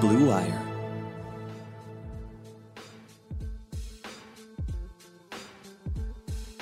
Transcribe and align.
Blue 0.00 0.28
Wire. 0.28 0.62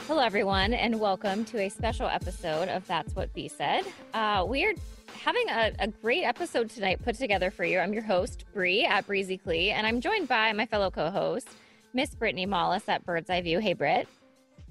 Hello, 0.08 0.20
everyone, 0.20 0.74
and 0.74 0.98
welcome 0.98 1.44
to 1.44 1.60
a 1.60 1.68
special 1.68 2.08
episode 2.08 2.68
of 2.68 2.84
That's 2.88 3.14
What 3.14 3.32
B 3.34 3.46
Said. 3.46 3.84
Uh, 4.12 4.44
we 4.48 4.64
are 4.64 4.72
having 5.14 5.48
a, 5.50 5.72
a, 5.78 5.86
great 5.86 6.24
episode 6.24 6.68
tonight 6.68 7.00
put 7.04 7.14
together 7.14 7.52
for 7.52 7.64
you. 7.64 7.78
I'm 7.78 7.92
your 7.92 8.02
host, 8.02 8.44
Bree 8.52 8.84
at 8.84 9.06
Breezy 9.06 9.38
Clee, 9.38 9.70
and 9.70 9.86
I'm 9.86 10.00
joined 10.00 10.26
by 10.26 10.52
my 10.52 10.66
fellow 10.66 10.90
co 10.90 11.08
host, 11.08 11.48
Miss 11.92 12.16
Brittany 12.16 12.46
Mollis 12.46 12.88
at 12.88 13.06
Bird's 13.06 13.30
Eye 13.30 13.42
View. 13.42 13.60
Hey, 13.60 13.74
Britt. 13.74 14.08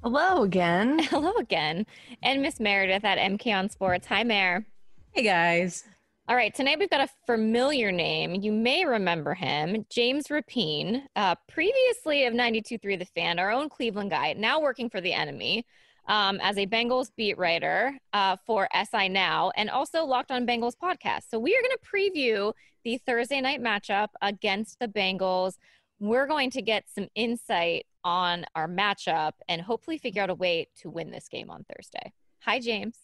Hello 0.03 0.43
again. 0.43 0.99
Hello 1.03 1.31
again. 1.37 1.85
And 2.21 2.41
Miss 2.41 2.59
Meredith 2.59 3.05
at 3.05 3.17
MK 3.17 3.47
on 3.57 3.69
Sports. 3.69 4.07
Hi, 4.07 4.25
Mare. 4.25 4.65
Hey, 5.13 5.23
guys. 5.23 5.85
All 6.29 6.35
right, 6.35 6.53
tonight 6.53 6.77
we've 6.77 6.89
got 6.89 6.99
a 6.99 7.09
familiar 7.25 7.89
name. 7.89 8.35
You 8.35 8.51
may 8.51 8.83
remember 8.83 9.33
him, 9.33 9.85
James 9.89 10.27
Rapien, 10.27 11.03
uh, 11.15 11.35
previously 11.47 12.25
of 12.25 12.33
92.3 12.33 12.99
The 12.99 13.05
Fan, 13.05 13.39
our 13.39 13.49
own 13.49 13.69
Cleveland 13.69 14.09
guy, 14.09 14.33
now 14.33 14.59
working 14.59 14.89
for 14.89 14.99
the 14.99 15.13
enemy 15.13 15.65
um, 16.09 16.41
as 16.41 16.57
a 16.57 16.67
Bengals 16.67 17.11
beat 17.15 17.37
writer 17.37 17.97
uh, 18.11 18.35
for 18.45 18.67
SI 18.75 19.07
Now 19.07 19.53
and 19.55 19.69
also 19.69 20.03
Locked 20.03 20.31
on 20.31 20.45
Bengals 20.45 20.73
podcast. 20.75 21.29
So 21.29 21.39
we 21.39 21.55
are 21.55 21.61
going 21.61 21.77
to 21.81 22.19
preview 22.19 22.51
the 22.83 22.97
Thursday 22.97 23.39
night 23.39 23.61
matchup 23.61 24.09
against 24.21 24.79
the 24.79 24.89
Bengals. 24.89 25.53
We're 26.01 26.27
going 26.27 26.51
to 26.51 26.61
get 26.61 26.89
some 26.93 27.07
insight 27.15 27.85
on 28.03 28.43
our 28.53 28.67
matchup 28.67 29.31
and 29.47 29.61
hopefully 29.61 29.97
figure 29.97 30.23
out 30.23 30.29
a 30.29 30.35
way 30.35 30.67
to 30.81 30.89
win 30.89 31.09
this 31.09 31.29
game 31.29 31.49
on 31.49 31.63
Thursday. 31.73 32.11
Hi, 32.41 32.59
James. 32.59 32.97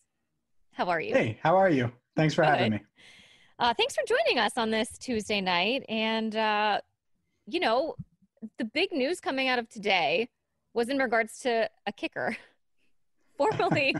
How 0.73 0.89
are 0.89 0.99
you? 0.99 1.13
Hey, 1.13 1.39
how 1.41 1.55
are 1.55 1.69
you? 1.69 1.89
Thanks 2.15 2.33
for 2.33 2.43
Good. 2.43 2.49
having 2.49 2.71
me. 2.73 2.81
Uh, 3.59 3.73
thanks 3.73 3.95
for 3.95 4.03
joining 4.07 4.39
us 4.39 4.57
on 4.57 4.71
this 4.71 4.97
Tuesday 4.97 5.41
night. 5.41 5.83
And, 5.87 6.35
uh, 6.35 6.81
you 7.45 7.59
know, 7.59 7.95
the 8.57 8.65
big 8.65 8.91
news 8.91 9.19
coming 9.19 9.47
out 9.47 9.59
of 9.59 9.69
today 9.69 10.29
was 10.73 10.89
in 10.89 10.97
regards 10.97 11.39
to 11.39 11.69
a 11.85 11.91
kicker, 11.91 12.35
formerly 13.37 13.95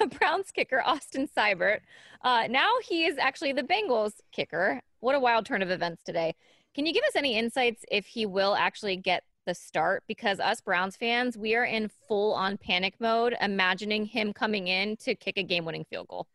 a 0.00 0.06
Browns 0.06 0.50
kicker, 0.50 0.82
Austin 0.84 1.28
Seibert. 1.28 1.80
Uh, 2.22 2.48
now 2.50 2.70
he 2.84 3.04
is 3.04 3.18
actually 3.18 3.52
the 3.52 3.62
Bengals 3.62 4.14
kicker. 4.32 4.80
What 5.00 5.14
a 5.14 5.20
wild 5.20 5.46
turn 5.46 5.62
of 5.62 5.70
events 5.70 6.02
today. 6.02 6.34
Can 6.74 6.86
you 6.86 6.92
give 6.92 7.04
us 7.04 7.16
any 7.16 7.36
insights 7.36 7.84
if 7.90 8.06
he 8.06 8.26
will 8.26 8.54
actually 8.54 8.96
get 8.96 9.24
the 9.46 9.54
start? 9.54 10.02
Because 10.06 10.40
us 10.40 10.60
Browns 10.60 10.96
fans, 10.96 11.38
we 11.38 11.54
are 11.54 11.64
in 11.64 11.88
full 12.08 12.34
on 12.34 12.56
panic 12.58 12.94
mode, 13.00 13.36
imagining 13.40 14.04
him 14.04 14.32
coming 14.32 14.68
in 14.68 14.96
to 14.98 15.14
kick 15.14 15.38
a 15.38 15.42
game 15.42 15.64
winning 15.64 15.86
field 15.88 16.08
goal. 16.08 16.26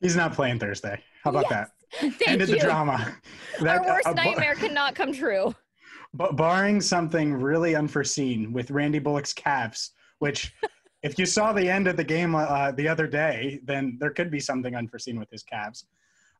He's 0.00 0.16
not 0.16 0.32
playing 0.32 0.58
Thursday. 0.58 1.00
How 1.24 1.30
about 1.30 1.46
Yes. 1.50 1.68
that? 2.00 2.00
Thank 2.12 2.28
Ended 2.28 2.48
you. 2.48 2.54
the 2.56 2.60
drama. 2.60 3.16
That- 3.60 3.78
Our 3.80 3.86
worst 3.86 4.06
uh, 4.06 4.14
bar- 4.14 4.24
nightmare 4.24 4.54
cannot 4.54 4.94
come 4.94 5.12
true. 5.12 5.54
But 6.14 6.36
barring 6.36 6.80
something 6.80 7.34
really 7.34 7.74
unforeseen 7.76 8.52
with 8.52 8.70
Randy 8.70 8.98
Bullock's 8.98 9.32
calves, 9.32 9.92
which 10.18 10.52
if 11.02 11.18
you 11.18 11.26
saw 11.26 11.52
the 11.52 11.68
end 11.68 11.86
of 11.88 11.96
the 11.96 12.04
game 12.04 12.34
uh, 12.34 12.72
the 12.72 12.88
other 12.88 13.06
day, 13.06 13.60
then 13.64 13.96
there 14.00 14.10
could 14.10 14.30
be 14.30 14.40
something 14.40 14.74
unforeseen 14.74 15.18
with 15.18 15.30
his 15.30 15.42
calves. 15.42 15.86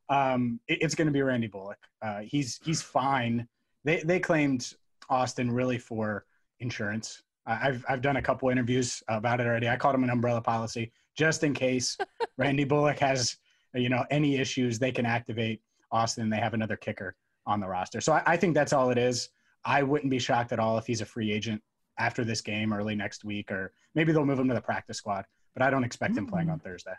Um, 0.09 0.59
it- 0.67 0.79
it's 0.81 0.95
going 0.95 1.07
to 1.07 1.11
be 1.13 1.21
Randy 1.21 1.47
Bullock. 1.47 1.77
Uh, 2.01 2.19
he's 2.21 2.59
he's 2.63 2.81
fine. 2.81 3.47
They 3.83 4.01
they 4.03 4.19
claimed 4.19 4.73
Austin 5.09 5.51
really 5.51 5.77
for 5.77 6.25
insurance. 6.59 7.23
Uh, 7.47 7.57
I've 7.61 7.85
I've 7.89 8.01
done 8.01 8.17
a 8.17 8.21
couple 8.21 8.49
interviews 8.49 9.01
about 9.07 9.39
it 9.39 9.47
already. 9.47 9.67
I 9.69 9.75
called 9.77 9.95
him 9.95 10.03
an 10.03 10.09
umbrella 10.09 10.41
policy 10.41 10.91
just 11.17 11.43
in 11.43 11.53
case 11.53 11.97
Randy 12.37 12.63
Bullock 12.63 12.99
has 12.99 13.37
you 13.73 13.89
know 13.89 14.05
any 14.09 14.37
issues. 14.37 14.79
They 14.79 14.91
can 14.91 15.05
activate 15.05 15.61
Austin. 15.91 16.29
They 16.29 16.37
have 16.37 16.53
another 16.53 16.75
kicker 16.75 17.15
on 17.45 17.59
the 17.59 17.67
roster. 17.67 18.01
So 18.01 18.13
I, 18.13 18.23
I 18.25 18.37
think 18.37 18.53
that's 18.53 18.73
all 18.73 18.89
it 18.89 18.97
is. 18.97 19.29
I 19.65 19.83
wouldn't 19.83 20.09
be 20.09 20.19
shocked 20.19 20.51
at 20.51 20.59
all 20.59 20.77
if 20.77 20.85
he's 20.85 21.01
a 21.01 21.05
free 21.05 21.31
agent 21.31 21.61
after 21.97 22.23
this 22.23 22.41
game, 22.41 22.73
early 22.73 22.95
next 22.95 23.23
week, 23.23 23.51
or 23.51 23.73
maybe 23.95 24.11
they'll 24.11 24.25
move 24.25 24.39
him 24.39 24.47
to 24.47 24.53
the 24.53 24.61
practice 24.61 24.97
squad. 24.97 25.25
But 25.53 25.63
I 25.63 25.69
don't 25.69 25.83
expect 25.83 26.17
him 26.17 26.25
playing 26.25 26.47
hmm. 26.47 26.53
on 26.53 26.59
Thursday. 26.59 26.93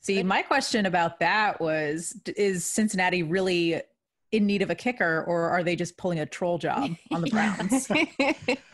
See, 0.00 0.22
my 0.22 0.42
question 0.42 0.84
about 0.84 1.20
that 1.20 1.60
was 1.60 2.20
is 2.36 2.66
Cincinnati 2.66 3.22
really 3.22 3.80
in 4.32 4.46
need 4.46 4.62
of 4.62 4.68
a 4.68 4.74
kicker 4.74 5.24
or 5.26 5.48
are 5.48 5.62
they 5.62 5.76
just 5.76 5.96
pulling 5.96 6.18
a 6.18 6.26
troll 6.26 6.58
job 6.58 6.90
on 7.10 7.22
the 7.22 7.30
Browns? 7.30 7.88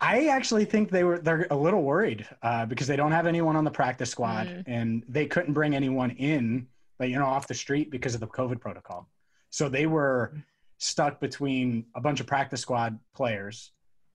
I 0.00 0.26
actually 0.28 0.64
think 0.64 0.90
they 0.90 1.04
were 1.04 1.18
they're 1.18 1.46
a 1.50 1.56
little 1.56 1.82
worried 1.82 2.26
uh, 2.42 2.66
because 2.66 2.86
they 2.86 2.96
don't 2.96 3.12
have 3.12 3.26
anyone 3.26 3.56
on 3.56 3.64
the 3.64 3.70
practice 3.70 4.10
squad 4.10 4.46
Mm. 4.46 4.64
and 4.66 5.04
they 5.08 5.26
couldn't 5.26 5.54
bring 5.54 5.74
anyone 5.74 6.10
in, 6.12 6.68
like 7.00 7.10
you 7.10 7.18
know, 7.18 7.26
off 7.26 7.48
the 7.48 7.54
street 7.54 7.90
because 7.90 8.14
of 8.14 8.20
the 8.20 8.26
COVID 8.28 8.60
protocol. 8.60 9.08
So 9.50 9.68
they 9.68 9.86
were 9.86 10.34
stuck 10.78 11.20
between 11.20 11.86
a 11.94 12.00
bunch 12.00 12.20
of 12.20 12.26
practice 12.26 12.60
squad 12.60 12.98
players, 13.14 13.72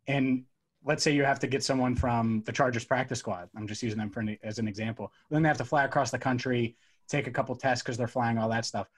and 0.08 0.44
let's 0.86 1.04
say 1.04 1.12
you 1.12 1.24
have 1.26 1.40
to 1.40 1.48
get 1.48 1.64
someone 1.64 1.96
from 1.96 2.44
the 2.46 2.52
Chargers 2.52 2.86
practice 2.86 3.20
squad. 3.20 3.50
I'm 3.56 3.68
just 3.68 3.84
using 3.84 4.00
them 4.00 4.10
for 4.10 4.22
an, 4.22 4.38
as 4.44 4.60
an 4.60 4.68
example. 4.70 5.12
Then 5.30 5.42
they 5.44 5.50
have 5.50 5.58
to 5.58 5.66
fly 5.66 5.84
across 5.84 6.12
the 6.12 6.20
country, 6.20 6.78
take 7.10 7.28
a 7.28 7.32
couple 7.32 7.56
tests 7.56 7.84
because 7.84 7.98
they're 7.98 8.08
flying 8.08 8.38
all 8.38 8.50
that 8.50 8.66
stuff. 8.66 8.90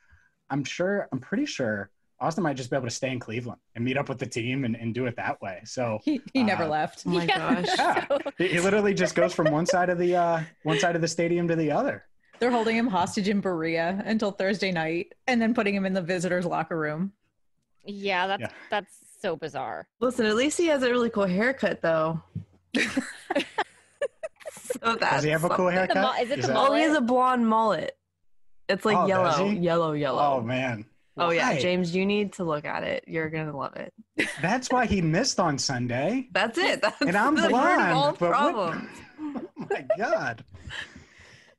I'm 0.52 0.64
sure. 0.64 1.08
I'm 1.12 1.20
pretty 1.20 1.46
sure. 1.48 1.90
Austin 2.22 2.44
might 2.44 2.58
just 2.58 2.70
be 2.70 2.76
able 2.76 2.88
to 2.88 2.94
stay 2.94 3.12
in 3.12 3.20
Cleveland 3.20 3.60
and 3.76 3.84
meet 3.86 3.98
up 3.98 4.10
with 4.10 4.20
the 4.20 4.26
team 4.26 4.66
and, 4.66 4.76
and 4.76 4.94
do 4.94 5.06
it 5.06 5.16
that 5.16 5.42
way. 5.42 5.62
So 5.66 6.00
he 6.04 6.22
he 6.34 6.44
never 6.44 6.64
Uh, 6.64 6.68
left. 6.70 7.04
Oh 7.06 7.10
my 7.12 7.24
Yeah. 7.26 7.62
gosh. 7.64 7.78
yeah, 7.78 8.08
So- 8.08 8.20
he, 8.38 8.48
he 8.50 8.60
literally 8.60 8.94
just 8.94 9.16
goes 9.16 9.34
from 9.34 9.52
one 9.52 9.66
side 9.66 9.90
of 9.90 9.98
the 9.98 10.16
uh, 10.16 10.42
one 10.64 10.80
side 10.80 10.96
of 10.96 11.02
the 11.02 11.08
stadium 11.08 11.48
to 11.48 11.56
the 11.56 11.72
other. 11.72 12.06
They're 12.40 12.52
holding 12.52 12.76
him 12.78 12.88
hostage 12.88 13.28
in 13.30 13.42
Berea 13.42 14.02
until 14.06 14.32
Thursday 14.32 14.72
night 14.72 15.14
and 15.28 15.42
then 15.42 15.54
putting 15.54 15.76
him 15.76 15.86
in 15.86 15.94
the 15.94 16.02
visitors 16.02 16.46
locker 16.46 16.78
room. 16.78 17.12
Yeah, 17.86 18.28
that's 18.28 18.42
Yeah. 18.42 18.50
that's 18.70 18.98
so 19.22 19.36
bizarre. 19.36 19.88
Listen, 20.00 20.26
at 20.26 20.36
least 20.36 20.58
he 20.58 20.68
has 20.68 20.84
a 20.84 20.90
really 20.90 21.10
cool 21.10 21.26
haircut, 21.26 21.82
though. 21.82 22.22
so 22.78 23.02
that's 24.96 25.16
Does 25.16 25.24
he 25.24 25.30
have 25.32 25.44
a 25.44 25.50
cool 25.50 25.70
haircut? 25.70 25.96
The 25.96 26.02
mu- 26.02 26.24
is 26.24 26.32
it 26.32 26.42
the 26.42 26.48
that- 26.48 26.54
mullet? 26.54 26.72
Oh, 26.72 26.76
he 26.76 26.82
has 26.84 26.96
a 26.98 27.02
blonde 27.02 27.48
mullet. 27.48 27.98
It's 28.68 28.86
like 28.86 28.98
Oh, 28.98 29.08
yellow, 29.08 29.50
yellow, 29.50 29.94
yellow. 29.94 30.38
Oh 30.38 30.42
man. 30.42 30.86
Oh, 31.20 31.30
yeah, 31.32 31.50
Why? 31.52 31.60
James, 31.60 31.96
you 31.96 32.06
need 32.06 32.34
to 32.34 32.44
look 32.44 32.66
at 32.66 32.84
it. 32.84 33.04
You're 33.08 33.30
gonna 33.30 33.56
love 33.56 33.76
it. 33.76 33.94
That's 34.42 34.70
why 34.70 34.86
he 34.86 35.02
missed 35.02 35.40
on 35.40 35.58
Sunday. 35.58 36.28
That's 36.32 36.58
it. 36.58 36.82
That's 36.82 37.00
And 37.02 37.16
I'm 37.16 37.36
the 37.36 37.42
root 37.44 37.46
of 37.48 37.52
blonde. 37.52 37.92
all 37.94 38.12
but 38.14 38.32
what- 38.32 38.78
oh 39.22 39.44
my 39.70 39.86
god. 39.98 40.44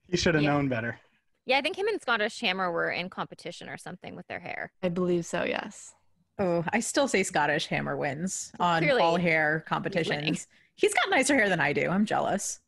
He 0.09 0.17
should 0.17 0.35
have 0.35 0.43
Yeah. 0.43 0.53
known 0.53 0.69
better. 0.69 0.99
Yeah, 1.47 1.59
I 1.59 1.63
think 1.63 1.77
him 1.77 1.89
and 1.89 2.01
Scottish 2.01 2.41
Hammer 2.41 2.71
were 2.71 2.91
in 2.91 3.09
competition 3.11 3.69
or 3.69 3.77
something 3.77 4.15
with 4.15 4.27
their 4.29 4.41
hair. 4.41 4.73
I 4.83 4.89
believe 4.89 5.25
so. 5.27 5.45
Yes. 5.45 5.95
Oh, 6.39 6.65
I 6.73 6.81
still 6.81 7.07
say 7.09 7.23
Scottish 7.23 7.67
Hammer 7.67 7.97
wins 7.97 8.53
on 8.61 8.83
Clearly, 8.83 9.03
all 9.03 9.17
hair 9.17 9.51
winning. 9.53 9.65
competitions. 9.67 10.47
He's 10.75 10.95
got 10.95 11.11
nicer 11.11 11.35
hair 11.35 11.49
than 11.49 11.61
I 11.61 11.73
do. 11.73 11.89
I'm 11.89 12.07
jealous. 12.07 12.61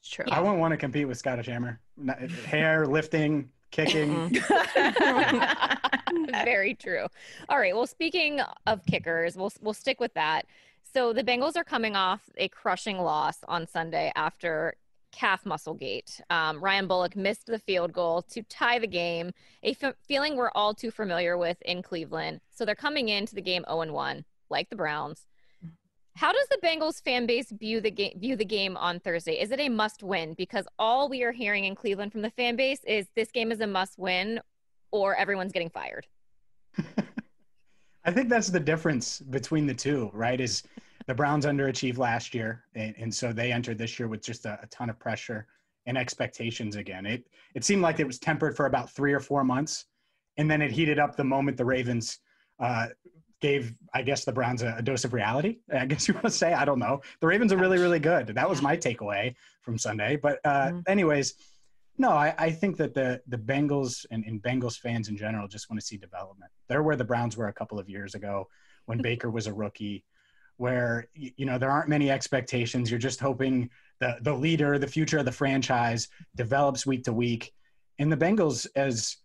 It's 0.00 0.08
true. 0.10 0.24
I 0.30 0.40
wouldn't 0.40 0.58
want 0.60 0.72
to 0.72 0.76
compete 0.78 1.06
with 1.06 1.18
Scottish 1.18 1.46
Hammer. 1.46 1.78
Hair, 2.46 2.86
lifting, 2.86 3.50
kicking. 3.72 4.30
Very 6.44 6.74
true. 6.74 7.06
All 7.48 7.58
right. 7.58 7.74
Well, 7.74 7.88
speaking 7.88 8.40
of 8.66 8.86
kickers, 8.86 9.36
we'll 9.36 9.52
we'll 9.60 9.74
stick 9.74 9.98
with 9.98 10.14
that. 10.14 10.46
So 10.94 11.12
the 11.12 11.24
Bengals 11.24 11.56
are 11.56 11.64
coming 11.64 11.96
off 11.96 12.20
a 12.36 12.48
crushing 12.48 12.98
loss 12.98 13.38
on 13.48 13.66
Sunday 13.66 14.12
after 14.14 14.74
calf 15.10 15.44
muscle 15.44 15.74
gate. 15.74 16.20
Um, 16.30 16.62
Ryan 16.62 16.86
Bullock 16.86 17.16
missed 17.16 17.46
the 17.46 17.58
field 17.58 17.92
goal 17.92 18.22
to 18.30 18.42
tie 18.44 18.78
the 18.78 18.86
game, 18.86 19.32
a 19.62 19.76
f- 19.80 19.94
feeling 20.06 20.36
we're 20.36 20.50
all 20.54 20.74
too 20.74 20.90
familiar 20.90 21.36
with 21.36 21.60
in 21.62 21.82
Cleveland. 21.82 22.40
So 22.50 22.64
they're 22.64 22.74
coming 22.74 23.08
into 23.08 23.34
the 23.34 23.42
game 23.42 23.64
0 23.68 23.92
1, 23.92 24.24
like 24.50 24.70
the 24.70 24.76
Browns. 24.76 25.26
How 26.14 26.32
does 26.32 26.46
the 26.48 26.58
Bengals 26.62 27.02
fan 27.02 27.26
base 27.26 27.50
view 27.50 27.80
the 27.80 27.90
game 27.90 28.18
view 28.18 28.36
the 28.36 28.44
game 28.44 28.76
on 28.76 29.00
Thursday? 29.00 29.40
Is 29.40 29.50
it 29.50 29.60
a 29.60 29.68
must 29.68 30.02
win? 30.02 30.34
Because 30.34 30.66
all 30.78 31.08
we 31.08 31.22
are 31.22 31.32
hearing 31.32 31.64
in 31.64 31.74
Cleveland 31.74 32.12
from 32.12 32.22
the 32.22 32.30
fan 32.30 32.56
base 32.56 32.80
is 32.84 33.08
this 33.16 33.30
game 33.30 33.50
is 33.50 33.60
a 33.60 33.66
must 33.66 33.98
win 33.98 34.40
or 34.90 35.16
everyone's 35.16 35.52
getting 35.52 35.70
fired. 35.70 36.06
I 38.04 38.10
think 38.10 38.28
that's 38.28 38.48
the 38.48 38.60
difference 38.60 39.20
between 39.20 39.66
the 39.66 39.74
two, 39.74 40.10
right? 40.12 40.40
Is 40.40 40.64
the 41.06 41.14
Browns 41.14 41.46
underachieved 41.46 41.98
last 41.98 42.34
year, 42.34 42.64
and, 42.74 42.94
and 42.98 43.14
so 43.14 43.32
they 43.32 43.52
entered 43.52 43.78
this 43.78 43.98
year 43.98 44.08
with 44.08 44.22
just 44.22 44.44
a, 44.44 44.58
a 44.62 44.66
ton 44.66 44.90
of 44.90 44.98
pressure 44.98 45.46
and 45.86 45.96
expectations 45.96 46.76
again. 46.76 47.06
It 47.06 47.26
it 47.54 47.64
seemed 47.64 47.82
like 47.82 48.00
it 48.00 48.06
was 48.06 48.18
tempered 48.18 48.56
for 48.56 48.66
about 48.66 48.90
three 48.90 49.12
or 49.12 49.20
four 49.20 49.44
months, 49.44 49.86
and 50.36 50.50
then 50.50 50.60
it 50.60 50.70
heated 50.70 50.98
up 50.98 51.16
the 51.16 51.24
moment 51.24 51.56
the 51.56 51.64
Ravens 51.64 52.18
uh, 52.60 52.88
gave, 53.42 53.74
I 53.92 54.00
guess, 54.02 54.24
the 54.24 54.32
Browns 54.32 54.62
a, 54.62 54.76
a 54.78 54.82
dose 54.82 55.04
of 55.04 55.12
reality. 55.12 55.58
I 55.72 55.84
guess 55.84 56.08
you 56.08 56.14
want 56.14 56.24
to 56.26 56.30
say. 56.30 56.54
I 56.54 56.64
don't 56.64 56.78
know. 56.78 57.02
The 57.20 57.26
Ravens 57.26 57.52
are 57.52 57.58
really, 57.58 57.78
really 57.78 57.98
good. 57.98 58.28
That 58.28 58.48
was 58.48 58.62
my 58.62 58.76
takeaway 58.76 59.34
from 59.60 59.76
Sunday. 59.76 60.16
But 60.16 60.38
uh, 60.44 60.68
Mhm. 60.70 60.82
anyways, 60.88 61.34
no, 61.98 62.10
I, 62.10 62.34
I 62.38 62.50
think 62.50 62.78
that 62.78 62.94
the 62.94 63.20
the 63.26 63.36
Bengals 63.36 64.06
and, 64.10 64.24
and 64.24 64.40
Bengals 64.40 64.78
fans 64.78 65.08
in 65.10 65.16
general 65.16 65.46
just 65.46 65.68
want 65.68 65.78
to 65.78 65.86
see 65.86 65.98
development. 65.98 66.50
They're 66.68 66.82
where 66.82 66.96
the 66.96 67.04
Browns 67.04 67.36
were 67.36 67.48
a 67.48 67.52
couple 67.52 67.78
of 67.78 67.90
years 67.90 68.14
ago 68.14 68.48
when 68.86 69.02
Baker 69.08 69.30
was 69.30 69.46
a 69.46 69.52
rookie, 69.52 70.04
where 70.56 71.08
you 71.14 71.44
know 71.44 71.58
there 71.58 71.70
aren't 71.70 71.88
many 71.90 72.10
expectations. 72.10 72.90
You're 72.90 72.98
just 73.10 73.20
hoping 73.20 73.68
the 74.00 74.16
the 74.22 74.32
leader, 74.32 74.78
the 74.78 74.86
future 74.86 75.18
of 75.18 75.26
the 75.26 75.32
franchise, 75.32 76.08
develops 76.36 76.86
week 76.86 77.04
to 77.04 77.12
week. 77.12 77.52
And 77.98 78.10
the 78.10 78.16
Bengals, 78.16 78.66
as 78.74 79.16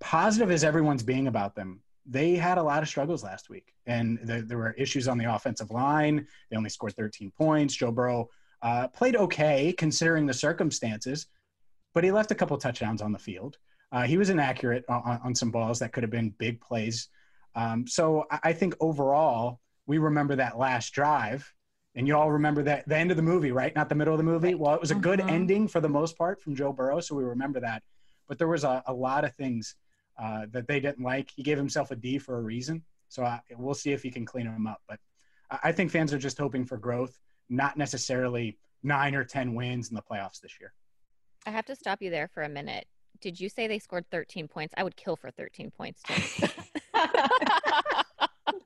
positive 0.00 0.50
as 0.50 0.64
everyone's 0.64 1.02
being 1.04 1.28
about 1.28 1.54
them, 1.54 1.80
they 2.08 2.36
had 2.36 2.58
a 2.58 2.62
lot 2.62 2.82
of 2.82 2.88
struggles 2.88 3.24
last 3.24 3.50
week, 3.50 3.74
and 3.86 4.18
there, 4.22 4.42
there 4.42 4.58
were 4.58 4.72
issues 4.72 5.08
on 5.08 5.18
the 5.18 5.32
offensive 5.32 5.70
line. 5.70 6.26
They 6.50 6.56
only 6.56 6.70
scored 6.70 6.94
13 6.94 7.32
points. 7.36 7.74
Joe 7.74 7.90
Burrow 7.90 8.28
uh, 8.62 8.88
played 8.88 9.16
okay 9.16 9.72
considering 9.72 10.26
the 10.26 10.34
circumstances, 10.34 11.26
but 11.94 12.04
he 12.04 12.12
left 12.12 12.30
a 12.30 12.34
couple 12.34 12.56
touchdowns 12.58 13.02
on 13.02 13.12
the 13.12 13.18
field. 13.18 13.58
Uh, 13.92 14.02
he 14.02 14.16
was 14.16 14.30
inaccurate 14.30 14.84
on, 14.88 15.20
on, 15.22 15.34
some 15.34 15.50
balls 15.50 15.78
that 15.78 15.92
could 15.92 16.02
have 16.02 16.10
been 16.10 16.30
big 16.38 16.60
plays. 16.60 17.08
Um, 17.54 17.86
so 17.86 18.24
I, 18.30 18.40
I 18.44 18.52
think 18.52 18.74
overall, 18.80 19.60
we 19.86 19.98
remember 19.98 20.34
that 20.36 20.58
last 20.58 20.92
drive 20.92 21.52
and 21.96 22.06
you 22.06 22.14
all 22.14 22.30
remember 22.30 22.62
that 22.62 22.86
the 22.86 22.96
end 22.96 23.10
of 23.10 23.16
the 23.16 23.22
movie, 23.22 23.52
right? 23.52 23.74
Not 23.74 23.88
the 23.88 23.94
middle 23.94 24.12
of 24.12 24.18
the 24.18 24.24
movie. 24.24 24.54
Well, 24.54 24.74
it 24.74 24.80
was 24.80 24.90
a 24.90 24.94
good 24.94 25.20
Mhm. 25.20 25.30
ending 25.30 25.68
for 25.68 25.80
the 25.80 25.88
most 25.88 26.16
part 26.18 26.42
from 26.42 26.54
Joe 26.54 26.72
Burrow, 26.72 27.00
so 27.00 27.14
we 27.14 27.24
remember 27.24 27.58
that. 27.60 27.82
But 28.28 28.38
there 28.38 28.48
was 28.48 28.64
a, 28.64 28.82
a 28.86 28.92
lot 28.92 29.24
of 29.24 29.34
things 29.34 29.74
uh, 30.18 30.46
that 30.50 30.66
they 30.66 30.80
didn't 30.80 31.02
like. 31.04 31.30
He 31.30 31.42
gave 31.42 31.58
himself 31.58 31.90
a 31.90 31.96
D 31.96 32.18
for 32.18 32.38
a 32.38 32.42
reason, 32.42 32.82
so 33.08 33.24
I, 33.24 33.40
we'll 33.56 33.74
see 33.74 33.92
if 33.92 34.02
he 34.02 34.10
can 34.10 34.24
clean 34.24 34.46
them 34.46 34.66
up. 34.66 34.82
But 34.88 34.98
I, 35.50 35.58
I 35.64 35.72
think 35.72 35.90
fans 35.90 36.12
are 36.12 36.18
just 36.18 36.38
hoping 36.38 36.64
for 36.64 36.76
growth, 36.76 37.18
not 37.50 37.76
necessarily 37.76 38.58
nine 38.82 39.14
or 39.14 39.24
ten 39.24 39.54
wins 39.54 39.88
in 39.88 39.94
the 39.94 40.02
playoffs 40.02 40.40
this 40.40 40.52
year. 40.60 40.72
I 41.46 41.50
have 41.50 41.66
to 41.66 41.76
stop 41.76 42.02
you 42.02 42.10
there 42.10 42.28
for 42.32 42.42
a 42.42 42.48
minute. 42.48 42.86
Did 43.20 43.40
you 43.40 43.48
say 43.48 43.66
they 43.66 43.78
scored 43.78 44.04
13 44.10 44.46
points? 44.48 44.74
I 44.76 44.82
would 44.84 44.96
kill 44.96 45.16
for 45.16 45.30
13 45.30 45.70
points. 45.70 46.02
Too. 46.02 46.46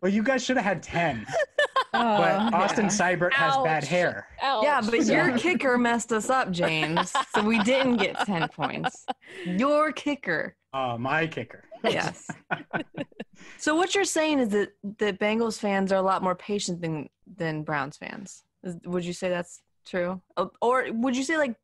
Well, 0.03 0.11
you 0.11 0.23
guys 0.23 0.43
should 0.43 0.57
have 0.57 0.65
had 0.65 0.83
ten, 0.83 1.27
Oh, 1.93 2.17
but 2.19 2.55
Austin 2.55 2.85
yeah. 2.87 2.91
Seibert 2.91 3.33
has 3.35 3.55
bad 3.59 3.83
Ouch. 3.85 3.89
hair. 3.89 4.27
Yeah, 4.43 4.81
but 4.81 5.03
So- 5.03 5.13
your 5.13 5.37
kicker 5.37 5.77
messed 5.77 6.13
us 6.13 6.31
up, 6.31 6.51
James. 6.53 7.13
So 7.35 7.43
we 7.43 7.63
didn't 7.65 7.97
get 7.99 8.19
10 8.25 8.49
points. 8.49 9.05
Your 9.45 9.93
kicker. 9.93 10.55
Uh, 10.73 10.97
my 10.99 11.27
kicker. 11.27 11.65
Yes. 11.85 12.29
so 13.59 13.75
what 13.75 13.95
you're 13.95 14.05
saying 14.05 14.39
is 14.41 14.49
that 14.51 14.71
that 14.99 15.19
Bengals 15.19 15.59
fans 15.59 15.93
are 15.93 15.97
a 15.97 16.03
lot 16.03 16.23
more 16.23 16.35
patient 16.35 16.81
than 16.81 17.09
than 17.37 17.63
Browns 17.63 17.97
fans. 17.97 18.45
Is, 18.63 18.77
would 18.85 19.05
you 19.05 19.13
say 19.13 19.29
that's 19.31 19.63
true? 19.87 20.21
Or 20.61 20.87
would 20.93 21.17
you 21.17 21.25
say 21.25 21.39
like 21.39 21.55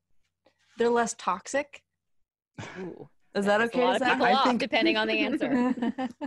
they're 0.79 0.89
less 0.91 1.15
toxic? 1.19 1.83
Ooh, 2.81 3.09
Is 3.35 3.45
that 3.45 3.61
okay? 3.61 3.83
A 3.83 3.85
lot 3.85 3.97
Is 3.97 4.03
of 4.03 4.07
that- 4.09 4.13
people 4.15 4.27
I 4.27 4.33
off, 4.33 4.45
think- 4.47 4.61
depending 4.61 4.97
on 4.97 5.07
the 5.07 5.19
answer. 5.19 5.75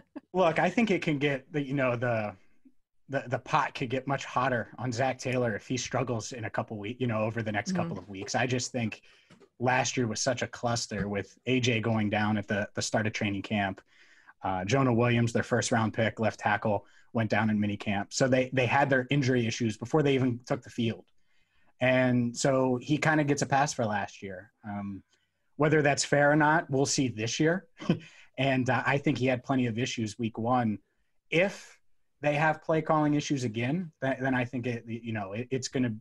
Look, 0.33 0.59
I 0.59 0.69
think 0.69 0.91
it 0.91 1.01
can 1.01 1.17
get 1.17 1.51
the 1.51 1.61
you 1.61 1.73
know 1.73 1.95
the 1.95 2.35
the 3.09 3.23
the 3.27 3.39
pot 3.39 3.73
could 3.73 3.89
get 3.89 4.05
much 4.07 4.23
hotter 4.25 4.69
on 4.77 4.91
Zac 4.91 5.17
Taylor 5.17 5.55
if 5.55 5.67
he 5.67 5.75
struggles 5.77 6.31
in 6.31 6.45
a 6.45 6.49
couple 6.49 6.77
weeks, 6.77 7.01
you 7.01 7.07
know, 7.07 7.23
over 7.23 7.41
the 7.41 7.51
next 7.51 7.71
Mhm. 7.71 7.77
couple 7.77 7.97
of 7.97 8.07
weeks. 8.07 8.35
I 8.35 8.45
just 8.45 8.71
think 8.71 9.01
last 9.59 9.97
year 9.97 10.07
was 10.07 10.21
such 10.21 10.41
a 10.41 10.47
cluster 10.47 11.07
with 11.07 11.37
AJ 11.47 11.81
going 11.81 12.09
down 12.09 12.37
at 12.37 12.47
the 12.47 12.67
the 12.75 12.81
start 12.81 13.07
of 13.07 13.13
training 13.13 13.41
camp. 13.41 13.81
Uh, 14.43 14.63
Jonah 14.63 14.93
Williams, 14.93 15.33
their 15.33 15.43
first 15.43 15.71
round 15.71 15.93
pick, 15.93 16.19
left 16.19 16.39
tackle, 16.39 16.85
went 17.13 17.29
down 17.29 17.49
in 17.49 17.59
mini 17.59 17.77
camp. 17.77 18.13
So 18.13 18.27
they 18.27 18.49
they 18.53 18.65
had 18.65 18.89
their 18.89 19.05
injury 19.09 19.45
issues 19.45 19.77
before 19.77 20.01
they 20.01 20.15
even 20.15 20.39
took 20.45 20.63
the 20.63 20.69
field, 20.69 21.05
and 21.81 22.35
so 22.35 22.79
he 22.81 22.97
kind 22.97 23.19
of 23.19 23.27
gets 23.27 23.41
a 23.41 23.45
pass 23.45 23.73
for 23.73 23.85
last 23.85 24.21
year. 24.21 24.51
Um, 24.65 25.03
whether 25.57 25.81
that's 25.81 26.05
fair 26.05 26.31
or 26.31 26.37
not, 26.37 26.69
we'll 26.69 26.85
see 26.85 27.09
this 27.09 27.37
year. 27.37 27.67
and 28.37 28.69
uh, 28.69 28.81
I 28.85 28.97
think 28.97 29.17
he 29.17 29.25
had 29.25 29.43
plenty 29.43 29.65
of 29.65 29.77
issues 29.77 30.17
week 30.17 30.37
one. 30.37 30.79
If 31.29 31.77
they 32.21 32.35
have 32.35 32.63
play 32.63 32.81
calling 32.81 33.13
issues 33.15 33.43
again, 33.43 33.91
then, 34.01 34.17
then 34.21 34.35
I 34.35 34.45
think 34.45 34.67
it 34.67 34.85
you 34.87 35.11
know 35.11 35.33
it, 35.33 35.47
it's 35.51 35.67
going 35.67 35.83
to 35.83 35.93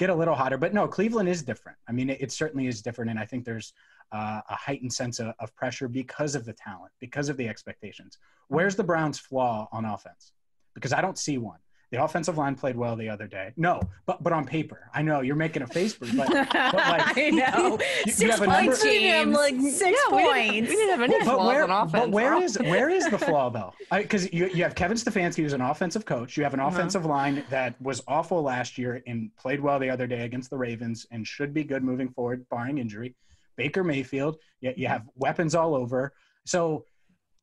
get 0.00 0.08
a 0.08 0.14
little 0.14 0.34
hotter. 0.34 0.56
But 0.56 0.72
no, 0.72 0.88
Cleveland 0.88 1.28
is 1.28 1.42
different. 1.42 1.76
I 1.86 1.92
mean, 1.92 2.08
it, 2.08 2.22
it 2.22 2.32
certainly 2.32 2.66
is 2.66 2.80
different, 2.80 3.10
and 3.10 3.20
I 3.20 3.26
think 3.26 3.44
there's 3.44 3.74
uh, 4.12 4.40
a 4.48 4.56
heightened 4.56 4.92
sense 4.92 5.20
of, 5.20 5.34
of 5.38 5.54
pressure 5.54 5.88
because 5.88 6.34
of 6.34 6.46
the 6.46 6.54
talent, 6.54 6.90
because 7.00 7.28
of 7.28 7.36
the 7.36 7.46
expectations. 7.46 8.16
Where's 8.48 8.74
the 8.74 8.82
Browns' 8.82 9.18
flaw 9.18 9.68
on 9.70 9.84
offense? 9.84 10.32
Because 10.74 10.94
I 10.94 11.02
don't 11.02 11.18
see 11.18 11.36
one. 11.36 11.58
The 11.90 12.00
offensive 12.04 12.38
line 12.38 12.54
played 12.54 12.76
well 12.76 12.94
the 12.94 13.08
other 13.08 13.26
day. 13.26 13.52
No, 13.56 13.80
but 14.06 14.22
but 14.22 14.32
on 14.32 14.44
paper, 14.46 14.88
I 14.94 15.02
know 15.02 15.22
you're 15.22 15.34
making 15.34 15.62
a 15.62 15.66
face, 15.66 15.92
for 15.94 16.04
it, 16.04 16.16
but 16.16 16.28
like- 16.32 16.50
I 16.54 17.30
know. 17.30 17.78
you 18.06 18.12
Six 18.12 18.30
have 18.30 18.42
a 18.42 18.46
number- 18.46 18.62
points, 18.70 18.82
James. 18.84 19.34
like, 19.34 19.54
Six 19.60 19.80
yeah, 19.80 20.16
we 20.16 20.22
didn't- 20.22 20.32
points. 20.32 20.70
We 20.70 20.76
didn't 20.76 20.90
have 20.90 21.02
any 21.02 21.18
but 21.18 21.24
flaws 21.24 21.46
where, 21.48 21.64
on 21.64 21.70
offense. 21.70 21.92
but 21.92 22.10
where 22.10 22.36
We're 22.36 22.42
is 22.44 22.58
where 22.60 22.88
is 22.90 23.08
the 23.10 23.18
flaw 23.18 23.50
though? 23.50 23.72
Because 23.90 24.32
you 24.32 24.46
you 24.54 24.62
have 24.62 24.76
Kevin 24.76 24.96
Stefanski, 24.96 25.42
who's 25.42 25.52
an 25.52 25.62
offensive 25.62 26.04
coach. 26.04 26.36
You 26.36 26.44
have 26.44 26.54
an 26.54 26.60
Uh-huh. 26.60 26.68
offensive 26.76 27.04
line 27.06 27.44
that 27.50 27.74
was 27.82 28.02
awful 28.06 28.40
last 28.42 28.78
year 28.78 29.02
and 29.08 29.34
played 29.36 29.58
well 29.60 29.80
the 29.80 29.90
other 29.90 30.06
day 30.06 30.20
against 30.24 30.50
the 30.50 30.56
Ravens 30.58 31.06
and 31.10 31.26
should 31.26 31.52
be 31.52 31.64
good 31.64 31.82
moving 31.82 32.08
forward, 32.10 32.48
barring 32.50 32.78
injury. 32.78 33.16
Baker 33.56 33.82
Mayfield, 33.82 34.36
you, 34.60 34.72
you 34.76 34.86
have 34.86 35.02
weapons 35.16 35.56
all 35.56 35.74
over. 35.74 36.12
So 36.44 36.84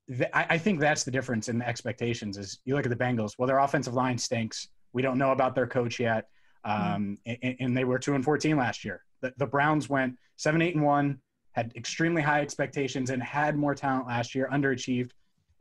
th- 0.09 0.29
I, 0.33 0.45
I 0.51 0.57
think 0.57 0.79
that's 0.79 1.03
the 1.03 1.11
difference 1.11 1.49
in 1.49 1.59
the 1.59 1.67
expectations. 1.67 2.37
Is 2.37 2.59
you 2.65 2.75
look 2.75 2.85
at 2.85 2.89
the 2.89 2.95
Bengals. 2.95 3.33
Well, 3.37 3.47
their 3.47 3.59
offensive 3.59 3.93
line 3.93 4.17
stinks. 4.17 4.69
We 4.93 5.01
don't 5.01 5.17
know 5.17 5.31
about 5.31 5.53
their 5.53 5.67
coach 5.67 5.99
yet, 5.99 6.29
um, 6.63 7.17
and, 7.25 7.55
and 7.59 7.77
they 7.77 7.83
were 7.83 7.99
two 7.99 8.15
and 8.15 8.23
fourteen 8.23 8.57
last 8.57 8.83
year. 8.85 9.03
The, 9.21 9.33
the 9.37 9.45
Browns 9.45 9.89
went 9.89 10.17
seven, 10.37 10.61
eight, 10.61 10.75
and 10.75 10.83
one 10.83 11.19
had 11.51 11.73
extremely 11.75 12.21
high 12.21 12.41
expectations 12.41 13.09
and 13.09 13.21
had 13.21 13.57
more 13.57 13.73
talent 13.73 14.07
last 14.07 14.35
year, 14.35 14.47
underachieved, 14.51 15.11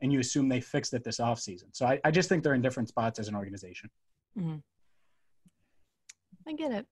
and 0.01 0.13
you 0.13 0.19
assume 0.19 0.47
they 0.47 0.61
fixed 0.61 0.93
it 0.93 1.03
this 1.03 1.17
offseason. 1.17 1.65
So 1.71 1.87
I, 1.87 1.99
I 2.03 2.11
just 2.11 2.29
think 2.29 2.43
they're 2.43 2.53
in 2.53 2.61
different 2.61 2.87
spots 2.89 3.17
as 3.17 3.27
an 3.27 3.35
organization. 3.35 3.89
I 6.47 6.53
get 6.53 6.71
it. 6.71 6.85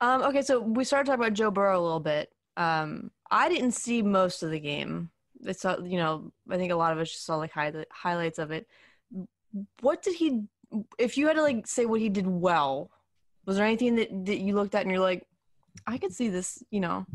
Um, 0.00 0.22
okay, 0.22 0.42
so 0.42 0.60
we 0.60 0.82
started 0.84 1.06
talking 1.06 1.22
about 1.22 1.34
Joe 1.34 1.50
Burrow 1.50 1.78
a 1.78 1.82
little 1.82 2.00
bit. 2.00 2.32
Um, 2.56 3.10
I 3.30 3.48
didn't 3.48 3.72
see 3.72 4.02
most 4.02 4.42
of 4.42 4.50
the 4.50 4.58
game. 4.58 5.10
It's 5.44 5.64
uh, 5.64 5.80
you 5.84 5.98
know 5.98 6.32
I 6.50 6.56
think 6.56 6.72
a 6.72 6.76
lot 6.76 6.92
of 6.92 6.98
us 6.98 7.10
just 7.10 7.24
saw 7.24 7.36
like 7.36 7.50
high, 7.52 7.72
highlights 7.90 8.38
of 8.38 8.50
it. 8.50 8.66
What 9.80 10.02
did 10.02 10.14
he? 10.14 10.44
If 10.98 11.18
you 11.18 11.26
had 11.26 11.36
to 11.36 11.42
like 11.42 11.66
say 11.66 11.84
what 11.86 12.00
he 12.00 12.08
did 12.08 12.26
well, 12.26 12.90
was 13.44 13.56
there 13.56 13.66
anything 13.66 13.96
that 13.96 14.08
that 14.26 14.38
you 14.38 14.54
looked 14.54 14.74
at 14.74 14.82
and 14.82 14.90
you're 14.90 15.00
like, 15.00 15.26
I 15.86 15.98
could 15.98 16.12
see 16.12 16.28
this. 16.28 16.62
You 16.70 16.80
know, 16.80 17.06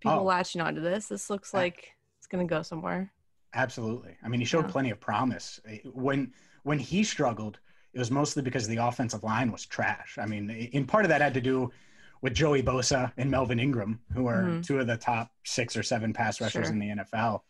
people 0.00 0.18
Oh. 0.20 0.24
latching 0.24 0.60
onto 0.60 0.80
this. 0.80 1.08
This 1.08 1.30
looks 1.30 1.54
like 1.54 1.92
it's 2.18 2.26
gonna 2.26 2.44
go 2.46 2.62
somewhere. 2.62 3.12
Absolutely. 3.54 4.16
I 4.22 4.28
mean, 4.28 4.40
he 4.40 4.46
showed 4.46 4.66
Yeah. 4.66 4.72
plenty 4.72 4.90
of 4.90 5.00
promise. 5.00 5.60
When 5.92 6.32
when 6.64 6.78
he 6.78 7.02
struggled, 7.04 7.58
it 7.92 7.98
was 7.98 8.10
mostly 8.10 8.42
because 8.42 8.68
the 8.68 8.76
offensive 8.76 9.22
line 9.24 9.50
was 9.50 9.66
trash. 9.66 10.16
I 10.18 10.26
mean, 10.26 10.48
in 10.50 10.86
part 10.86 11.04
of 11.04 11.08
that 11.08 11.20
had 11.20 11.34
to 11.34 11.40
do 11.40 11.70
with 12.20 12.34
Joey 12.34 12.62
Bosa 12.62 13.12
and 13.16 13.30
Melvin 13.30 13.58
Ingram, 13.58 14.00
who 14.14 14.26
are 14.28 14.42
Mhm. 14.44 14.64
two 14.64 14.78
of 14.78 14.86
the 14.86 14.96
top 14.96 15.32
six 15.44 15.76
or 15.76 15.82
seven 15.82 16.12
pass 16.12 16.40
rushers 16.40 16.66
Sure. 16.66 16.72
in 16.72 16.78
the 16.78 16.88
NFL. 16.90 17.42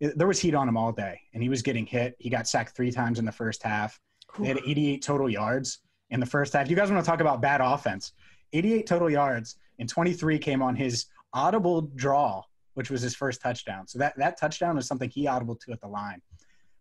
It- 0.00 0.16
there 0.18 0.26
was 0.26 0.40
heat 0.40 0.54
on 0.54 0.68
him 0.68 0.76
all 0.76 0.92
day, 0.92 1.20
and 1.34 1.42
he 1.42 1.48
was 1.48 1.62
getting 1.62 1.86
hit. 1.86 2.16
He 2.18 2.30
got 2.30 2.48
sacked 2.48 2.74
three 2.74 2.90
times 2.90 3.18
in 3.18 3.24
the 3.24 3.32
first 3.32 3.62
half. 3.62 4.00
They 4.38 4.48
had 4.48 4.58
88 4.66 5.02
total 5.02 5.28
yards 5.28 5.80
in 6.10 6.20
the 6.20 6.26
first 6.26 6.52
half. 6.52 6.68
You 6.70 6.76
guys 6.76 6.90
want 6.90 7.04
to 7.04 7.08
talk 7.10 7.20
about 7.20 7.40
bad 7.42 7.60
offense? 7.60 8.12
88 8.52 8.86
total 8.86 9.10
yards, 9.10 9.56
and 9.78 9.88
23 9.88 10.38
came 10.38 10.62
on 10.62 10.74
his 10.74 11.06
audible 11.32 11.82
draw, 11.82 12.42
which 12.74 12.90
was 12.90 13.02
his 13.02 13.14
first 13.14 13.40
touchdown. 13.40 13.86
So 13.86 13.98
that 13.98 14.16
that 14.16 14.38
touchdown 14.38 14.76
was 14.76 14.86
something 14.86 15.10
he 15.10 15.26
audible 15.26 15.56
to 15.56 15.72
at 15.72 15.80
the 15.80 15.88
line. 15.88 16.20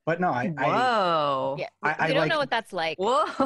But 0.09 0.19
no, 0.19 0.29
I, 0.29 0.51
I 0.57 0.65
Whoa. 0.65 1.55
Yeah, 1.59 1.67
I- 1.83 1.87
we 1.89 1.93
I 1.99 2.07
don't 2.07 2.17
like- 2.17 2.29
know 2.31 2.39
what 2.39 2.49
that's 2.49 2.73
like. 2.73 2.97
Whoa. 2.97 3.25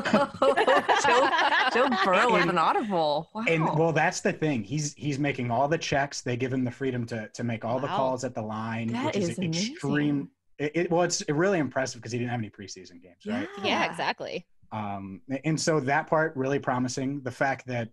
Joe, 1.06 1.30
Joe 1.74 1.90
Burrow 2.06 2.32
with 2.32 2.42
And- 2.44 2.52
an 2.52 2.58
audible. 2.58 3.30
Wow. 3.36 3.44
and 3.50 3.66
well, 3.78 3.92
that's 3.92 4.22
the 4.22 4.32
thing. 4.32 4.64
He's 4.64 4.94
he's 4.94 5.20
making 5.20 5.52
all 5.52 5.68
the 5.68 5.78
checks. 5.78 6.22
They 6.22 6.38
give 6.38 6.54
him 6.54 6.64
the 6.64 6.72
freedom 6.72 7.06
to 7.08 7.28
to 7.34 7.44
make 7.44 7.66
all 7.66 7.82
the 7.82 7.88
calls 7.90 8.24
at 8.24 8.34
the 8.34 8.42
line, 8.42 8.88
That 8.94 9.08
which 9.08 9.18
is, 9.18 9.30
is 9.32 9.40
extreme. 9.40 10.30
It, 10.58 10.72
it, 10.74 10.90
well, 10.92 11.02
it's 11.02 11.22
really 11.28 11.60
impressive 11.60 12.00
because 12.00 12.14
he 12.14 12.18
didn't 12.18 12.32
have 12.32 12.40
any 12.40 12.50
preseason 12.50 13.02
games, 13.02 13.26
right? 13.28 13.50
yeah, 13.62 13.84
exactly. 13.90 14.46
Um, 14.72 15.20
and 15.44 15.60
so 15.60 15.82
that 15.82 16.08
part 16.08 16.34
really 16.38 16.60
promising. 16.60 17.20
The 17.24 17.32
fact 17.32 17.68
that 17.68 17.90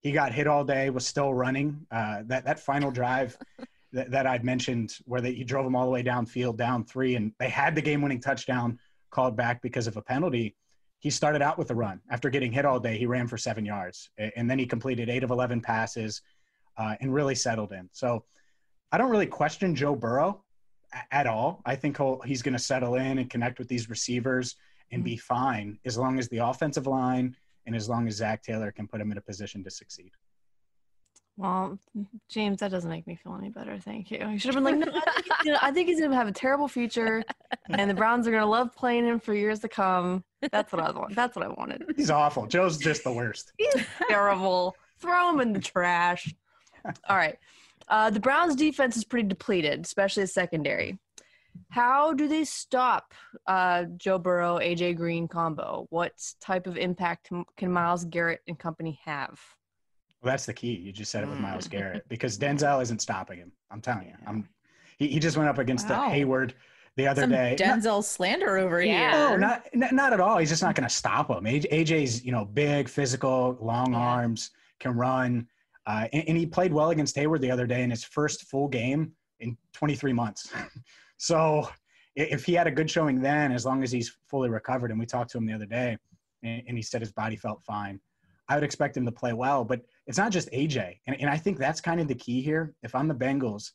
he 0.00 0.10
got 0.12 0.32
hit 0.32 0.46
all 0.46 0.64
day 0.64 0.88
was 0.88 1.06
still 1.06 1.34
running. 1.34 1.86
Uh, 1.90 2.22
that 2.28 2.46
that 2.46 2.58
final 2.60 2.90
drive 2.90 3.36
that, 3.92 4.10
that 4.10 4.26
I'd 4.26 4.44
mentioned, 4.44 4.98
where 5.04 5.20
they, 5.20 5.32
he 5.32 5.44
drove 5.44 5.64
them 5.64 5.76
all 5.76 5.84
the 5.84 5.90
way 5.90 6.02
downfield, 6.02 6.56
down 6.56 6.84
three, 6.84 7.16
and 7.16 7.32
they 7.38 7.48
had 7.48 7.74
the 7.74 7.82
game-winning 7.82 8.20
touchdown 8.20 8.78
called 9.10 9.36
back 9.36 9.62
because 9.62 9.86
of 9.86 9.96
a 9.96 10.02
penalty. 10.02 10.56
He 10.98 11.10
started 11.10 11.42
out 11.42 11.58
with 11.58 11.70
a 11.70 11.74
run 11.74 12.00
after 12.10 12.30
getting 12.30 12.52
hit 12.52 12.64
all 12.64 12.80
day. 12.80 12.98
He 12.98 13.06
ran 13.06 13.26
for 13.26 13.38
seven 13.38 13.64
yards, 13.64 14.10
and 14.18 14.50
then 14.50 14.58
he 14.58 14.66
completed 14.66 15.08
eight 15.08 15.22
of 15.22 15.30
eleven 15.30 15.60
passes, 15.60 16.22
uh, 16.76 16.96
and 17.00 17.14
really 17.14 17.34
settled 17.34 17.72
in. 17.72 17.88
So 17.92 18.24
I 18.92 18.98
don't 18.98 19.10
really 19.10 19.26
question 19.26 19.74
Joe 19.74 19.94
Burrow 19.94 20.42
at 21.10 21.26
all. 21.26 21.62
I 21.64 21.76
think 21.76 21.96
he'll, 21.96 22.20
he's 22.24 22.42
going 22.42 22.54
to 22.54 22.58
settle 22.58 22.94
in 22.94 23.18
and 23.18 23.28
connect 23.28 23.58
with 23.58 23.68
these 23.68 23.90
receivers 23.90 24.56
and 24.92 25.02
be 25.02 25.16
fine 25.16 25.78
as 25.84 25.98
long 25.98 26.18
as 26.18 26.28
the 26.28 26.38
offensive 26.38 26.86
line 26.86 27.36
and 27.66 27.74
as 27.74 27.88
long 27.88 28.06
as 28.06 28.14
Zac 28.14 28.42
Taylor 28.42 28.70
can 28.70 28.86
put 28.86 29.00
him 29.00 29.10
in 29.10 29.18
a 29.18 29.20
position 29.20 29.64
to 29.64 29.70
succeed. 29.70 30.12
Well, 31.38 31.78
James, 32.30 32.60
that 32.60 32.70
doesn't 32.70 32.88
make 32.88 33.06
me 33.06 33.14
feel 33.14 33.34
any 33.34 33.50
better. 33.50 33.78
Thank 33.78 34.10
you. 34.10 34.26
You 34.26 34.38
should 34.38 34.54
have 34.54 34.64
been 34.64 34.80
like, 34.80 34.88
no, 34.88 34.92
I 34.94 35.00
think, 35.12 35.26
he's 35.26 35.36
gonna, 35.44 35.58
I 35.60 35.70
think 35.70 35.88
he's 35.88 36.00
gonna 36.00 36.16
have 36.16 36.28
a 36.28 36.32
terrible 36.32 36.66
future, 36.66 37.22
and 37.68 37.90
the 37.90 37.94
Browns 37.94 38.26
are 38.26 38.30
gonna 38.30 38.46
love 38.46 38.74
playing 38.74 39.04
him 39.04 39.20
for 39.20 39.34
years 39.34 39.60
to 39.60 39.68
come. 39.68 40.24
That's 40.50 40.72
what 40.72 40.82
I 40.82 40.90
want. 40.92 41.14
That's 41.14 41.36
what 41.36 41.44
I 41.44 41.48
wanted. 41.48 41.84
He's 41.96 42.10
awful. 42.10 42.46
Joe's 42.46 42.78
just 42.78 43.04
the 43.04 43.12
worst. 43.12 43.52
He's 43.58 43.74
terrible. 44.08 44.76
Throw 44.98 45.30
him 45.30 45.40
in 45.40 45.52
the 45.52 45.60
trash. 45.60 46.34
All 47.08 47.16
right. 47.16 47.36
Uh, 47.88 48.10
the 48.10 48.20
Browns' 48.20 48.56
defense 48.56 48.96
is 48.96 49.04
pretty 49.04 49.28
depleted, 49.28 49.84
especially 49.84 50.22
the 50.22 50.28
secondary. 50.28 50.98
How 51.70 52.12
do 52.12 52.28
they 52.28 52.44
stop 52.44 53.12
uh, 53.46 53.84
Joe 53.96 54.18
Burrow, 54.18 54.58
AJ 54.58 54.96
Green 54.96 55.28
combo? 55.28 55.86
What 55.90 56.12
type 56.40 56.66
of 56.66 56.76
impact 56.76 57.30
can 57.56 57.72
Myles 57.72 58.04
Garrett 58.04 58.40
and 58.48 58.58
company 58.58 58.98
have? 59.04 59.38
Well, 60.26 60.32
that's 60.32 60.44
the 60.46 60.52
key. 60.54 60.72
You 60.74 60.90
just 60.90 61.12
said 61.12 61.22
it 61.22 61.28
with 61.28 61.38
Mm. 61.38 61.42
Myles 61.42 61.68
Garrett 61.68 62.04
because 62.08 62.36
Denzel 62.36 62.82
isn't 62.82 63.00
stopping 63.00 63.38
him. 63.38 63.52
I'm 63.70 63.80
telling 63.80 64.08
you. 64.08 64.14
I'm. 64.26 64.48
He, 64.98 65.06
he 65.06 65.18
just 65.20 65.36
went 65.36 65.48
up 65.48 65.58
against 65.58 65.88
Wow. 65.88 66.06
the 66.08 66.10
Hayward 66.14 66.54
the 66.96 67.06
other 67.06 67.22
Some 67.22 67.30
day. 67.30 67.54
Not- 67.60 67.78
Denzel 67.78 68.02
slander 68.02 68.56
over 68.56 68.82
Yeah. 68.82 69.28
here. 69.28 69.38
No, 69.38 69.46
not 69.46 69.66
n- 69.72 69.94
not 69.94 70.12
at 70.12 70.18
all. 70.18 70.38
He's 70.38 70.48
just 70.48 70.62
not 70.64 70.74
going 70.74 70.88
to 70.88 70.92
stop 70.92 71.30
him. 71.30 71.44
AJ's 71.44 72.24
you 72.24 72.32
know 72.32 72.44
big, 72.44 72.88
physical, 72.88 73.56
long 73.60 73.92
Yeah. 73.92 73.98
arms, 74.00 74.50
can 74.80 74.96
run, 74.96 75.46
uh, 75.86 76.08
and, 76.12 76.24
and 76.28 76.36
he 76.36 76.44
played 76.44 76.72
well 76.72 76.90
against 76.90 77.14
Hayward 77.14 77.40
the 77.40 77.52
other 77.52 77.66
day 77.68 77.84
in 77.84 77.90
his 77.90 78.02
first 78.02 78.42
full 78.48 78.66
game 78.66 79.12
in 79.38 79.56
23 79.74 80.12
months. 80.12 80.52
so 81.18 81.68
if 82.16 82.44
he 82.44 82.54
had 82.54 82.66
a 82.66 82.70
good 82.72 82.90
showing 82.90 83.20
then, 83.20 83.52
as 83.52 83.64
long 83.64 83.84
as 83.84 83.92
he's 83.92 84.16
fully 84.28 84.48
recovered, 84.48 84.90
and 84.90 84.98
we 84.98 85.06
talked 85.06 85.30
to 85.30 85.38
him 85.38 85.46
the 85.46 85.52
other 85.52 85.66
day, 85.66 85.96
and, 86.42 86.62
and 86.66 86.76
he 86.76 86.82
said 86.82 87.00
his 87.00 87.12
body 87.12 87.36
felt 87.36 87.62
fine, 87.62 88.00
I 88.48 88.54
would 88.54 88.64
expect 88.64 88.96
him 88.96 89.04
to 89.04 89.12
play 89.12 89.32
well. 89.34 89.64
But 89.64 89.82
it's 90.06 90.18
not 90.18 90.30
just 90.32 90.50
AJ, 90.52 90.98
and, 91.06 91.16
and 91.20 91.28
I 91.30 91.36
think 91.36 91.58
that's 91.58 91.80
kind 91.80 92.00
of 92.00 92.08
the 92.08 92.14
key 92.14 92.40
here. 92.42 92.74
If 92.82 92.94
I'm 92.94 93.08
the 93.08 93.14
Bengals, 93.14 93.72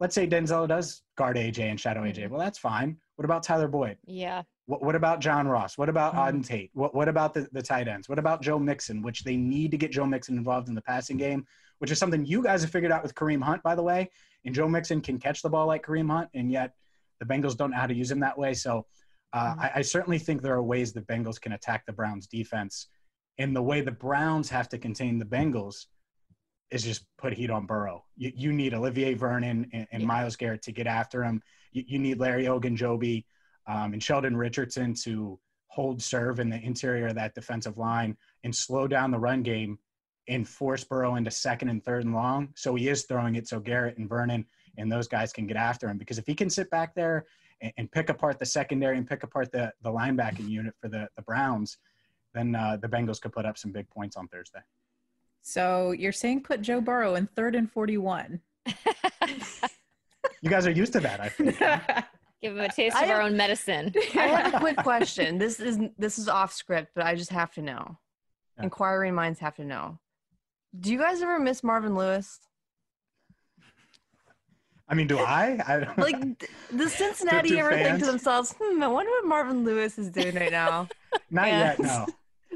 let's 0.00 0.14
say 0.14 0.26
Denzel 0.26 0.66
does 0.68 1.02
guard 1.16 1.36
AJ 1.36 1.60
and 1.60 1.78
shadow 1.80 2.02
AJ, 2.02 2.28
well 2.28 2.40
that's 2.40 2.58
fine. 2.58 2.96
What 3.16 3.24
about 3.24 3.42
Tyler 3.44 3.68
Boyd? 3.68 3.96
Yeah. 4.04 4.42
What, 4.66 4.82
what 4.82 4.94
about 4.96 5.20
John 5.20 5.46
Ross? 5.46 5.78
What 5.78 5.88
about 5.88 6.14
Mhm. 6.14 6.18
Auden 6.18 6.46
Tate? 6.46 6.70
What, 6.74 6.94
what 6.94 7.06
about 7.08 7.34
the, 7.34 7.46
the 7.52 7.62
tight 7.62 7.86
ends? 7.86 8.08
What 8.08 8.18
about 8.18 8.42
Joe 8.42 8.58
Mixon, 8.58 9.02
which 9.02 9.22
they 9.22 9.36
need 9.36 9.70
to 9.70 9.76
get 9.76 9.92
Joe 9.92 10.06
Mixon 10.06 10.36
involved 10.36 10.68
in 10.68 10.74
the 10.74 10.82
passing 10.82 11.16
game, 11.16 11.46
which 11.78 11.90
is 11.92 11.98
something 11.98 12.24
you 12.24 12.42
guys 12.42 12.62
have 12.62 12.70
figured 12.70 12.90
out 12.90 13.02
with 13.02 13.14
Kareem 13.14 13.42
Hunt, 13.42 13.62
by 13.62 13.74
the 13.76 13.82
way. 13.82 14.10
And 14.44 14.54
Joe 14.54 14.66
Mixon 14.68 15.00
can 15.00 15.18
catch 15.18 15.42
the 15.42 15.50
ball 15.50 15.66
like 15.66 15.84
Kareem 15.86 16.10
Hunt, 16.10 16.30
and 16.34 16.50
yet 16.50 16.72
the 17.20 17.26
Bengals 17.26 17.56
don't 17.56 17.70
know 17.70 17.76
how 17.76 17.86
to 17.86 17.94
use 17.94 18.10
him 18.10 18.20
that 18.20 18.36
way. 18.38 18.54
So 18.54 18.86
uh, 19.32 19.54
Mhm. 19.54 19.58
I, 19.58 19.72
I 19.76 19.82
certainly 19.82 20.18
think 20.18 20.42
there 20.42 20.54
are 20.54 20.62
ways 20.62 20.92
the 20.92 21.02
Bengals 21.02 21.40
can 21.40 21.52
attack 21.52 21.84
the 21.86 21.92
Browns 21.92 22.26
defense. 22.26 22.88
And 23.38 23.54
the 23.54 23.62
way 23.62 23.80
the 23.80 23.90
Browns 23.90 24.48
have 24.50 24.68
to 24.70 24.78
contain 24.78 25.18
the 25.18 25.24
Bengals 25.24 25.86
is 26.70 26.82
just 26.82 27.04
put 27.18 27.32
heat 27.32 27.50
on 27.50 27.66
Burrow. 27.66 28.04
You, 28.16 28.32
you 28.34 28.52
need 28.52 28.74
Olivier 28.74 29.14
Vernon 29.14 29.68
and, 29.72 29.86
and 29.92 30.02
Yeah. 30.02 30.06
Myles 30.06 30.36
Garrett 30.36 30.62
to 30.62 30.72
get 30.72 30.86
after 30.86 31.22
him. 31.22 31.42
You, 31.72 31.84
you 31.86 31.98
need 31.98 32.18
Larry 32.18 32.44
Ogunjobi 32.44 33.24
um, 33.66 33.92
and 33.92 34.02
Sheldon 34.02 34.36
Richardson 34.36 34.94
to 35.04 35.38
hold 35.68 36.02
serve 36.02 36.38
in 36.38 36.48
the 36.50 36.60
interior 36.60 37.08
of 37.08 37.16
that 37.16 37.34
defensive 37.34 37.76
line 37.78 38.16
and 38.44 38.54
slow 38.54 38.86
down 38.86 39.10
the 39.10 39.18
run 39.18 39.42
game 39.42 39.78
and 40.28 40.48
force 40.48 40.84
Burrow 40.84 41.16
into 41.16 41.30
second 41.30 41.68
and 41.68 41.84
third 41.84 42.04
and 42.04 42.14
long. 42.14 42.48
So 42.54 42.74
he 42.74 42.88
is 42.88 43.04
throwing 43.04 43.34
it 43.34 43.48
so 43.48 43.60
Garrett 43.60 43.98
and 43.98 44.08
Vernon 44.08 44.46
and 44.78 44.90
those 44.90 45.08
guys 45.08 45.32
can 45.32 45.46
get 45.46 45.56
after 45.56 45.88
him. 45.88 45.98
Because 45.98 46.18
if 46.18 46.26
he 46.26 46.34
can 46.34 46.48
sit 46.48 46.70
back 46.70 46.94
there 46.94 47.26
and, 47.60 47.72
and 47.76 47.92
pick 47.92 48.08
apart 48.08 48.38
the 48.38 48.46
secondary 48.46 48.96
and 48.96 49.06
pick 49.06 49.22
apart 49.22 49.52
the, 49.52 49.72
the 49.82 49.90
linebacking 49.90 50.48
unit 50.48 50.74
for 50.80 50.88
the, 50.88 51.08
the 51.16 51.22
Browns, 51.22 51.76
then 52.34 52.54
uh, 52.54 52.76
the 52.76 52.88
Bengals 52.88 53.20
could 53.20 53.32
put 53.32 53.46
up 53.46 53.56
some 53.56 53.72
big 53.72 53.88
points 53.90 54.16
on 54.16 54.28
Thursday. 54.28 54.60
So 55.42 55.92
you're 55.92 56.12
saying 56.12 56.42
put 56.42 56.60
Joe 56.62 56.80
Burrow 56.80 57.14
in 57.14 57.26
third 57.28 57.54
and 57.54 57.70
41. 57.70 58.40
You 60.42 60.50
guys 60.50 60.66
are 60.66 60.70
used 60.70 60.92
to 60.94 61.00
that, 61.00 61.20
I 61.20 61.28
think. 61.28 61.58
Give 62.42 62.52
him 62.52 62.60
a 62.60 62.68
taste 62.68 62.96
I 62.96 63.04
of 63.04 63.10
our 63.10 63.22
have- 63.22 63.30
own 63.30 63.36
medicine. 63.36 63.92
I 64.14 64.26
have 64.26 64.54
a 64.54 64.58
quick 64.58 64.76
question. 64.76 65.38
This 65.38 65.60
is 65.60 65.78
this 65.96 66.18
is 66.18 66.28
off 66.28 66.52
script, 66.52 66.92
but 66.94 67.06
I 67.06 67.14
just 67.14 67.30
have 67.30 67.52
to 67.54 67.62
know. 67.62 67.98
Yeah. 68.58 68.64
Inquiring 68.64 69.14
minds 69.14 69.38
have 69.40 69.54
to 69.56 69.64
know. 69.64 69.98
Do 70.78 70.92
you 70.92 70.98
guys 70.98 71.22
ever 71.22 71.38
miss 71.38 71.62
Marvin 71.64 71.94
Lewis? 71.94 72.40
I 74.88 74.94
mean, 74.94 75.06
do 75.06 75.18
I? 75.18 75.58
I 75.66 75.80
don't, 75.80 75.98
Like, 76.08 76.38
th- 76.38 76.50
does 76.76 76.92
Cincinnati 76.92 77.48
do 77.50 77.58
ever 77.58 77.72
think 77.72 78.00
to 78.00 78.04
themselves, 78.06 78.54
"Hmm, 78.60 78.82
I 78.82 78.88
wonder 78.88 79.10
what 79.10 79.26
Marvin 79.26 79.64
Lewis 79.64 79.98
is 79.98 80.10
doing 80.10 80.34
right 80.34 80.52
now." 80.52 80.88
not 81.30 81.46
yes. 81.46 81.78
yet, 81.78 81.86
no. 81.86 82.06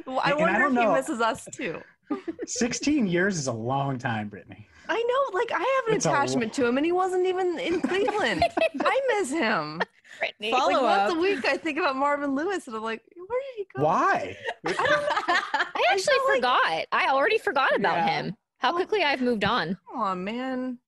Well, 0.06 0.20
I 0.24 0.30
And- 0.32 0.40
and 0.40 0.48
I 0.48 0.52
wonder 0.52 0.58
don't 0.60 0.68
if 0.68 0.74
know. 0.84 0.90
he 0.90 0.96
misses 0.96 1.20
us 1.20 1.46
too. 1.52 1.82
16 2.46 3.06
years 3.06 3.36
is 3.38 3.46
a 3.48 3.52
long 3.52 3.98
time, 3.98 4.28
Brittany. 4.28 4.66
I 4.88 4.94
know, 5.06 5.38
like 5.38 5.52
I 5.52 5.58
have 5.58 5.88
an 5.90 5.96
It's 5.96 6.06
a 6.06 6.10
attachment 6.10 6.52
to 6.54 6.64
him, 6.66 6.78
and 6.78 6.86
he 6.86 6.92
wasn't 6.92 7.26
even 7.26 7.58
in 7.58 7.80
Cleveland. 7.82 8.42
I 8.80 9.00
miss 9.18 9.30
him. 9.30 9.82
Brittany. 10.18 10.50
Follow 10.50 10.82
like 10.82 11.08
once 11.08 11.12
a 11.14 11.18
week, 11.18 11.44
I 11.44 11.58
think 11.58 11.78
about 11.78 11.96
Marvin 11.96 12.34
Lewis, 12.34 12.66
and 12.66 12.74
I'm 12.74 12.82
like, 12.82 13.02
where 13.14 13.40
did 13.40 13.56
he 13.58 13.66
go? 13.76 13.84
Why? 13.84 14.34
I 14.66 14.72
actually 15.92 16.14
felt 16.14 16.28
like- 16.28 16.36
forgot. 16.36 16.86
I 16.92 17.08
already 17.10 17.36
forgot 17.38 17.76
about 17.76 17.96
Yeah. 17.98 18.06
him. 18.22 18.36
How 18.58 18.72
quickly 18.72 19.02
I've 19.04 19.20
moved 19.20 19.44
on. 19.44 19.76
Oh, 19.94 20.14
man. 20.14 20.78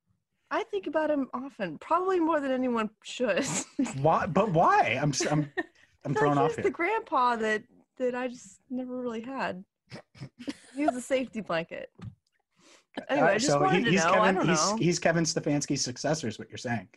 I 0.50 0.64
think 0.64 0.86
about 0.88 1.10
him 1.10 1.28
often, 1.32 1.78
probably 1.78 2.18
more 2.18 2.40
than 2.40 2.50
anyone 2.50 2.90
should. 3.04 3.44
Why? 4.00 4.26
But 4.26 4.50
why? 4.50 4.98
I'm 5.00 5.10
s- 5.10 5.24
I'm 5.30 5.52
I'm 6.04 6.14
thrown 6.14 6.34
like 6.36 6.44
off 6.46 6.50
he's 6.50 6.56
here. 6.56 6.64
the 6.64 6.70
grandpa 6.70 7.36
that 7.36 7.62
that 8.00 8.14
I 8.14 8.28
just 8.28 8.60
never 8.70 9.00
really 9.00 9.20
had. 9.20 9.62
he 10.76 10.84
was 10.86 10.96
a 10.96 11.00
safety 11.00 11.40
blanket. 11.40 11.90
Anyway, 13.08 13.28
I 13.28 13.34
Uh, 13.34 13.38
just 13.38 13.60
wanted 13.60 13.84
to 13.84 13.90
he's 13.90 14.04
know. 14.04 14.12
Kevin. 14.12 14.22
I 14.28 14.32
don't 14.32 14.48
he's 14.48 14.70
know. 14.70 14.76
he's 14.76 14.98
Kevin 14.98 15.24
Stefanski's 15.24 15.82
successor. 15.82 16.26
Is 16.28 16.38
what 16.38 16.48
you're 16.50 16.58
saying? 16.58 16.88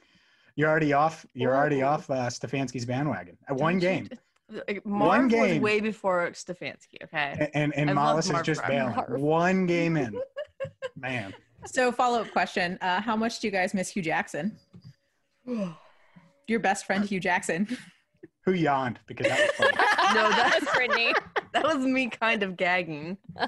You're 0.56 0.70
already 0.70 0.94
off. 0.94 1.26
You're 1.34 1.56
already 1.56 1.82
off 1.82 2.10
uh, 2.10 2.28
Stefanski's 2.28 2.86
bandwagon. 2.86 3.38
At 3.50 3.56
one 3.58 3.80
Don't 3.80 3.82
you 3.82 3.88
game, 3.88 4.10
d- 4.52 4.62
like, 4.68 4.86
Marv 4.86 5.24
was 5.26 5.32
game. 5.34 5.62
way 5.62 5.80
before 5.80 6.30
Stefanski. 6.32 7.04
Okay. 7.04 7.36
A- 7.40 7.58
and 7.58 7.74
and 7.76 7.90
I 7.90 7.94
Mollis 7.94 8.30
is 8.30 8.42
just 8.44 8.66
bailing. 8.68 8.96
Marv. 8.96 9.20
One 9.20 9.66
game 9.76 9.98
in, 9.98 10.20
man. 10.96 11.34
so 11.66 11.92
follow 11.92 12.22
up 12.22 12.32
question: 12.32 12.78
uh, 12.82 13.02
How 13.02 13.16
much 13.16 13.40
do 13.40 13.48
you 13.48 13.52
guys 13.52 13.74
miss 13.74 13.90
Hue 13.90 14.02
Jackson? 14.04 14.56
Your 16.48 16.60
best 16.60 16.86
friend 16.86 17.04
Hue 17.06 17.20
Jackson. 17.20 17.68
Who 18.46 18.54
yawned 18.54 19.00
because 19.08 19.28
that 19.28 19.40
was 19.40 19.52
funny. 19.72 19.83
No, 20.14 20.30
that 20.30 20.36
that's- 20.36 20.62
was 20.62 20.70
Brittany. 20.76 21.14
that 21.54 21.64
was 21.64 21.78
me 21.78 22.10
kind 22.10 22.44
of 22.44 22.58
gagging. 22.58 23.18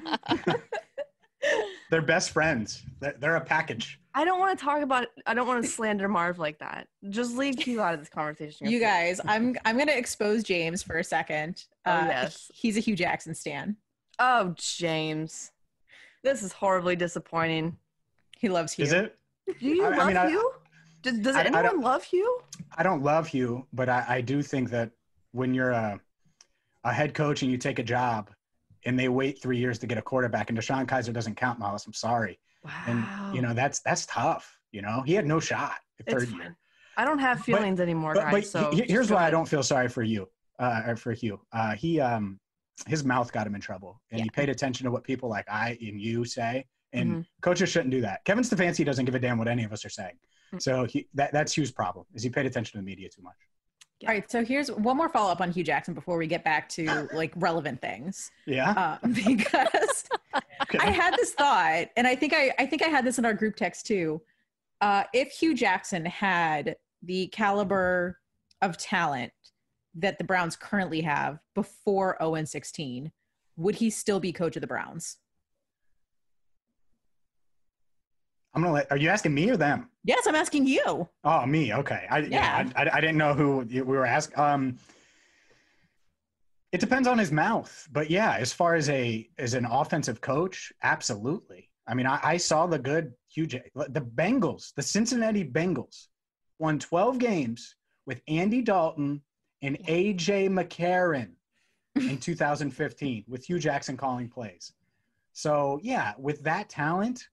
They're 1.90 2.02
best 2.02 2.30
friends. 2.30 2.82
They're, 2.98 3.14
they're 3.20 3.36
a 3.36 3.40
package. 3.40 4.00
I 4.14 4.24
don't 4.24 4.40
want 4.40 4.58
to 4.58 4.64
talk 4.64 4.82
about. 4.82 5.06
I 5.26 5.34
don't 5.34 5.46
want 5.46 5.62
to 5.64 5.70
slander 5.70 6.08
Marv 6.08 6.38
like 6.40 6.58
that. 6.58 6.88
Just 7.10 7.36
leave 7.36 7.56
Hue 7.60 7.80
out 7.80 7.94
of 7.94 8.00
this 8.00 8.08
conversation. 8.08 8.68
You 8.68 8.80
guys, 8.80 9.20
I'm 9.26 9.56
I'm 9.64 9.78
gonna 9.78 9.92
expose 9.92 10.42
James 10.42 10.82
for 10.82 10.96
a 10.98 11.04
second. 11.04 11.64
Oh, 11.84 11.92
Uh, 11.92 12.06
yes. 12.08 12.50
he's 12.52 12.76
a 12.76 12.80
Hue 12.80 12.96
Jackson 12.96 13.34
stan. 13.34 13.76
Oh, 14.18 14.54
James, 14.56 15.52
this 16.24 16.42
is 16.42 16.52
horribly 16.52 16.96
disappointing. 16.96 17.76
He 18.38 18.48
loves 18.48 18.72
Hue. 18.72 18.84
Is 18.86 18.92
it? 18.92 19.16
Do 19.60 19.68
you 19.68 19.84
I- 19.84 19.90
I 19.92 19.96
love 19.96 20.06
mean, 20.08 20.16
I- 20.16 20.28
Hue? 20.30 20.52
Does, 21.02 21.18
does 21.20 21.36
I- 21.36 21.40
I 21.42 21.44
anyone 21.44 21.62
don't- 21.64 21.80
love 21.82 22.02
Hue? 22.02 22.40
I 22.76 22.82
don't 22.82 23.02
love 23.04 23.28
Hue, 23.28 23.64
but 23.72 23.88
I, 23.88 24.04
I 24.08 24.20
do 24.22 24.42
think 24.42 24.70
that 24.70 24.90
when 25.32 25.54
you're 25.54 25.70
a, 25.70 26.00
a 26.86 26.92
head 26.92 27.14
coach 27.14 27.42
and 27.42 27.50
you 27.50 27.58
take 27.58 27.78
a 27.78 27.82
job 27.82 28.30
and 28.84 28.98
they 28.98 29.08
wait 29.08 29.42
three 29.42 29.58
years 29.58 29.78
to 29.80 29.86
get 29.86 29.98
a 29.98 30.02
quarterback 30.02 30.48
and 30.50 30.58
DeShone 30.58 30.86
Kizer 30.86 31.12
doesn't 31.12 31.34
count, 31.34 31.58
Miles. 31.58 31.86
I'm 31.86 31.92
sorry. 31.92 32.38
Wow. 32.64 32.72
And, 32.86 33.34
you 33.34 33.42
know, 33.42 33.52
that's 33.54 33.80
that's 33.80 34.06
tough. 34.06 34.58
You 34.72 34.82
know, 34.82 35.02
he 35.04 35.12
had 35.14 35.26
no 35.26 35.40
shot 35.40 35.76
third 36.08 36.28
year. 36.30 36.56
I 36.96 37.04
don't 37.04 37.18
have 37.18 37.38
But- 37.38 37.44
feelings 37.46 37.80
anymore, 37.80 38.14
But, 38.14 38.24
guys. 38.24 38.32
but 38.32 38.46
so 38.46 38.70
he- 38.72 38.84
here's 38.88 39.10
why 39.10 39.26
I 39.26 39.30
don't 39.30 39.48
feel 39.48 39.62
sorry 39.62 39.88
for 39.88 40.02
you, 40.02 40.28
uh, 40.58 40.82
or 40.86 40.96
for 40.96 41.12
Hue. 41.12 41.40
Uh, 41.52 41.74
he, 41.74 42.00
um, 42.00 42.38
his 42.86 43.04
mouth 43.04 43.32
got 43.32 43.46
him 43.46 43.54
in 43.54 43.60
trouble 43.60 44.00
and 44.10 44.20
he 44.22 44.28
paid 44.30 44.48
attention 44.48 44.84
to 44.84 44.90
what 44.90 45.02
people 45.02 45.28
like 45.28 45.46
I 45.48 45.76
and 45.80 46.00
you 46.00 46.24
say. 46.24 46.66
And 46.92 47.10
Mm-hmm. 47.10 47.20
coaches 47.42 47.68
shouldn't 47.70 47.90
do 47.90 48.00
that. 48.02 48.24
Kevin 48.24 48.44
Stefanski 48.44 48.84
doesn't 48.84 49.04
give 49.06 49.14
a 49.14 49.18
damn 49.18 49.38
what 49.38 49.48
any 49.48 49.64
of 49.64 49.72
us 49.72 49.84
are 49.84 49.88
saying. 49.90 50.16
Mm. 50.54 50.62
So 50.62 50.84
he, 50.84 51.08
that, 51.14 51.32
that's 51.32 51.52
Hue's 51.56 51.72
problem 51.72 52.06
is 52.14 52.22
he 52.22 52.30
paid 52.30 52.46
attention 52.46 52.72
to 52.72 52.78
the 52.78 52.84
media 52.84 53.08
too 53.08 53.22
much. 53.22 53.34
All 54.02 54.08
right, 54.08 54.30
so 54.30 54.44
here's 54.44 54.70
one 54.70 54.96
more 54.96 55.08
follow 55.08 55.32
up 55.32 55.40
on 55.40 55.50
Hue 55.50 55.64
Jackson 55.64 55.94
before 55.94 56.18
we 56.18 56.26
get 56.26 56.44
back 56.44 56.68
to 56.70 57.08
like 57.14 57.32
relevant 57.36 57.80
things. 57.80 58.30
Yeah. 58.44 58.98
Uh, 59.02 59.06
because 59.26 60.04
Okay. 60.62 60.78
I 60.78 60.90
had 60.90 61.14
this 61.16 61.32
thought, 61.32 61.88
and 61.96 62.06
I 62.06 62.14
think 62.16 62.32
I, 62.34 62.52
I 62.58 62.66
think 62.66 62.82
I 62.82 62.88
had 62.88 63.04
this 63.04 63.18
in 63.18 63.24
our 63.24 63.34
group 63.34 63.56
text 63.56 63.86
too. 63.86 64.20
Uh, 64.80 65.04
if 65.14 65.30
Hue 65.32 65.54
Jackson 65.54 66.04
had 66.04 66.76
the 67.02 67.28
caliber 67.28 68.18
of 68.62 68.76
talent 68.76 69.32
that 69.94 70.18
the 70.18 70.24
Browns 70.24 70.56
currently 70.56 71.00
have 71.02 71.38
before 71.54 72.16
0 72.20 72.34
and 72.34 72.48
16, 72.48 73.12
would 73.56 73.76
he 73.76 73.90
still 73.90 74.20
be 74.20 74.32
coach 74.32 74.56
of 74.56 74.60
the 74.60 74.66
Browns? 74.66 75.16
I'm 78.56 78.62
gonna 78.62 78.72
let. 78.74 78.90
Are 78.90 78.96
you 78.96 79.10
asking 79.10 79.34
me 79.34 79.50
or 79.50 79.58
them? 79.58 79.90
Yes, 80.04 80.26
I'm 80.26 80.34
asking 80.34 80.66
you. 80.66 81.06
Oh, 81.24 81.44
me. 81.44 81.74
Okay. 81.74 82.06
I, 82.10 82.18
yeah. 82.20 82.62
Yeah. 82.64 82.70
I, 82.74 82.84
I, 82.84 82.96
I 82.96 83.00
didn't 83.02 83.18
know 83.18 83.34
who 83.34 83.58
we 83.68 83.82
were 83.82 84.06
asking. 84.06 84.38
Um, 84.38 84.78
it 86.72 86.80
depends 86.80 87.06
on 87.06 87.18
his 87.18 87.30
mouth, 87.30 87.86
but 87.92 88.10
yeah, 88.10 88.36
as 88.38 88.52
far 88.54 88.74
as 88.74 88.88
a 88.88 89.28
as 89.38 89.52
an 89.52 89.66
offensive 89.66 90.22
coach, 90.22 90.72
absolutely. 90.82 91.70
I 91.86 91.94
mean, 91.94 92.06
I, 92.06 92.18
I 92.22 92.36
saw 92.38 92.66
the 92.66 92.78
good 92.78 93.12
Hue. 93.28 93.46
J- 93.46 93.70
The 93.74 94.00
Bengals, 94.00 94.72
the 94.74 94.82
Cincinnati 94.82 95.44
Bengals, 95.44 96.06
won 96.58 96.78
12 96.78 97.18
games 97.18 97.76
with 98.06 98.22
Andy 98.26 98.62
Dalton 98.62 99.20
and 99.62 99.78
AJ 99.86 100.48
McCarron 100.48 101.32
in 101.94 102.16
2015 102.18 103.24
with 103.28 103.44
Hue 103.44 103.58
Jackson 103.58 103.96
calling 103.98 104.28
plays. 104.30 104.72
So 105.34 105.78
yeah, 105.82 106.14
with 106.18 106.42
that 106.44 106.68
talent, 106.70 107.28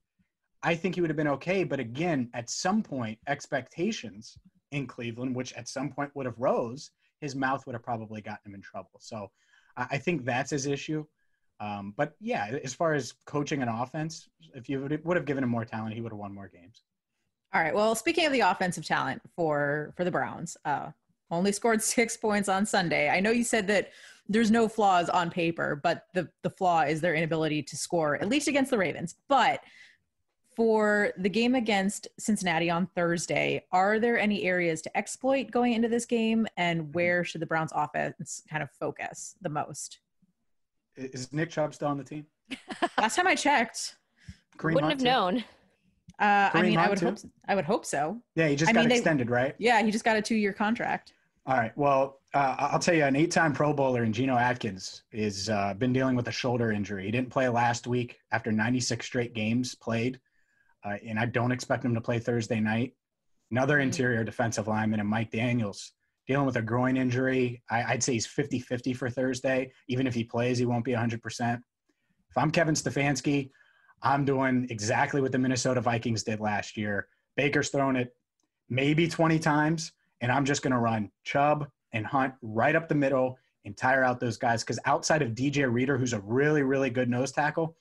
I 0.64 0.76
think 0.76 0.96
he 0.96 1.02
would 1.02 1.10
have 1.10 1.18
been 1.18 1.28
okay. 1.28 1.64
But 1.64 1.80
again, 1.80 2.30
at 2.34 2.50
some 2.50 2.82
point, 2.82 3.20
expectations 3.28 4.38
in 4.72 4.88
Cleveland, 4.88 5.36
which 5.36 5.54
at 5.54 5.68
some 5.68 5.90
point 5.90 6.12
would 6.16 6.26
have 6.26 6.40
rose, 6.40 6.92
his 7.20 7.36
mouth 7.36 7.66
would 7.66 7.74
have 7.74 7.84
probably 7.84 8.22
gotten 8.22 8.52
him 8.52 8.56
in 8.56 8.62
trouble. 8.62 9.00
So 9.00 9.30
I, 9.78 9.98
think 9.98 10.26
that's 10.26 10.52
his 10.52 10.66
issue. 10.66 11.06
Um, 11.60 11.94
but 11.98 12.14
yeah, 12.20 12.58
as 12.64 12.74
far 12.74 12.94
as 12.94 13.14
coaching 13.26 13.62
an 13.62 13.70
offense, 13.70 14.28
if 14.54 14.70
you 14.70 14.82
would, 14.82 15.06
would 15.06 15.18
have 15.18 15.26
given 15.26 15.44
him 15.44 15.50
more 15.50 15.66
talent, 15.66 15.94
he 15.96 16.02
would 16.02 16.12
have 16.12 16.20
won 16.20 16.34
more 16.34 16.50
games. 16.50 16.84
All 17.54 17.62
right. 17.62 17.74
Well, 17.74 17.94
speaking 17.94 18.26
of 18.26 18.32
the 18.32 18.40
offensive 18.40 18.86
talent 18.86 19.22
for 19.36 19.94
for 19.96 20.04
the 20.04 20.12
Browns, 20.12 20.58
uh, 20.66 20.90
only 21.30 21.52
scored 21.52 21.82
six 21.84 22.18
points 22.18 22.50
on 22.50 22.66
Sunday. 22.66 23.10
I 23.10 23.20
know 23.20 23.32
you 23.32 23.44
said 23.44 23.68
that 23.68 23.92
there's 24.28 24.52
no 24.52 24.68
flaws 24.68 25.08
on 25.10 25.30
paper, 25.30 25.80
but 25.82 26.06
the 26.14 26.30
the 26.42 26.50
flaw 26.50 26.82
is 26.82 27.00
their 27.00 27.14
inability 27.14 27.62
to 27.64 27.78
score, 27.78 28.16
at 28.16 28.28
least 28.28 28.48
against 28.48 28.72
the 28.72 28.78
Ravens. 28.78 29.16
But 29.30 29.60
for 30.56 31.12
the 31.18 31.30
game 31.30 31.56
against 31.56 32.08
Cincinnati 32.20 32.70
on 32.70 32.88
Thursday, 32.96 33.66
are 33.72 34.00
there 34.00 34.18
any 34.20 34.44
areas 34.44 34.82
to 34.84 34.98
exploit 34.98 35.52
going 35.52 35.74
into 35.74 35.88
this 35.88 36.06
game, 36.06 36.48
and 36.58 36.82
Mm-hmm. 36.82 36.92
where 36.92 37.24
should 37.24 37.42
the 37.42 37.46
Browns 37.46 37.72
offense 37.76 38.44
kind 38.50 38.64
of 38.64 38.70
focus 38.72 39.36
the 39.42 39.50
most? 39.50 40.00
Is 40.96 41.32
Nick 41.34 41.50
Chubb 41.50 41.74
still 41.74 41.88
on 41.88 41.98
the 41.98 42.04
team? 42.04 42.26
Last 42.98 43.16
time 43.16 43.28
I 43.28 43.36
checked, 43.36 43.96
Kareem 44.58 44.76
Wouldn't 44.76 44.82
Hunt 44.84 44.92
have 44.92 45.00
too? 45.00 45.06
known. 45.06 45.38
uh, 46.20 46.50
I 46.54 46.62
Kareem 46.62 46.62
mean, 46.64 46.78
I 46.78 46.90
would 46.90 47.00
too? 47.00 47.06
hope 47.08 47.18
I 47.48 47.56
would 47.56 47.66
hope 47.66 47.86
so. 47.86 48.22
Yeah, 48.36 48.48
he 48.48 48.56
just 48.56 48.70
I 48.70 48.74
got 48.74 48.82
mean, 48.82 48.90
they- 48.90 48.96
extended, 48.96 49.30
right? 49.30 49.56
Yeah, 49.58 49.82
he 49.82 49.92
just 49.92 50.06
got 50.06 50.18
a 50.18 50.22
two 50.22 50.36
year 50.36 50.54
contract. 50.54 51.14
All 51.46 51.58
right. 51.58 51.76
Well, 51.78 52.20
uh, 52.34 52.56
I'll 52.58 52.80
tell 52.80 52.94
you, 52.96 53.04
an 53.04 53.18
eight-time 53.18 53.52
Pro 53.52 53.74
Bowler 53.74 54.06
in 54.06 54.14
Geno 54.14 54.38
Atkins 54.38 55.04
is 55.12 55.50
uh, 55.50 55.74
been 55.74 55.92
dealing 55.92 56.16
with 56.16 56.30
a 56.30 56.32
shoulder 56.32 56.72
injury. 56.72 57.04
He 57.04 57.12
didn't 57.12 57.30
play 57.30 57.50
last 57.50 57.86
week 57.86 58.20
after 58.32 58.50
96 58.50 59.06
straight 59.06 59.34
games 59.34 59.76
played, 59.76 60.22
uh, 60.84 60.98
and 61.08 61.20
I 61.20 61.26
don't 61.26 61.52
expect 61.52 61.86
him 61.86 61.94
to 61.96 62.02
play 62.02 62.20
Thursday 62.20 62.60
night. 62.60 62.94
Another 63.52 63.78
Mhm. 63.78 63.84
interior 63.84 64.24
defensive 64.24 64.68
lineman, 64.68 65.00
and 65.00 65.10
Mike 65.10 65.32
Daniels, 65.32 65.94
dealing 66.28 66.46
with 66.46 66.56
a 66.56 66.62
groin 66.62 66.98
injury. 66.98 67.62
I, 67.70 67.84
I'd 67.94 68.04
say 68.04 68.14
he's 68.14 68.28
50-50 68.28 68.94
for 68.94 69.10
Thursday. 69.10 69.72
Even 69.88 70.08
if 70.08 70.14
he 70.14 70.24
plays, 70.24 70.58
he 70.58 70.66
won't 70.66 70.86
be 70.86 70.94
100%. 70.94 71.62
If 72.30 72.38
I'm 72.38 72.50
Kevin 72.52 72.76
Stefanski, 72.76 73.52
I'm 74.02 74.26
doing 74.26 74.68
exactly 74.70 75.22
what 75.22 75.32
the 75.32 75.38
Minnesota 75.40 75.82
Vikings 75.82 76.24
did 76.24 76.40
last 76.40 76.76
year. 76.78 77.08
Baker's 77.36 77.70
thrown 77.70 77.96
it 77.96 78.16
maybe 78.70 79.08
20 79.08 79.40
times 79.40 79.92
and 80.22 80.32
I'm 80.32 80.46
just 80.46 80.62
going 80.62 80.72
to 80.72 80.80
run 80.80 81.12
Chubb 81.24 81.68
and 81.92 82.06
Hunt 82.06 82.34
right 82.42 82.76
up 82.76 82.88
the 82.88 82.96
middle 82.96 83.38
and 83.66 83.76
tire 83.78 84.04
out 84.04 84.20
those 84.20 84.38
guys. 84.38 84.64
Because 84.64 84.80
outside 84.86 85.22
of 85.22 85.36
DJ 85.36 85.72
Reader, 85.72 85.98
who's 85.98 86.14
a 86.14 86.22
really, 86.22 86.64
really 86.64 86.90
good 86.90 87.10
nose 87.10 87.32
tackle, 87.32 87.76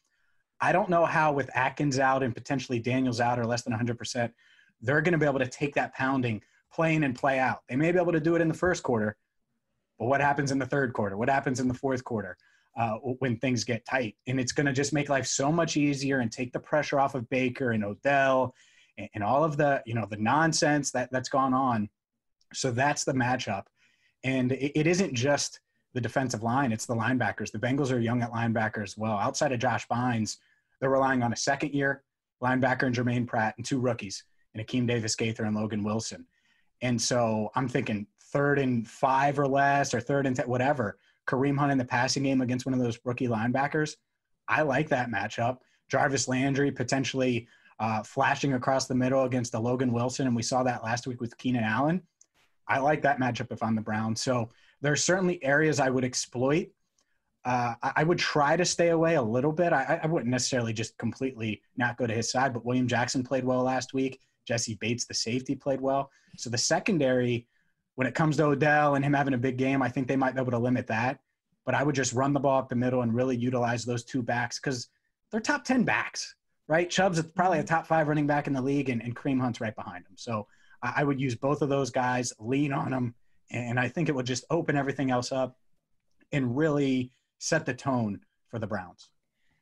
I 0.63 0.73
don't 0.73 0.89
know 0.89 1.05
how 1.05 1.33
with 1.33 1.55
Atkins 1.55 1.99
out 1.99 2.23
and 2.23 2.35
potentially 2.35 2.79
Daniels 2.79 3.21
out 3.21 3.39
or 3.39 3.45
less 3.45 3.63
than 3.63 3.73
100%, 3.75 4.33
they're 4.81 5.03
going 5.03 5.13
to 5.13 5.19
be 5.19 5.27
able 5.27 5.41
to 5.41 5.47
take 5.47 5.75
that 5.75 5.95
pounding, 5.95 6.41
play 6.73 6.95
in 6.95 7.05
and 7.05 7.15
play 7.15 7.39
out. 7.39 7.63
They 7.69 7.77
may 7.77 7.93
be 7.93 7.99
able 7.99 8.13
to 8.13 8.21
do 8.21 8.37
it 8.37 8.41
in 8.41 8.49
the 8.49 8.55
first 8.55 8.83
quarter, 8.83 9.17
but 9.99 10.07
what 10.07 10.21
happens 10.21 10.51
in 10.51 10.59
the 10.59 10.67
third 10.67 10.95
quarter? 10.95 11.17
What 11.17 11.29
happens 11.29 11.61
in 11.61 11.69
the 11.69 11.75
fourth 11.75 12.05
quarter? 12.05 12.37
Uh, 12.75 12.95
when 13.19 13.37
things 13.37 13.65
get 13.65 13.85
tight, 13.85 14.17
and 14.27 14.41
it's 14.41 14.53
going 14.53 14.65
to 14.65 14.73
just 14.73 14.95
make 14.95 15.11
life 15.11 15.27
so 15.27 15.53
much 15.53 15.77
easier 15.77 16.21
and 16.21 16.33
take 16.33 16.55
the 16.55 16.59
pressure 16.59 16.99
off 16.99 17.15
of 17.15 17.29
Baker 17.29 17.73
and 17.73 17.85
Odell 17.85 18.55
and, 18.97 19.11
and 19.13 19.23
all 19.23 19.45
of 19.45 19.59
the 19.59 19.83
you 19.85 19.93
know 19.93 20.07
the 20.09 20.17
nonsense 20.17 20.91
that 20.93 21.13
that's 21.13 21.29
gone 21.29 21.53
on 21.53 21.91
so 22.55 22.71
that's 22.71 23.05
the 23.05 23.13
matchup. 23.13 23.65
And 24.25 24.53
it, 24.53 24.73
it 24.79 24.87
isn't 24.87 25.15
just 25.15 25.61
the 25.95 26.01
defensive 26.01 26.43
line, 26.43 26.73
it's 26.73 26.87
the 26.87 26.95
linebackers. 26.95 27.51
The 27.51 27.59
Bengals 27.59 27.93
are 27.93 27.99
young 27.99 28.23
at 28.23 28.33
linebacker 28.33 28.83
as 28.83 28.97
well. 28.97 29.19
Outside 29.19 29.53
of 29.53 29.59
Josh 29.59 29.87
Bynes, 29.89 30.39
they're 30.83 30.91
relying 30.91 31.23
on 31.23 31.33
a 31.33 31.37
second 31.37 31.73
year 31.73 32.03
linebacker 32.43 32.83
in 32.83 32.93
Germaine 32.93 33.25
Pratt 33.25 33.55
and 33.57 33.65
two 33.65 33.79
rookies, 33.79 34.25
and 34.53 34.67
Akeem 34.67 34.85
Davis 34.85 35.15
Gaither 35.15 35.45
and 35.45 35.55
Logan 35.55 35.85
Wilson. 35.85 36.27
And 36.83 37.01
so 37.01 37.51
I'm 37.55 37.69
thinking 37.69 38.09
third 38.33 38.59
and 38.59 38.87
five 38.87 39.39
or 39.39 39.47
less, 39.47 39.95
or 39.95 40.01
third 40.01 40.27
and 40.27 40.37
whatever. 40.41 40.99
Kareem 41.29 41.57
Hunt 41.57 41.71
in 41.71 41.79
the 41.79 41.85
passing 41.85 42.25
game 42.25 42.41
against 42.41 42.67
one 42.67 42.75
of 42.75 42.81
those 42.81 42.99
rookie 43.05 43.29
linebackers. 43.29 43.95
I 44.49 44.63
like 44.63 44.89
that 44.89 45.09
matchup. 45.09 45.59
Jarvis 45.89 46.27
Landry 46.27 46.73
potentially 46.73 47.47
uh, 47.79 48.03
flashing 48.03 48.55
across 48.55 48.89
the 48.89 48.95
middle 48.97 49.23
against 49.23 49.53
the 49.53 49.61
Logan 49.61 49.93
Wilson, 49.93 50.27
and 50.27 50.35
we 50.35 50.43
saw 50.43 50.65
that 50.65 50.83
last 50.83 51.07
week 51.07 51.21
with 51.21 51.39
Keenan 51.39 51.63
Allen. 51.63 52.03
I 52.67 52.81
like 52.81 53.03
that 53.03 53.21
matchup 53.21 53.53
if 53.53 53.63
I'm 53.63 53.77
the 53.77 53.83
Browns. 53.83 54.21
So 54.21 54.49
there 54.81 54.93
are 54.93 54.97
certainly 54.97 55.43
areas 55.45 55.79
I 55.79 55.91
would 55.91 56.05
exploit. 56.05 56.71
Uh, 57.45 57.75
I, 57.83 57.93
I 57.97 58.05
would 58.05 58.19
try 58.19 58.57
to 58.57 58.65
stay 58.65 58.91
away 58.91 59.17
a 59.17 59.23
little 59.23 59.53
bit. 59.53 59.73
I, 59.73 60.01
I 60.03 60.07
wouldn't 60.07 60.31
necessarily 60.31 60.73
just 60.73 60.97
completely 60.99 61.63
not 61.77 61.97
go 61.97 62.07
to 62.07 62.15
his 62.15 62.31
side, 62.31 62.53
but 62.53 62.65
William 62.65 62.87
Jackson 62.87 63.25
played 63.25 63.45
well 63.45 63.63
last 63.63 63.95
week. 63.95 64.21
Jessie 64.47 64.77
Bates, 64.81 65.05
the 65.05 65.15
safety, 65.15 65.55
played 65.55 65.81
well. 65.81 66.11
So 66.37 66.51
the 66.51 66.59
secondary, 66.59 67.47
when 67.97 68.07
it 68.07 68.15
comes 68.15 68.37
to 68.37 68.45
Odell 68.45 68.95
and 68.95 69.05
him 69.05 69.13
having 69.13 69.35
a 69.35 69.39
big 69.39 69.57
game, 69.57 69.83
I 69.83 69.89
think 69.89 70.09
they 70.09 70.17
might 70.17 70.35
be 70.35 70.41
able 70.41 70.53
to 70.53 70.59
limit 70.59 70.87
that. 70.89 71.21
But 71.65 71.75
I 71.75 71.83
would 71.85 71.95
just 71.95 72.13
run 72.13 72.33
the 72.33 72.41
ball 72.41 72.59
up 72.59 72.69
the 72.69 72.77
middle 72.77 73.03
and 73.03 73.15
really 73.15 73.37
utilize 73.37 73.85
those 73.85 74.05
two 74.05 74.23
backs 74.23 74.59
because 74.59 74.89
they're 75.31 75.41
top 75.41 75.65
10 75.65 75.85
backs, 75.85 76.35
right? 76.67 76.91
Chubb's 76.91 77.23
probably 77.23 77.61
a 77.61 77.65
top 77.65 77.87
five 77.87 78.09
running 78.09 78.27
back 78.27 78.47
in 78.47 78.53
the 78.53 78.63
league, 78.63 78.89
and, 78.89 79.01
and 79.03 79.15
Kareem 79.15 79.41
Hunt's 79.41 79.61
right 79.61 79.75
behind 79.75 80.05
him. 80.05 80.17
So 80.17 80.47
I 80.83 81.05
would 81.05 81.21
use 81.21 81.37
both 81.37 81.63
of 81.63 81.69
those 81.69 81.91
guys, 81.91 82.33
lean 82.41 82.73
on 82.73 82.91
them, 82.91 83.15
and 83.51 83.79
I 83.79 83.89
think 83.89 84.09
it 84.09 84.15
would 84.15 84.27
just 84.27 84.45
open 84.51 84.77
everything 84.77 85.11
else 85.11 85.31
up 85.31 85.57
and 86.33 86.57
really 86.57 87.13
set 87.43 87.67
the 87.67 87.75
tone 87.75 88.21
for 88.49 88.61
the 88.61 88.67
Browns. 88.69 89.09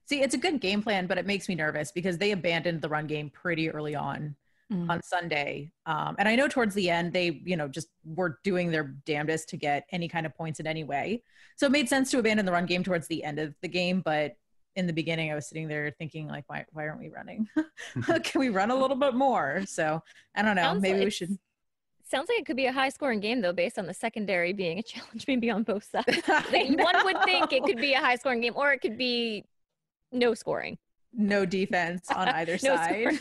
See, 0.05 0.21
it's 0.21 0.35
a 0.35 0.39
good 0.39 0.61
game 0.61 0.83
plan, 0.83 1.07
but 1.07 1.17
it 1.17 1.25
makes 1.27 1.49
me 1.49 1.55
nervous 1.55 1.91
because 1.93 2.19
they 2.19 2.33
abandoned 2.33 2.83
the 2.83 2.89
run 2.91 3.07
game 3.07 3.31
pretty 3.31 3.71
early 3.71 3.95
on 3.95 4.37
Mhm. 4.71 4.91
on 4.91 5.03
Sunday. 5.03 5.73
Um, 5.87 6.15
and 6.19 6.29
I 6.29 6.37
know 6.37 6.47
towards 6.47 6.75
the 6.75 6.91
end 6.91 7.13
they, 7.15 7.41
you 7.45 7.57
know, 7.57 7.69
just 7.69 7.89
were 8.05 8.39
doing 8.45 8.71
their 8.71 8.85
damnedest 9.07 9.49
to 9.51 9.57
get 9.57 9.87
any 9.93 10.09
kind 10.09 10.27
of 10.27 10.35
points 10.35 10.61
in 10.61 10.67
any 10.67 10.85
way. 10.85 11.23
So 11.57 11.67
it 11.67 11.73
made 11.73 11.89
sense 11.89 12.11
to 12.11 12.19
abandon 12.19 12.45
the 12.45 12.53
run 12.53 12.67
game 12.67 12.85
towards 12.85 13.07
the 13.09 13.25
end 13.25 13.39
of 13.39 13.55
the 13.63 13.69
game, 13.69 14.03
but 14.03 14.37
in 14.77 14.87
the 14.87 14.93
beginning 14.93 15.33
I 15.33 15.35
was 15.35 15.49
sitting 15.49 15.67
there 15.67 15.91
thinking 15.99 16.29
like, 16.29 16.45
why 16.49 16.67
why 16.73 16.87
aren't 16.87 17.01
we 17.01 17.09
running? 17.09 17.49
Can 18.25 18.41
we 18.41 18.51
run 18.51 18.71
a 18.71 18.77
little 18.77 18.97
bit 18.97 19.15
more? 19.15 19.63
So 19.67 20.03
I 20.35 20.43
don't 20.43 20.55
know. 20.57 20.63
Sounds 20.63 20.83
Maybe 20.83 20.99
like- 20.99 21.05
we 21.07 21.11
should. 21.11 21.39
Sounds 22.11 22.29
like 22.29 22.41
it 22.41 22.47
could 22.47 22.57
be 22.57 22.67
a 22.67 22.73
high 22.73 22.89
scoring 22.89 23.21
game 23.21 23.41
though, 23.41 23.53
based 23.53 23.79
on 23.79 23.87
the 23.87 23.95
secondary 23.95 24.53
being 24.53 24.79
a 24.79 24.83
challenge 24.93 25.27
maybe 25.29 25.51
on 25.51 25.63
both 25.63 25.85
sides. 25.85 26.21
Like, 26.29 26.77
one 26.79 27.05
would 27.05 27.23
think 27.25 27.53
it 27.53 27.63
could 27.65 27.77
be 27.79 27.93
a 27.93 28.01
high 28.01 28.17
scoring 28.17 28.41
game, 28.41 28.55
or 28.57 28.73
it 28.73 28.81
could 28.81 28.99
be 28.99 29.45
no 30.13 30.35
scoring. 30.35 30.77
no 31.13 31.47
defense 31.47 32.11
on 32.11 32.29
either 32.41 32.59
No 32.63 32.77
side. 32.77 33.19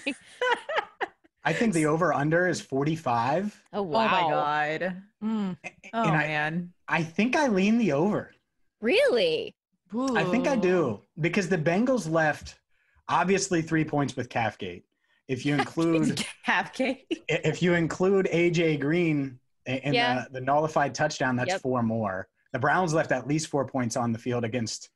I 1.46 1.54
think 1.54 1.74
the 1.74 1.86
over 1.86 2.14
under 2.14 2.48
is 2.48 2.60
45. 2.62 3.64
Oh 3.74 3.80
Oh 3.80 3.84
my 3.86 4.10
god. 4.30 5.02
Mm. 5.24 5.58
Oh 5.94 6.04
and 6.04 6.16
I, 6.16 6.28
man. 6.28 6.74
I 6.88 7.04
think 7.04 7.36
I 7.36 7.48
lean 7.48 7.78
the 7.78 7.92
over. 7.94 8.34
Really? 8.82 9.56
I 9.94 10.24
think 10.26 10.48
I 10.48 10.56
do 10.56 11.02
because 11.20 11.50
the 11.50 11.58
Bengals 11.58 12.10
left 12.10 12.60
obviously 13.08 13.62
three 13.62 13.84
points 13.86 14.16
with 14.16 14.30
Calfgate. 14.30 14.84
If 15.36 15.46
you 15.46 15.56
include 15.56 16.26
Half 16.44 16.74
K. 16.74 17.06
if 17.28 17.62
you 17.62 17.76
include 17.76 18.28
AJ 18.34 18.80
Green 18.80 19.40
and 19.66 19.94
Yeah. 19.94 20.26
the, 20.32 20.40
the 20.40 20.42
nullified 20.42 20.96
touchdown, 20.96 21.36
that's 21.36 21.50
Yep. 21.52 21.62
four 21.62 21.84
more. 21.84 22.28
The 22.52 22.60
Browns 22.60 22.94
left 22.96 23.12
at 23.12 23.28
least 23.28 23.48
four 23.48 23.66
points 23.68 23.96
on 23.96 24.12
the 24.12 24.18
field 24.18 24.44
against 24.44 24.90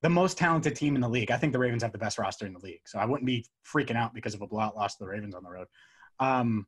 the 0.00 0.08
most 0.08 0.38
talented 0.38 0.74
team 0.76 0.94
in 0.94 1.02
the 1.02 1.08
league. 1.08 1.30
I 1.30 1.36
think 1.36 1.52
the 1.52 1.58
Ravens 1.58 1.82
have 1.82 1.92
the 1.92 1.98
best 1.98 2.18
roster 2.18 2.46
in 2.46 2.54
the 2.54 2.58
league, 2.60 2.80
so 2.86 2.98
I 2.98 3.04
wouldn't 3.04 3.26
be 3.26 3.44
freaking 3.70 3.96
out 3.96 4.14
because 4.14 4.34
of 4.34 4.40
a 4.42 4.46
blowout 4.46 4.74
loss 4.76 4.96
to 4.96 5.04
the 5.04 5.08
Ravens 5.08 5.34
on 5.34 5.42
the 5.44 5.50
road. 5.50 5.66
Um, 6.18 6.66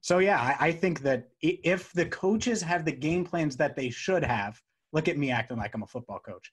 so 0.00 0.18
yeah, 0.18 0.40
I, 0.40 0.68
I 0.68 0.72
think 0.72 1.00
that 1.00 1.30
if 1.40 1.92
the 1.92 2.06
coaches 2.06 2.62
have 2.62 2.84
the 2.84 2.92
game 2.92 3.24
plans 3.24 3.56
that 3.56 3.74
they 3.74 3.90
should 3.90 4.22
have, 4.22 4.60
look 4.92 5.08
at 5.08 5.16
me 5.18 5.30
acting 5.32 5.56
like 5.56 5.74
I'm 5.74 5.82
a 5.82 5.86
football 5.86 6.18
coach. 6.20 6.52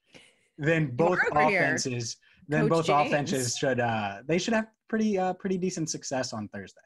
Then 0.57 0.95
both 0.95 1.19
over 1.31 1.47
here, 1.49 1.61
offenses, 1.63 2.17
then 2.47 2.61
Coach 2.61 2.69
both 2.69 2.85
James. 2.87 3.07
offenses 3.07 3.55
should 3.57 3.79
uh, 3.79 4.21
they 4.27 4.37
should 4.37 4.53
have 4.53 4.67
pretty 4.91 5.17
uh, 5.17 5.33
pretty 5.33 5.57
decent 5.57 5.89
success 5.89 6.33
on 6.33 6.47
Thursday. 6.49 6.81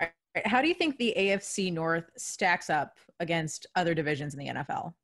Right. 0.00 0.12
How 0.46 0.62
do 0.62 0.68
you 0.68 0.74
think 0.74 0.96
the 0.96 1.12
AFC 1.16 1.72
North 1.72 2.08
stacks 2.16 2.70
up 2.70 2.96
against 3.18 3.66
other 3.76 3.94
divisions 3.94 4.34
in 4.34 4.40
the 4.40 4.46
NFL? 4.46 4.94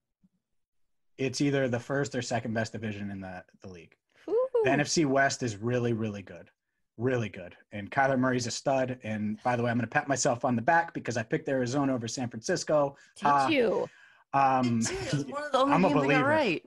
it's 1.18 1.40
either 1.40 1.68
the 1.68 1.80
first 1.80 2.14
or 2.14 2.22
second 2.22 2.54
best 2.54 2.72
division 2.72 3.10
in 3.10 3.20
the, 3.20 3.42
the 3.62 3.68
league. 3.68 3.94
The 4.26 4.70
NFC 4.70 5.06
West 5.06 5.42
is 5.42 5.56
really, 5.56 5.92
really 5.92 6.22
good. 6.22 6.50
Really 6.98 7.28
good. 7.28 7.54
And 7.72 7.90
Kyler 7.90 8.18
Murray's 8.18 8.46
a 8.46 8.50
stud. 8.50 8.98
And 9.02 9.40
by 9.44 9.54
the 9.54 9.62
way, 9.62 9.70
I'm 9.70 9.76
going 9.76 9.88
to 9.88 9.92
pat 9.92 10.08
myself 10.08 10.44
on 10.44 10.56
the 10.56 10.62
back 10.62 10.92
because 10.92 11.16
I 11.16 11.22
picked 11.22 11.48
Arizona 11.48 11.94
over 11.94 12.08
San 12.08 12.28
Francisco. 12.28 12.96
Did 13.16 13.26
uh, 13.26 13.48
you? 13.50 13.88
Um, 14.34 14.80
It's 14.80 15.12
one 15.24 15.42
of 15.44 15.52
the 15.52 15.58
only 15.62 15.74
I'm 15.74 15.84
a 15.84 15.88
games 15.88 15.94
I 15.94 15.94
got 15.94 16.02
believer. 16.02 16.28
right. 16.28 16.64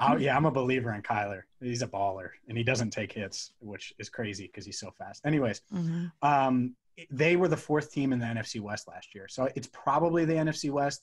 I- 0.00 0.16
yeah, 0.16 0.36
I'm 0.36 0.46
a 0.46 0.50
believer 0.50 0.92
in 0.94 1.02
Kyler. 1.02 1.42
He's 1.60 1.82
a 1.82 1.86
baller 1.86 2.30
and 2.48 2.56
he 2.56 2.64
doesn't 2.64 2.90
take 2.90 3.12
hits, 3.12 3.52
which 3.60 3.92
is 3.98 4.08
crazy 4.08 4.46
because 4.46 4.64
he's 4.64 4.78
so 4.78 4.90
fast. 4.90 5.24
Anyways, 5.26 5.60
Mhm. 5.72 6.10
um, 6.22 6.74
they 7.10 7.36
were 7.36 7.48
the 7.48 7.56
fourth 7.56 7.92
team 7.92 8.12
in 8.12 8.18
the 8.18 8.26
NFC 8.26 8.60
West 8.60 8.88
last 8.88 9.14
year. 9.14 9.28
So 9.28 9.48
it's 9.54 9.68
probably 9.72 10.24
the 10.24 10.34
NFC 10.34 10.70
West, 10.70 11.02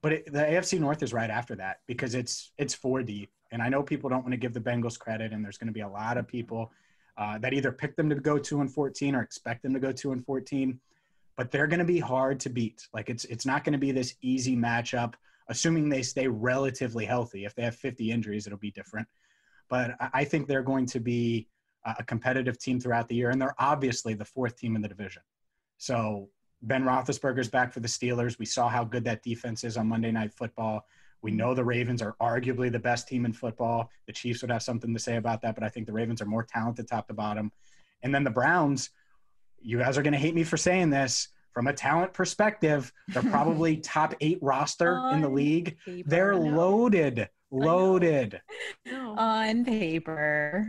but 0.00 0.12
it, 0.12 0.32
the 0.32 0.40
AFC 0.40 0.78
North 0.78 1.02
is 1.02 1.12
right 1.12 1.30
after 1.30 1.54
that 1.56 1.80
because 1.86 2.14
it's 2.14 2.52
it's 2.58 2.74
four 2.74 3.02
deep. 3.02 3.30
And 3.52 3.62
I 3.62 3.68
know 3.68 3.82
people 3.82 4.10
don't 4.10 4.22
want 4.22 4.32
to 4.32 4.36
give 4.38 4.52
the 4.54 4.60
Bengals 4.60 4.98
credit, 4.98 5.32
and 5.32 5.44
there's 5.44 5.58
going 5.58 5.68
to 5.68 5.72
be 5.72 5.80
a 5.82 5.88
lot 5.88 6.16
of 6.18 6.26
people 6.26 6.72
uh, 7.16 7.38
that 7.38 7.52
either 7.52 7.70
pick 7.70 7.94
them 7.94 8.08
to 8.10 8.16
go 8.16 8.38
two 8.38 8.60
and 8.60 8.72
fourteen 8.72 9.14
or 9.14 9.22
expect 9.22 9.62
them 9.62 9.72
to 9.74 9.78
go 9.80 9.92
two 9.92 10.12
and 10.12 10.24
fourteen. 10.24 10.80
but 11.36 11.50
they're 11.50 11.66
going 11.66 11.80
to 11.80 11.84
be 11.84 11.98
hard 11.98 12.38
to 12.40 12.48
beat. 12.48 12.86
Like 12.92 13.08
it's 13.10 13.24
it's 13.26 13.44
not 13.46 13.62
going 13.64 13.72
to 13.72 13.78
be 13.78 13.90
this 13.92 14.14
easy 14.22 14.56
matchup, 14.56 15.14
assuming 15.48 15.88
they 15.88 16.02
stay 16.02 16.28
relatively 16.28 17.04
healthy. 17.04 17.44
If 17.44 17.54
they 17.54 17.62
have 17.62 17.76
50 17.76 18.10
injuries, 18.10 18.46
it'll 18.46 18.58
be 18.58 18.70
different. 18.70 19.08
But 19.68 19.96
I- 20.00 20.24
think 20.24 20.46
they're 20.46 20.62
going 20.62 20.86
to 20.86 21.00
be 21.00 21.48
a 21.84 22.02
competitive 22.04 22.58
team 22.58 22.80
throughout 22.80 23.08
the 23.08 23.14
year, 23.14 23.30
and 23.30 23.40
they're 23.40 23.54
obviously 23.58 24.14
the 24.14 24.24
fourth 24.24 24.56
team 24.56 24.74
in 24.74 24.82
the 24.82 24.88
division. 24.88 25.22
So 25.76 26.30
Ben 26.62 26.84
Roethlisberger's 26.84 27.48
back 27.48 27.72
for 27.72 27.80
the 27.80 27.88
Steelers. 27.88 28.38
We 28.38 28.46
saw 28.46 28.68
how 28.68 28.84
good 28.84 29.04
that 29.04 29.22
defense 29.22 29.64
is 29.64 29.76
on 29.76 29.88
Monday 29.88 30.10
Night 30.10 30.32
Football. 30.32 30.86
We 31.20 31.30
know 31.30 31.54
the 31.54 31.64
Ravens 31.64 32.02
are 32.02 32.16
arguably 32.20 32.70
the 32.70 32.78
best 32.78 33.08
team 33.08 33.24
in 33.24 33.32
football. 33.32 33.90
The 34.06 34.12
Chiefs 34.12 34.42
would 34.42 34.50
have 34.50 34.62
something 34.62 34.92
to 34.92 35.00
say 35.00 35.16
about 35.16 35.42
that, 35.42 35.54
but 35.54 35.64
I 35.64 35.68
think 35.68 35.86
the 35.86 35.92
Ravens 35.92 36.20
are 36.22 36.26
more 36.26 36.42
talented 36.42 36.88
top 36.88 37.08
to 37.08 37.14
bottom. 37.14 37.52
And 38.02 38.14
then 38.14 38.24
the 38.24 38.30
Browns, 38.30 38.90
you 39.60 39.78
guys 39.78 39.96
are 39.96 40.02
going 40.02 40.12
to 40.12 40.18
hate 40.18 40.34
me 40.34 40.44
for 40.44 40.56
saying 40.56 40.90
this. 40.90 41.28
From 41.54 41.68
a 41.68 41.72
talent 41.72 42.12
perspective, 42.12 42.92
they're 43.08 43.22
probably 43.30 43.76
top 43.76 44.14
eight 44.20 44.38
roster 44.42 45.00
in 45.12 45.22
the 45.22 45.28
league. 45.28 45.76
paper. 45.84 46.08
They're 46.10 46.34
know. 46.34 46.40
loaded, 46.40 47.28
loaded. 47.50 48.40
No. 48.84 49.14
on 49.16 49.64
paper. 49.64 50.66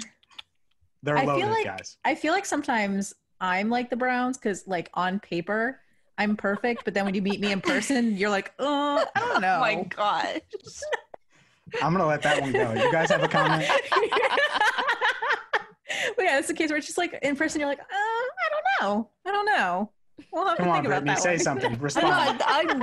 They're 1.04 1.18
I 1.18 1.22
feel 1.26 1.34
loaded, 1.34 1.50
like- 1.50 1.66
guys. 1.66 1.98
I 2.06 2.14
feel 2.16 2.34
like 2.34 2.46
sometimes 2.46 3.14
I'm 3.42 3.70
like 3.70 3.90
the 3.90 3.96
Browns 3.96 4.38
because, 4.38 4.68
like, 4.68 4.90
on 4.94 5.20
paper, 5.20 5.82
I'm 6.18 6.38
perfect, 6.38 6.86
but 6.86 6.94
then 6.94 7.04
when 7.04 7.14
you 7.16 7.22
meet 7.22 7.40
me 7.42 7.52
in 7.52 7.60
person, 7.62 8.16
you're 8.16 8.30
like, 8.30 8.54
oh, 8.60 9.04
I 9.16 9.20
don't 9.20 9.42
know. 9.42 9.56
Oh 9.58 9.60
my 9.60 9.84
god. 9.84 10.42
I'm 11.82 11.92
going 11.94 12.02
to 12.02 12.06
let 12.06 12.22
that 12.22 12.42
one 12.42 12.52
go. 12.54 12.74
You 12.74 12.92
guys 12.92 13.10
have 13.10 13.24
a 13.24 13.28
comment? 13.28 13.68
but 16.16 16.24
yeah, 16.24 16.38
it's 16.40 16.48
the 16.48 16.54
case 16.54 16.70
where 16.70 16.78
it's 16.78 16.86
just 16.88 16.98
like 16.98 17.18
in 17.22 17.36
person, 17.36 17.60
you're 17.60 17.70
like, 17.70 17.82
oh, 17.92 18.30
I 18.40 18.50
don't 18.50 18.64
know, 18.90 19.10
I 19.26 19.32
don't 19.32 19.46
know. 19.46 19.92
We'll 20.32 20.48
have 20.48 20.58
Come 20.58 20.68
to 20.68 20.72
on, 20.72 20.76
think 20.78 20.86
about 20.88 21.04
Brittany, 21.04 21.16
that 21.16 21.22
say 21.22 21.32
one. 21.32 21.40
something. 21.40 21.66
I 21.66 21.70
know, 21.76 21.80
Respond. 21.82 22.42
I, 22.46 22.46
I, 22.46 22.64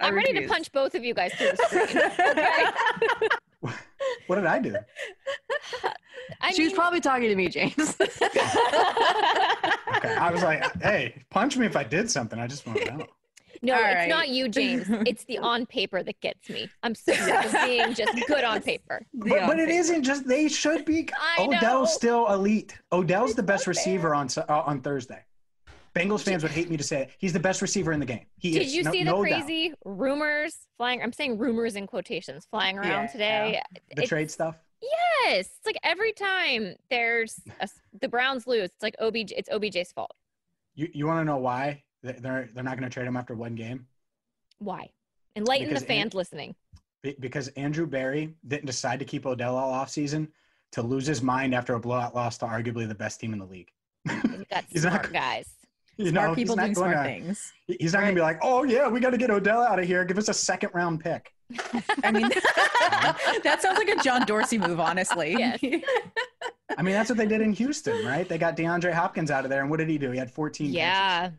I 0.00 0.06
I'm 0.08 0.14
ready 0.14 0.32
to 0.40 0.48
punch 0.48 0.70
both 0.72 0.94
of 0.94 1.04
you 1.04 1.14
guys 1.14 1.32
through 1.34 1.50
the 1.52 1.56
screen. 3.60 3.74
What 4.26 4.36
did 4.36 4.46
I 4.46 4.58
do? 4.58 4.74
I 6.40 6.52
She 6.52 6.64
was 6.64 6.72
probably 6.72 7.00
talking 7.00 7.28
to 7.28 7.36
me, 7.36 7.48
James. 7.48 7.96
Okay. 8.00 8.40
I 10.16 10.30
was 10.32 10.42
like, 10.42 10.64
hey, 10.82 11.22
punch 11.30 11.56
me 11.56 11.66
if 11.66 11.76
I 11.76 11.84
did 11.84 12.10
something. 12.10 12.38
I 12.38 12.46
just 12.46 12.66
want 12.66 12.80
to 12.80 12.96
know. 12.96 13.06
no, 13.62 13.74
All 13.74 13.80
it's 13.84 13.94
right. 13.94 14.08
not 14.08 14.28
you, 14.28 14.48
James. 14.48 14.86
It's 15.06 15.24
the 15.24 15.38
on 15.38 15.66
paper 15.66 16.02
that 16.02 16.20
gets 16.20 16.48
me. 16.48 16.68
I'm 16.82 16.94
so 16.94 17.12
sick 17.12 17.44
of 17.44 17.52
being 17.64 17.94
just 17.94 18.18
good 18.26 18.44
on 18.44 18.60
paper. 18.62 19.06
But, 19.14 19.46
but 19.46 19.58
it 19.60 19.68
isn't 19.68 20.02
just 20.02 20.26
they 20.26 20.48
should 20.48 20.84
be. 20.84 21.08
I 21.38 21.46
know. 21.46 21.56
Odell's 21.58 21.94
still 21.94 22.32
elite. 22.32 22.76
Odell's 22.90 23.34
the 23.34 23.42
best 23.42 23.66
not 23.66 23.76
receiver 23.76 24.14
on 24.14 24.28
uh, 24.36 24.62
on 24.66 24.80
Thursday. 24.80 25.22
Bengals 25.94 26.22
fans 26.22 26.42
would 26.42 26.52
hate 26.52 26.70
me 26.70 26.76
to 26.76 26.82
say 26.84 27.02
it. 27.02 27.10
He's 27.18 27.32
the 27.32 27.40
best 27.40 27.60
receiver 27.60 27.92
in 27.92 28.00
the 28.00 28.06
game. 28.06 28.24
He 28.38 28.52
Did 28.52 28.62
is. 28.62 28.74
you 28.74 28.82
no, 28.82 28.90
see 28.92 28.98
the 29.04 29.10
no 29.10 29.24
doubt. 29.24 29.44
crazy 29.44 29.74
rumors 29.84 30.56
flying? 30.78 31.02
I'm 31.02 31.12
saying 31.12 31.36
rumors 31.38 31.76
in 31.76 31.86
quotations 31.86 32.46
flying 32.50 32.78
around 32.78 32.88
Yeah. 33.04 33.06
today. 33.08 33.62
the 33.72 33.80
It's- 33.92 34.08
trade 34.08 34.30
stuff? 34.30 34.56
Yes, 34.80 35.46
it's 35.56 35.66
like 35.66 35.76
every 35.84 36.12
time 36.12 36.74
there's 36.90 37.40
a, 37.60 37.68
the 38.00 38.08
Browns 38.08 38.46
lose, 38.46 38.64
it's 38.70 38.82
like 38.82 38.96
OBJ. 39.00 39.32
It's 39.36 39.48
OBJ's 39.50 39.92
fault. 39.92 40.12
You 40.74 40.88
you 40.92 41.06
want 41.06 41.20
to 41.20 41.24
know 41.24 41.36
why 41.36 41.84
They- 42.02 42.12
they're 42.12 42.48
they're 42.52 42.64
not 42.64 42.78
going 42.78 42.88
to 42.88 42.92
trade 42.92 43.06
him 43.06 43.16
after 43.16 43.34
one 43.34 43.54
game? 43.54 43.86
Why? 44.58 44.90
Enlighten 45.36 45.68
Because 45.68 45.82
the 45.82 45.86
fans 45.86 46.14
listening. 46.14 46.54
Because 47.20 47.48
Andrew 47.48 47.86
Berry 47.86 48.34
didn't 48.46 48.66
decide 48.66 48.98
to 49.00 49.04
keep 49.04 49.26
Odell 49.26 49.56
all 49.56 49.72
offseason 49.84 50.28
to 50.72 50.82
lose 50.82 51.06
his 51.06 51.20
mind 51.22 51.54
after 51.54 51.74
a 51.74 51.80
blowout 51.80 52.14
loss 52.14 52.38
to 52.38 52.46
arguably 52.46 52.86
the 52.88 52.94
best 52.94 53.20
team 53.20 53.32
in 53.32 53.38
the 53.38 53.44
league. 53.44 53.70
You 54.08 54.44
got 54.50 54.64
He's 54.70 54.84
not- 54.84 55.12
guys. 55.12 55.48
You 56.04 56.10
Smart 56.10 56.30
know, 56.30 56.34
people 56.34 56.56
he's 56.56 56.56
not 56.56 56.62
doing 56.64 56.74
going 56.74 56.92
smart 56.92 57.06
to- 57.06 57.12
things. 57.12 57.52
He's 57.66 57.92
not 57.92 58.00
going 58.00 58.14
to 58.14 58.18
be 58.18 58.22
like, 58.22 58.38
oh 58.42 58.64
yeah, 58.64 58.88
we 58.88 59.00
got 59.00 59.10
to 59.10 59.18
get 59.18 59.30
Odell 59.30 59.62
out 59.62 59.78
of 59.78 59.86
here. 59.86 60.04
Give 60.04 60.18
us 60.18 60.28
a 60.28 60.34
second 60.34 60.70
round 60.74 61.00
pick. 61.00 61.32
I 62.04 62.10
mean, 62.10 62.28
that 63.44 63.58
sounds 63.60 63.78
like 63.78 63.88
a 63.88 63.96
John 64.02 64.24
Dorsey 64.26 64.58
move, 64.58 64.80
honestly. 64.80 65.32
Yes. 65.38 65.60
I 66.78 66.82
mean, 66.82 66.94
that's 66.94 67.10
what 67.10 67.18
they 67.18 67.26
did 67.26 67.40
in 67.42 67.52
Houston, 67.52 68.06
right? 68.06 68.26
They 68.28 68.38
got 68.38 68.56
DeAndre 68.56 68.92
Hopkins 68.92 69.30
out 69.30 69.44
of 69.44 69.50
there, 69.50 69.60
and 69.60 69.68
what 69.70 69.78
did 69.78 69.88
he 69.90 69.98
do? 69.98 70.10
He 70.10 70.18
had 70.18 70.30
14 70.30 70.66
catches. 70.68 70.74
Yeah. 70.76 71.30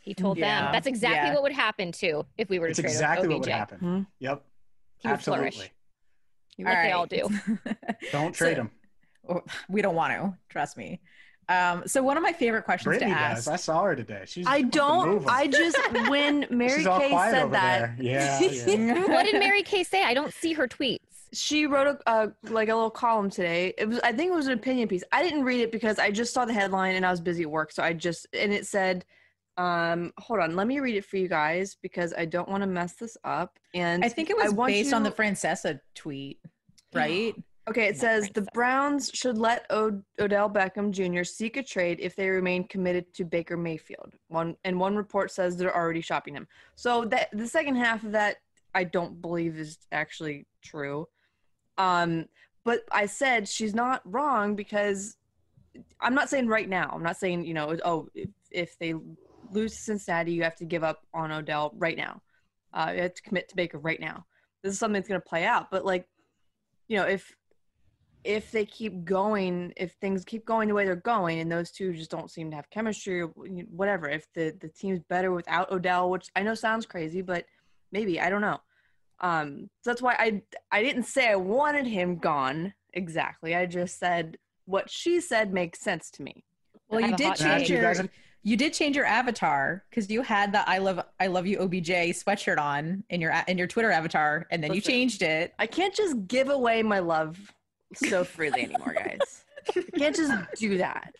He 0.00 0.14
told 0.14 0.38
Yeah. 0.38 0.62
them 0.62 0.72
that's 0.72 0.86
exactly 0.86 1.28
Yeah. 1.28 1.34
what 1.34 1.42
would 1.42 1.52
happen 1.52 1.92
too 1.92 2.24
if 2.38 2.48
we 2.48 2.58
were 2.58 2.66
to 2.66 2.70
It's 2.70 2.80
trade 2.80 2.90
exactly 2.90 3.26
OBJ. 3.26 3.32
what 3.32 3.40
would 3.40 3.48
happen. 3.50 3.78
Hmm. 3.78 4.00
Yep, 4.20 4.42
He 4.98 5.08
would 5.08 5.14
absolutely. 5.14 5.50
flourish. 5.50 5.70
Like 6.58 6.82
they 6.84 6.92
all 6.92 7.06
do. 7.06 7.28
Don't 8.12 8.32
trade 8.34 8.56
So- 8.56 8.62
him. 8.62 8.70
Oh, 9.28 9.42
we 9.68 9.82
don't 9.82 9.96
want 9.96 10.12
to. 10.12 10.38
Trust 10.48 10.76
me. 10.76 11.00
Um, 11.48 11.84
so 11.86 12.02
one 12.02 12.16
of 12.16 12.22
my 12.22 12.32
favorite 12.32 12.62
questions 12.64 12.90
Brittany 12.90 13.12
to 13.12 13.18
does. 13.18 13.46
ask. 13.46 13.48
I 13.48 13.56
saw 13.56 13.82
her 13.84 13.94
today. 13.94 14.24
She's 14.26 14.46
I 14.46 14.62
don't. 14.62 15.24
I 15.28 15.46
just 15.46 15.78
when 16.08 16.46
Mary 16.50 16.78
She's 16.78 16.86
all 16.86 16.98
Kay 16.98 17.10
quiet 17.10 17.32
said 17.32 17.42
over 17.44 17.52
that, 17.52 17.96
there. 17.98 18.04
Yeah, 18.04 18.40
yeah. 18.66 19.06
what 19.06 19.24
did 19.24 19.38
Mary 19.38 19.62
Kay 19.62 19.84
say? 19.84 20.02
I 20.02 20.12
don't 20.12 20.34
see 20.34 20.52
her 20.54 20.66
tweets. 20.66 20.98
she 21.32 21.66
wrote 21.66 21.86
a 21.86 22.08
uh, 22.10 22.28
like 22.44 22.68
a 22.68 22.74
little 22.74 22.90
column 22.90 23.30
today. 23.30 23.74
It 23.78 23.88
was 23.88 24.00
I 24.00 24.12
think 24.12 24.32
it 24.32 24.34
was 24.34 24.48
an 24.48 24.54
opinion 24.54 24.88
piece. 24.88 25.04
I 25.12 25.22
didn't 25.22 25.44
read 25.44 25.60
it 25.60 25.70
because 25.70 25.98
I 26.00 26.10
just 26.10 26.34
saw 26.34 26.44
the 26.44 26.52
headline 26.52 26.96
and 26.96 27.06
I 27.06 27.10
was 27.12 27.20
busy 27.20 27.42
at 27.44 27.50
work. 27.50 27.70
So 27.70 27.82
I 27.82 27.92
just 27.92 28.26
and 28.32 28.52
it 28.52 28.66
said, 28.66 29.04
um, 29.56 30.12
hold 30.18 30.40
on, 30.40 30.56
let 30.56 30.66
me 30.66 30.80
read 30.80 30.96
it 30.96 31.04
for 31.04 31.16
you 31.16 31.28
guys 31.28 31.76
because 31.80 32.12
I 32.18 32.24
don't 32.24 32.48
want 32.48 32.62
to 32.64 32.66
mess 32.66 32.94
this 32.94 33.16
up. 33.22 33.58
And 33.72 34.04
I 34.04 34.08
think 34.08 34.30
it 34.30 34.36
was 34.36 34.52
want 34.52 34.72
based 34.72 34.92
on 34.92 35.04
the 35.04 35.10
you- 35.10 35.14
Francesa 35.14 35.78
tweet, 35.94 36.40
right? 36.92 37.34
Okay, 37.68 37.88
it 37.88 37.98
says 37.98 38.30
the. 38.32 38.42
Browns 38.54 39.10
should 39.12 39.38
let 39.38 39.66
Od- 39.70 40.04
Odell 40.20 40.48
Beckham 40.48 40.92
Jr. 40.92 41.24
seek 41.24 41.56
a 41.56 41.62
trade 41.62 41.98
if 42.00 42.14
they 42.14 42.28
remain 42.28 42.66
committed 42.68 43.12
to 43.14 43.24
Baker 43.24 43.56
Mayfield. 43.56 44.14
One 44.28 44.56
and 44.64 44.78
one 44.78 44.94
report 44.94 45.32
says 45.32 45.56
they're 45.56 45.74
already 45.74 46.00
shopping 46.00 46.34
him. 46.34 46.46
So 46.76 47.04
that 47.06 47.28
the 47.32 47.48
second 47.48 47.76
half 47.76 48.04
of 48.04 48.12
that 48.12 48.36
I 48.74 48.84
don't 48.84 49.20
believe 49.20 49.56
is 49.58 49.78
actually 49.90 50.46
true. 50.62 51.08
Um, 51.76 52.26
but 52.64 52.82
I 52.92 53.06
said 53.06 53.48
she's 53.48 53.74
not 53.74 54.00
wrong 54.04 54.54
because 54.54 55.16
I'm 56.00 56.14
not 56.14 56.28
saying 56.28 56.46
right 56.46 56.68
now. 56.68 56.90
I'm 56.92 57.02
not 57.02 57.16
saying 57.16 57.46
you 57.46 57.54
know 57.54 57.76
oh 57.84 58.08
if, 58.14 58.30
if 58.52 58.78
they 58.78 58.94
lose 59.50 59.72
to 59.72 59.80
Cincinnati 59.80 60.32
you 60.32 60.42
have 60.44 60.56
to 60.56 60.64
give 60.64 60.84
up 60.84 61.02
on 61.12 61.32
Odell 61.32 61.72
right 61.78 61.96
now. 61.96 62.22
Uh, 62.72 62.92
you 62.94 63.02
have 63.02 63.14
to 63.14 63.22
commit 63.22 63.48
to 63.48 63.56
Baker 63.56 63.78
right 63.78 64.00
now. 64.00 64.24
This 64.62 64.72
is 64.72 64.78
something 64.78 64.94
that's 64.94 65.08
going 65.08 65.20
to 65.20 65.28
play 65.28 65.44
out. 65.44 65.70
But 65.70 65.84
like 65.84 66.06
you 66.86 66.96
know 66.96 67.04
if 67.04 67.34
if 68.24 68.50
they 68.50 68.64
keep 68.64 69.04
going, 69.04 69.72
if 69.76 69.92
things 70.00 70.24
keep 70.24 70.44
going 70.44 70.68
the 70.68 70.74
way 70.74 70.84
they're 70.84 70.96
going, 70.96 71.40
and 71.40 71.50
those 71.50 71.70
two 71.70 71.92
just 71.92 72.10
don't 72.10 72.30
seem 72.30 72.50
to 72.50 72.56
have 72.56 72.68
chemistry 72.70 73.22
or 73.22 73.28
whatever, 73.28 74.08
if 74.08 74.26
the 74.34 74.54
the 74.60 74.68
team's 74.68 75.00
better 75.08 75.32
without 75.32 75.70
Odell, 75.70 76.10
which 76.10 76.28
I 76.34 76.42
know 76.42 76.54
sounds 76.54 76.86
crazy, 76.86 77.22
but 77.22 77.44
maybe 77.92 78.20
I 78.20 78.30
don't 78.30 78.40
know. 78.40 78.60
Um, 79.20 79.70
so 79.82 79.90
that's 79.90 80.02
why 80.02 80.16
I 80.18 80.42
I 80.70 80.82
didn't 80.82 81.04
say 81.04 81.28
I 81.28 81.36
wanted 81.36 81.86
him 81.86 82.16
gone 82.16 82.74
exactly. 82.92 83.54
I 83.54 83.66
just 83.66 83.98
said 83.98 84.36
what 84.64 84.90
she 84.90 85.20
said 85.20 85.52
makes 85.52 85.80
sense 85.80 86.10
to 86.12 86.22
me. 86.22 86.44
Well, 86.88 87.00
you 87.00 87.16
did 87.16 87.26
hot 87.26 87.38
Can 87.38 87.46
I 87.46 87.50
ask 87.54 87.66
change 87.66 87.70
your 87.70 88.10
you 88.46 88.56
did 88.56 88.72
change 88.74 88.94
your 88.94 89.06
avatar 89.06 89.82
because 89.90 90.08
you 90.08 90.22
had 90.22 90.52
the 90.52 90.68
I 90.68 90.78
love 90.78 91.00
I 91.18 91.26
love 91.26 91.48
you 91.48 91.58
OBJ 91.58 91.90
sweatshirt 92.14 92.58
on 92.58 93.02
in 93.10 93.20
your 93.20 93.34
in 93.48 93.58
your 93.58 93.66
Twitter 93.66 93.90
avatar, 93.90 94.46
and 94.52 94.62
then 94.62 94.72
you 94.72 94.80
changed 94.80 95.22
it. 95.22 95.52
I 95.58 95.66
can't 95.66 95.92
just 95.92 96.28
give 96.28 96.48
away 96.48 96.84
my 96.84 97.00
love 97.00 97.52
so 97.94 98.24
freely 98.24 98.62
anymore, 98.64 98.94
guys. 98.94 99.44
I 99.68 99.82
can't 99.96 100.14
just 100.16 100.32
do 100.56 100.78
that. 100.78 101.14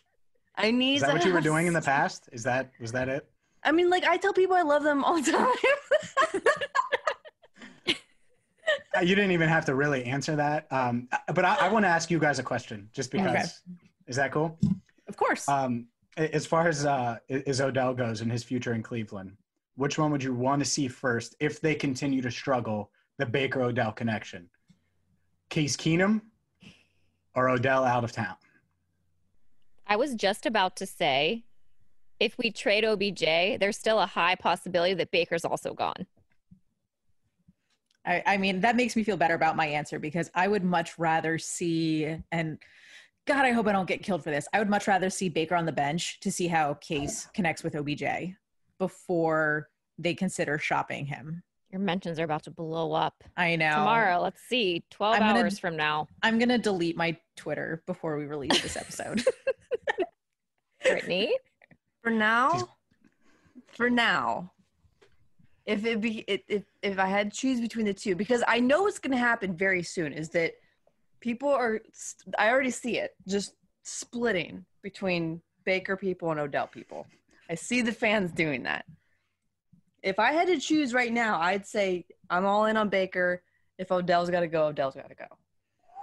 I 0.57 0.71
need. 0.71 0.97
Is 0.97 1.03
that 1.03 1.13
what 1.13 1.25
you 1.25 1.33
were 1.33 1.41
doing 1.41 1.67
in 1.67 1.73
the 1.73 1.83
past? 1.83 2.29
Is 2.33 2.43
that 2.45 2.71
was 2.81 2.93
that 2.93 3.09
it? 3.09 3.27
I 3.65 3.73
mean, 3.73 3.91
like 3.91 4.05
I 4.05 4.17
tell 4.17 4.33
people 4.33 4.57
I 4.57 4.63
love 4.63 4.83
them 4.83 5.05
all 5.05 5.21
the 5.21 5.33
time. 5.33 6.43
Uh, 8.97 9.01
You 9.01 9.15
didn't 9.15 9.33
even 9.33 9.49
have 9.49 9.65
to 9.67 9.75
really 9.75 10.05
answer 10.05 10.35
that. 10.37 10.67
Um, 10.73 11.09
uh, 11.13 11.19
but 11.35 11.45
I, 11.45 11.57
I 11.57 11.69
want 11.69 11.85
to 11.85 11.89
ask 11.89 12.11
you 12.11 12.19
guys 12.19 12.39
a 12.39 12.43
question, 12.43 12.89
just 12.93 13.11
because. 13.11 13.29
Okay. 13.29 13.45
Is 14.07 14.17
that 14.17 14.33
cool? 14.33 14.59
Of 15.09 15.17
course. 15.17 15.49
Um, 15.49 15.87
as 16.17 16.47
far 16.47 16.67
as 16.69 16.87
uh, 16.87 17.19
as 17.29 17.61
Odell 17.61 17.93
goes 17.93 18.23
and 18.23 18.33
his 18.33 18.43
future 18.43 18.73
in 18.73 18.83
Cleveland, 18.83 19.37
which 19.77 19.99
one 19.99 20.11
would 20.13 20.23
you 20.23 20.35
want 20.35 20.61
to 20.63 20.65
see 20.69 20.89
first 20.89 21.37
if 21.41 21.61
they 21.61 21.75
continue 21.75 22.23
to 22.23 22.31
struggle? 22.31 22.91
The 23.19 23.27
Baker 23.27 23.63
Odell 23.63 23.93
connection, 23.93 24.49
Case 25.49 25.75
Keenum, 25.77 26.21
or 27.37 27.51
Odell 27.51 27.85
out 27.85 28.03
of 28.03 28.11
town? 28.11 28.35
I 29.87 29.94
was 29.94 30.14
just 30.14 30.46
about 30.46 30.75
to 30.77 30.87
say, 30.87 31.44
if 32.18 32.37
we 32.38 32.51
trade 32.51 32.85
OBJ, 32.85 33.61
there's 33.61 33.77
still 33.77 34.01
a 34.01 34.07
high 34.07 34.35
possibility 34.35 34.94
that 34.94 35.12
Baker's 35.12 35.44
also 35.44 35.75
gone. 35.75 36.07
I, 38.05 38.22
I 38.27 38.37
mean, 38.37 38.61
that 38.61 38.75
makes 38.75 38.96
me 38.96 39.05
feel 39.05 39.16
better 39.16 39.35
about 39.35 39.55
my 39.55 39.66
answer 39.66 39.99
because 39.99 40.31
I 40.35 40.49
would 40.49 40.64
much 40.64 40.99
rather 40.99 41.38
see, 41.38 42.16
and 42.33 42.59
God, 43.27 43.44
I 43.44 43.53
hope 43.53 43.66
I 43.66 43.72
don't 43.72 43.88
get 43.88 44.03
killed 44.03 44.25
for 44.25 44.31
this. 44.31 44.49
I 44.53 44.59
would 44.59 44.70
much 44.70 44.88
rather 44.88 45.11
see 45.11 45.29
Baker 45.29 45.55
on 45.55 45.66
the 45.66 45.72
bench 45.72 46.20
to 46.20 46.33
see 46.33 46.46
how 46.46 46.75
Case 46.75 47.29
connects 47.35 47.62
with 47.62 47.77
OBJ 47.77 48.05
before 48.79 49.68
they 49.99 50.14
consider 50.14 50.59
shopping 50.59 51.07
him. 51.07 51.42
Your 51.77 51.85
mentions 51.85 52.19
are 52.19 52.25
about 52.25 52.45
to 52.45 52.51
blow 52.51 52.95
up 52.95 53.23
I 53.37 53.55
know. 53.57 53.69
tomorrow. 53.71 54.19
Let's 54.23 54.41
see, 54.41 54.83
12 54.93 55.19
gonna- 55.19 55.41
hours 55.41 55.59
from 55.59 55.77
now. 55.77 56.09
I'm 56.23 56.39
going 56.39 56.49
to 56.49 56.57
delete 56.57 56.97
my 56.97 57.19
Twitter 57.37 57.83
before 57.85 58.17
we 58.17 58.25
release 58.25 58.62
this 58.62 58.79
episode. 58.79 59.23
Brittany, 60.83 61.37
For 62.03 62.09
now, 62.11 62.71
for 63.67 63.91
now, 63.91 64.53
if 65.67 65.85
it 65.85 66.01
be 66.01 66.21
if 66.27 66.41
if, 66.49 66.62
if 66.81 66.99
I 66.99 67.09
had 67.09 67.31
to 67.33 67.39
choose 67.39 67.61
between 67.61 67.85
the 67.85 67.93
two, 67.93 68.15
because 68.15 68.43
I 68.49 68.59
know 68.61 68.85
what's 68.85 68.99
going 68.99 69.12
to 69.12 69.19
happen 69.19 69.55
very 69.55 69.83
soon, 69.83 70.15
is 70.15 70.31
that 70.31 70.53
people 71.21 71.51
are. 71.51 71.83
I 72.39 72.49
already 72.49 72.71
see 72.71 72.97
it 72.99 73.15
just 73.29 73.53
splitting 73.83 74.65
between 74.81 75.43
Baker 75.65 75.95
people 75.97 76.31
and 76.31 76.41
Odell 76.41 76.69
people. 76.69 77.07
I 77.51 77.55
see 77.55 77.83
the 77.83 77.93
fans 77.93 78.33
doing 78.33 78.62
that. 78.62 78.87
If 80.07 80.21
I 80.21 80.31
had 80.31 80.47
to 80.47 80.59
choose 80.59 80.95
right 80.95 81.12
now, 81.12 81.40
I'd 81.40 81.66
say 81.66 82.07
I'm 82.31 82.47
all 82.47 82.66
in 82.66 82.77
on 82.77 82.88
Baker. 82.88 83.42
If 83.77 83.90
Odell's 83.90 84.31
got 84.31 84.40
to 84.40 84.47
go, 84.47 84.69
Odell's 84.69 84.95
got 84.95 85.09
to 85.09 85.16
go. 85.16 85.25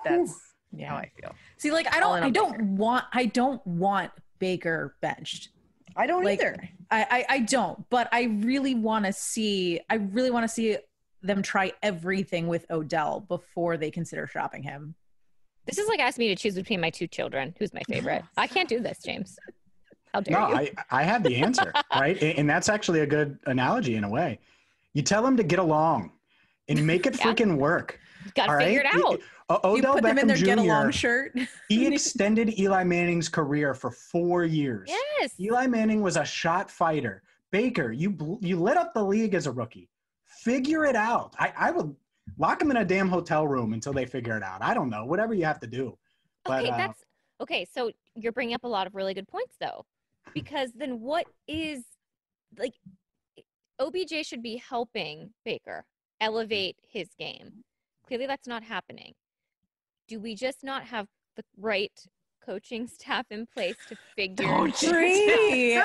That's 0.04 0.32
how 0.32 0.38
Yeah. 0.78 0.96
I 0.96 1.10
feel. 1.20 1.34
See, 1.58 1.72
like 1.72 1.88
I 1.96 2.00
don't 2.02 2.22
I 2.22 2.30
don't 2.30 2.52
Baker. 2.52 2.64
want 2.66 3.06
I 3.14 3.26
don't 3.28 3.66
want 3.66 4.12
Baker 4.40 4.98
benched. 5.02 5.50
I 5.96 6.06
don't 6.06 6.24
Like, 6.26 6.40
either. 6.42 6.58
I, 6.92 7.08
I 7.30 7.36
I 7.36 7.40
don't, 7.40 7.90
but 7.90 8.10
I 8.12 8.24
really 8.24 8.76
want 8.76 9.06
to 9.06 9.14
see 9.14 9.80
I 9.90 9.96
really 9.96 10.32
want 10.32 10.44
to 10.44 10.50
see 10.50 10.78
them 11.22 11.42
try 11.42 11.72
everything 11.82 12.48
with 12.48 12.66
Odell 12.70 13.22
before 13.22 13.78
they 13.78 13.90
consider 13.90 14.28
shopping 14.28 14.64
him. 14.64 14.96
This 15.66 15.78
is 15.78 15.88
like 15.88 16.02
asking 16.02 16.28
me 16.28 16.36
to 16.36 16.42
choose 16.42 16.56
between 16.56 16.82
my 16.82 16.90
two 16.90 17.08
children. 17.08 17.56
Who's 17.58 17.74
my 17.74 17.84
favorite? 17.88 18.24
I 18.38 18.48
can't 18.48 18.68
do 18.68 18.82
this, 18.82 19.00
James. 19.02 19.38
How 20.14 20.22
dare 20.22 20.40
No, 20.40 20.50
you? 20.50 20.56
I, 20.56 20.72
I 20.92 21.04
have 21.04 21.24
the 21.24 21.36
answer, 21.38 21.74
right? 21.96 22.22
And 22.22 22.40
and 22.40 22.50
that's 22.50 22.70
actually 22.70 23.00
a 23.02 23.08
good 23.08 23.40
analogy 23.46 23.96
in 23.96 24.04
a 24.04 24.10
way. 24.10 24.40
You 24.94 25.02
tell 25.02 25.24
them 25.24 25.36
to 25.38 25.44
get 25.44 25.60
along 25.60 26.12
and 26.70 26.86
make 26.86 27.06
it 27.06 27.16
Yeah. 27.20 27.26
freaking 27.26 27.58
work. 27.58 28.00
Got 28.36 28.48
to 28.48 28.58
figure 28.66 28.84
right? 28.84 28.96
it 28.96 29.04
out. 29.06 29.20
O- 29.50 29.76
you 29.76 29.80
Odell 29.82 29.94
put 29.96 30.04
them 30.04 30.18
in 30.18 30.26
Beckham 30.26 30.28
their 30.28 30.38
get 30.38 30.58
along 30.58 30.92
Jr. 30.92 30.98
shirt. 30.98 31.40
He 31.70 31.88
extended 31.88 32.58
Eli 32.58 32.84
Manning's 32.84 33.28
career 33.28 33.74
for 33.74 33.92
four 33.92 34.46
years. 34.46 34.90
Yes. 35.20 35.34
Eli 35.40 35.68
Manning 35.68 36.02
was 36.02 36.16
a 36.16 36.24
shot 36.24 36.70
fighter. 36.72 37.24
Baker, 37.52 37.92
you 37.92 38.10
bl- 38.12 38.38
you 38.40 38.60
lit 38.60 38.78
up 38.78 38.94
the 38.94 39.04
league 39.04 39.34
as 39.34 39.48
a 39.48 39.52
rookie. 39.52 39.90
Figure 40.26 40.86
it 40.86 40.96
out. 40.96 41.34
I, 41.40 41.54
I 41.58 41.72
would 41.72 41.96
lock 42.38 42.62
him 42.62 42.72
in 42.72 42.78
a 42.78 42.86
damn 42.86 43.10
hotel 43.10 43.46
room 43.48 43.74
until 43.74 43.94
they 43.94 44.06
figure 44.06 44.38
it 44.38 44.44
out. 44.44 44.62
I 44.62 44.74
don't 44.74 44.90
know. 44.90 45.06
Whatever 45.06 45.34
you 45.34 45.46
have 45.46 45.60
to 45.60 45.68
do. 45.68 45.98
But 46.46 46.62
okay, 46.62 46.70
uh, 46.72 46.78
that's 46.78 47.04
okay. 47.42 47.66
So 47.74 47.92
you're 48.16 48.32
bringing 48.32 48.56
up 48.56 48.64
a 48.64 48.68
lot 48.68 48.88
of 48.88 48.96
really 48.96 49.14
good 49.14 49.28
points, 49.28 49.56
though, 49.60 49.86
because 50.34 50.72
then 50.76 51.00
what 51.02 51.26
is 51.48 51.84
like 52.58 52.74
OBJ 53.80 54.26
should 54.26 54.44
be 54.44 54.58
helping 54.58 55.32
Baker 55.44 55.86
elevate 56.22 56.78
his 56.88 57.10
game. 57.18 57.64
Clearly, 58.08 58.28
that's 58.28 58.48
not 58.48 58.64
happening. 58.64 59.14
Do 60.08 60.20
we 60.20 60.36
just 60.36 60.64
not 60.64 60.84
have 60.84 61.08
the 61.36 61.44
right 61.58 61.92
coaching 62.46 62.88
staff 62.88 63.26
in 63.32 63.46
place 63.48 63.76
to 63.90 63.96
figure? 64.16 64.46
Don't 64.46 64.82
you- 64.82 64.90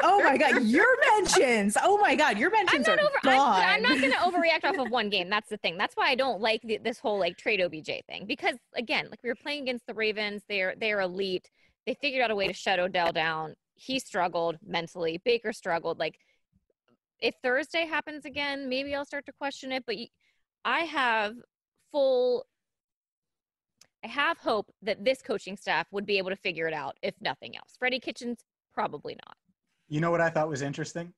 Oh 0.03 0.23
my 0.23 0.37
god, 0.37 0.63
your 0.65 0.87
mentions. 1.15 1.77
Oh 1.83 1.97
my 1.99 2.15
god, 2.15 2.37
your 2.39 2.51
I'm 2.51 2.65
mentions 2.67 2.87
not 2.89 2.99
are 2.99 3.05
over. 3.05 3.15
I'm. 3.25 3.77
I'm 3.77 3.83
not 3.83 4.01
going 4.01 4.13
to 4.13 4.19
overreact 4.19 4.65
off 4.69 4.79
of 4.79 4.91
one 4.91 5.09
game. 5.09 5.31
That's 5.31 5.49
the 5.49 5.57
thing. 5.59 5.79
That's 5.79 5.95
why 5.97 6.09
I 6.09 6.15
don't 6.15 6.41
like 6.41 6.61
the, 6.63 6.79
this 6.79 6.99
whole 6.99 7.19
like 7.19 7.37
trade 7.37 7.61
OBJ 7.61 7.91
thing 8.09 8.27
because 8.27 8.57
again, 8.75 9.09
like 9.11 9.21
we 9.23 9.29
were 9.31 9.37
playing 9.37 9.63
against 9.63 9.87
the 9.87 9.95
Ravens. 9.95 10.43
They're 10.49 10.75
they're 10.79 11.01
elite. 11.01 11.49
They 11.87 11.95
figured 11.95 12.23
out 12.23 12.31
a 12.31 12.37
way 12.37 12.47
to 12.49 12.53
shut 12.53 12.79
Odell 12.81 13.13
down. 13.13 13.55
He 13.79 14.01
struggled 14.01 14.57
mentally. 14.67 15.23
Baker 15.25 15.53
struggled. 15.53 15.99
Like 15.99 16.19
if 17.21 17.35
Thursday 17.43 17.87
happens 17.87 18.25
again, 18.25 18.69
maybe 18.69 18.95
I'll 18.95 19.05
start 19.05 19.25
to 19.27 19.33
question 19.33 19.71
it. 19.73 19.85
But 19.87 19.97
I 20.65 20.81
have 20.81 21.35
full. 21.93 22.45
I 24.05 24.09
have 24.09 24.39
hope 24.39 24.71
that 24.83 25.05
this 25.05 25.23
coaching 25.23 25.57
staff 25.57 25.87
would 25.91 26.07
be 26.07 26.19
able 26.19 26.31
to 26.31 26.37
figure 26.37 26.69
it 26.69 26.75
out, 26.75 26.97
if 27.03 27.15
nothing 27.21 27.57
else. 27.57 27.75
Freddie 27.79 27.99
Kitchens, 27.99 28.39
probably 28.73 29.15
not. 29.27 29.37
you 29.89 30.01
know 30.01 30.11
what 30.11 30.21
I 30.21 30.29
thought 30.31 30.49
was 30.49 30.63
interesting? 30.63 31.13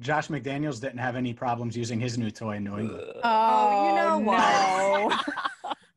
Josh 0.00 0.28
McDaniels 0.28 0.80
didn't 0.80 0.98
have 0.98 1.16
any 1.16 1.34
problems 1.34 1.76
using 1.76 1.98
his 2.00 2.16
new 2.16 2.30
toy 2.30 2.56
in 2.56 2.64
New 2.64 2.78
England. 2.78 3.12
Oh, 3.24 3.88
you 3.88 3.94
know 3.96 4.32
oh, 4.32 5.08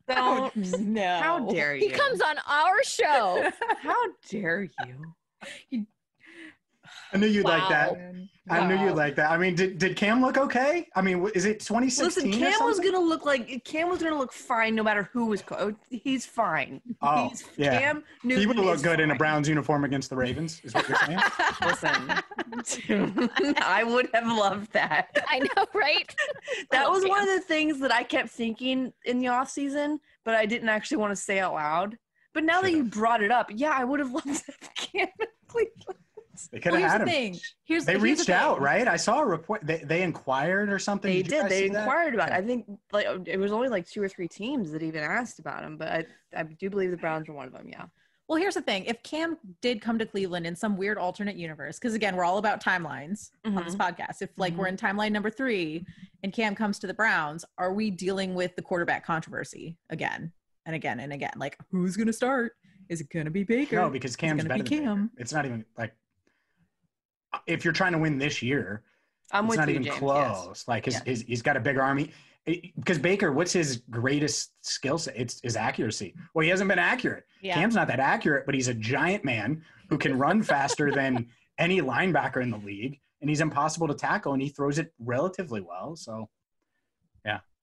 no. 0.08 0.16
Don't. 0.16 0.80
no. 0.80 1.20
How 1.20 1.40
dare 1.50 1.76
you? 1.76 1.88
He 1.88 1.94
comes 1.94 2.20
on 2.20 2.36
our 2.48 2.84
show. 2.84 3.50
How 3.78 4.04
dare 4.28 4.64
you? 4.64 5.14
I 7.14 7.18
knew 7.18 7.28
you'd 7.28 7.46
like 7.46 7.68
that. 7.70 7.94
Wow. 7.94 8.12
I 8.50 8.68
knew 8.68 8.86
you'd 8.86 8.96
like 8.96 9.16
that. 9.16 9.30
I 9.30 9.38
mean, 9.38 9.54
did, 9.54 9.78
did 9.78 9.96
Cam 9.96 10.22
look 10.22 10.38
okay? 10.38 10.88
I 10.96 11.02
mean, 11.02 11.30
is 11.36 11.46
it 11.46 11.60
2016 11.60 12.06
Listen, 12.06 12.44
or 12.44 12.52
Cam 12.52 12.66
was 12.66 12.80
gonna 12.80 13.00
look 13.00 13.26
like 13.26 13.64
Cam 13.64 13.90
was 13.90 14.02
gonna 14.02 14.18
look 14.18 14.34
fine 14.34 14.76
no 14.76 14.84
matter 14.84 15.10
who 15.14 15.26
was. 15.28 15.42
Co- 15.42 15.56
oh, 15.60 15.76
he's 15.90 16.26
fine. 16.26 16.82
Oh, 17.02 17.30
he's, 17.30 17.44
yeah. 17.56 17.80
Cam 17.80 18.04
He 18.24 18.46
would 18.46 18.58
look 18.58 18.76
is 18.76 18.82
good 18.82 19.00
in 19.00 19.12
a. 19.12 19.16
Browns 19.16 19.48
uniform 19.48 19.84
against 19.84 20.10
the 20.10 20.16
Ravens, 20.16 20.60
is 20.64 20.74
what 20.74 20.88
you're 20.90 20.98
saying? 20.98 21.20
Listen, 21.64 23.30
I 23.62 23.84
would 23.84 24.10
have 24.14 24.26
loved 24.26 24.74
that. 24.74 25.10
I 25.28 25.40
know, 25.40 25.66
right? 25.74 26.14
That 26.72 26.86
love 26.86 26.96
was 26.96 27.06
one 27.06 27.22
of 27.22 27.28
the 27.28 27.42
things 27.42 27.80
that 27.82 27.94
I 27.94 28.04
kept 28.04 28.30
thinking 28.30 28.94
in 29.06 29.20
the 29.20 29.28
off 29.28 29.50
season, 29.50 30.00
but 30.24 30.36
I 30.36 30.46
didn't 30.46 30.70
actually 30.70 30.98
want 30.98 31.12
to 31.12 31.16
say 31.16 31.40
out 31.40 31.54
loud. 31.54 31.98
But 32.34 32.44
now 32.44 32.62
that 32.62 32.72
you 32.72 32.84
brought 32.84 33.22
it 33.22 33.32
up, 33.32 33.50
yeah, 33.54 33.72
I 33.76 33.84
would 33.84 34.00
have 34.00 34.12
loved 34.14 34.26
to 34.28 34.52
have 34.62 34.76
Cam 34.76 35.08
in 35.20 35.28
Cleveland. 35.48 35.98
They 36.52 36.60
could 36.60 36.72
have 36.74 36.80
here's 36.82 36.92
had 36.92 37.02
the 37.02 37.06
him. 37.06 37.34
thing. 37.34 37.40
Here's 37.66 37.86
They 37.86 37.92
here's 37.94 38.02
the 38.02 38.04
reached 38.04 38.30
out, 38.30 38.62
right? 38.62 38.88
I 38.88 38.96
saw 38.96 39.20
a 39.20 39.26
report. 39.26 39.62
They, 39.66 39.78
they 39.86 40.02
inquired 40.02 40.72
or 40.72 40.80
something. 40.80 41.12
They 41.12 41.18
you 41.18 41.24
did. 41.24 41.50
They 41.50 41.64
see 41.64 41.70
that? 41.70 41.80
inquired 41.84 42.14
about. 42.16 42.30
It. 42.30 42.34
I 42.36 42.42
think 42.42 42.66
like 42.92 43.06
it 43.26 43.38
was 43.38 43.52
only 43.52 43.68
like 43.68 43.88
two 43.88 44.02
or 44.02 44.08
three 44.10 44.28
teams 44.28 44.72
that 44.72 44.82
even 44.82 45.04
asked 45.04 45.40
about 45.40 45.64
him, 45.64 45.78
but 45.78 45.88
I 45.90 46.06
I 46.36 46.44
do 46.44 46.70
believe 46.70 46.90
the 46.92 46.98
Browns 46.98 47.28
were 47.28 47.36
one 47.36 47.48
of 47.48 47.54
them. 47.54 47.68
Yeah. 47.68 47.86
Well, 48.28 48.40
here's 48.40 48.54
the 48.54 48.62
thing. 48.62 48.86
If 48.86 49.04
Cam 49.04 49.38
did 49.62 49.82
come 49.82 50.00
to 50.00 50.06
Cleveland 50.06 50.48
in 50.48 50.56
some 50.56 50.78
weird 50.78 50.98
alternate 50.98 51.36
universe, 51.36 51.78
because 51.78 51.94
again, 51.96 52.16
we're 52.16 52.24
all 52.24 52.38
about 52.38 52.64
timelines 52.64 53.32
on 53.46 53.52
Mm-hmm. 53.54 53.66
this 53.66 53.76
podcast. 53.76 54.22
If 54.22 54.30
like 54.38 54.56
we're 54.56 54.68
in 54.68 54.78
timeline 54.78 55.12
number 55.12 55.30
three 55.30 55.86
and 56.24 56.32
Cam 56.32 56.56
comes 56.56 56.80
to 56.80 56.88
the 56.88 56.94
Browns, 56.94 57.44
are 57.58 57.74
we 57.74 57.92
dealing 57.92 58.34
with 58.34 58.56
the 58.56 58.62
quarterback 58.62 59.06
controversy 59.06 59.78
again 59.90 60.32
and 60.66 60.76
again 60.76 61.00
and 61.00 61.14
again? 61.14 61.32
Like, 61.38 61.58
who's 61.72 61.96
going 61.98 62.08
to 62.08 62.14
start? 62.14 62.54
Is 62.90 63.02
it 63.02 63.10
going 63.10 63.26
to 63.26 63.32
be 63.32 63.44
Baker? 63.44 63.76
No, 63.78 63.90
because 63.90 64.16
Cam's 64.16 64.44
gonna 64.44 64.50
better 64.50 64.64
be 64.64 64.70
than 64.70 64.80
Baker. 64.80 64.90
Cam. 64.96 65.12
It's 65.18 65.32
not 65.34 65.46
even 65.46 65.66
like 65.78 65.94
if 67.48 67.64
you're 67.64 67.74
trying 67.74 67.94
to 67.94 67.98
win 67.98 68.18
this 68.18 68.42
year, 68.42 68.84
I'm 69.32 69.46
it's 69.48 69.56
not 69.56 69.68
you, 69.70 69.76
even 69.76 69.84
James. 69.86 69.98
close. 69.98 70.46
Yes. 70.48 70.68
Like 70.68 70.86
his, 70.86 70.96
Yeah. 70.96 71.02
his, 71.06 71.22
he's 71.22 71.42
got 71.42 71.56
a 71.56 71.60
bigger 71.62 71.82
army. 71.82 72.12
Eh, 72.48 72.52
it- 72.64 72.76
Because 72.76 73.00
Baker, 73.00 73.32
what's 73.32 73.54
his 73.54 73.78
greatest 73.90 74.52
skill 74.62 74.98
set? 74.98 75.16
It's 75.16 75.40
his 75.42 75.56
accuracy. 75.56 76.14
Well, 76.34 76.44
he 76.44 76.50
hasn't 76.50 76.68
been 76.68 76.80
accurate. 76.80 77.24
Yeah. 77.42 77.54
Cam's 77.54 77.76
not 77.76 77.88
that 77.88 78.00
accurate, 78.02 78.46
but 78.46 78.54
he's 78.56 78.68
a 78.68 78.74
giant 78.74 79.24
man 79.24 79.64
who 79.90 79.98
can 79.98 80.18
run 80.18 80.44
faster 80.44 80.92
than 80.96 81.28
any 81.58 81.82
linebacker 81.82 82.42
in 82.42 82.50
the 82.50 82.58
league, 82.58 83.00
and 83.22 83.30
he's 83.30 83.40
impossible 83.42 83.88
to 83.88 83.94
tackle, 83.94 84.34
and 84.34 84.42
he 84.42 84.50
throws 84.50 84.80
it 84.80 84.92
relatively 85.00 85.62
well. 85.62 85.96
So, 85.96 86.18
yeah. 86.18 86.26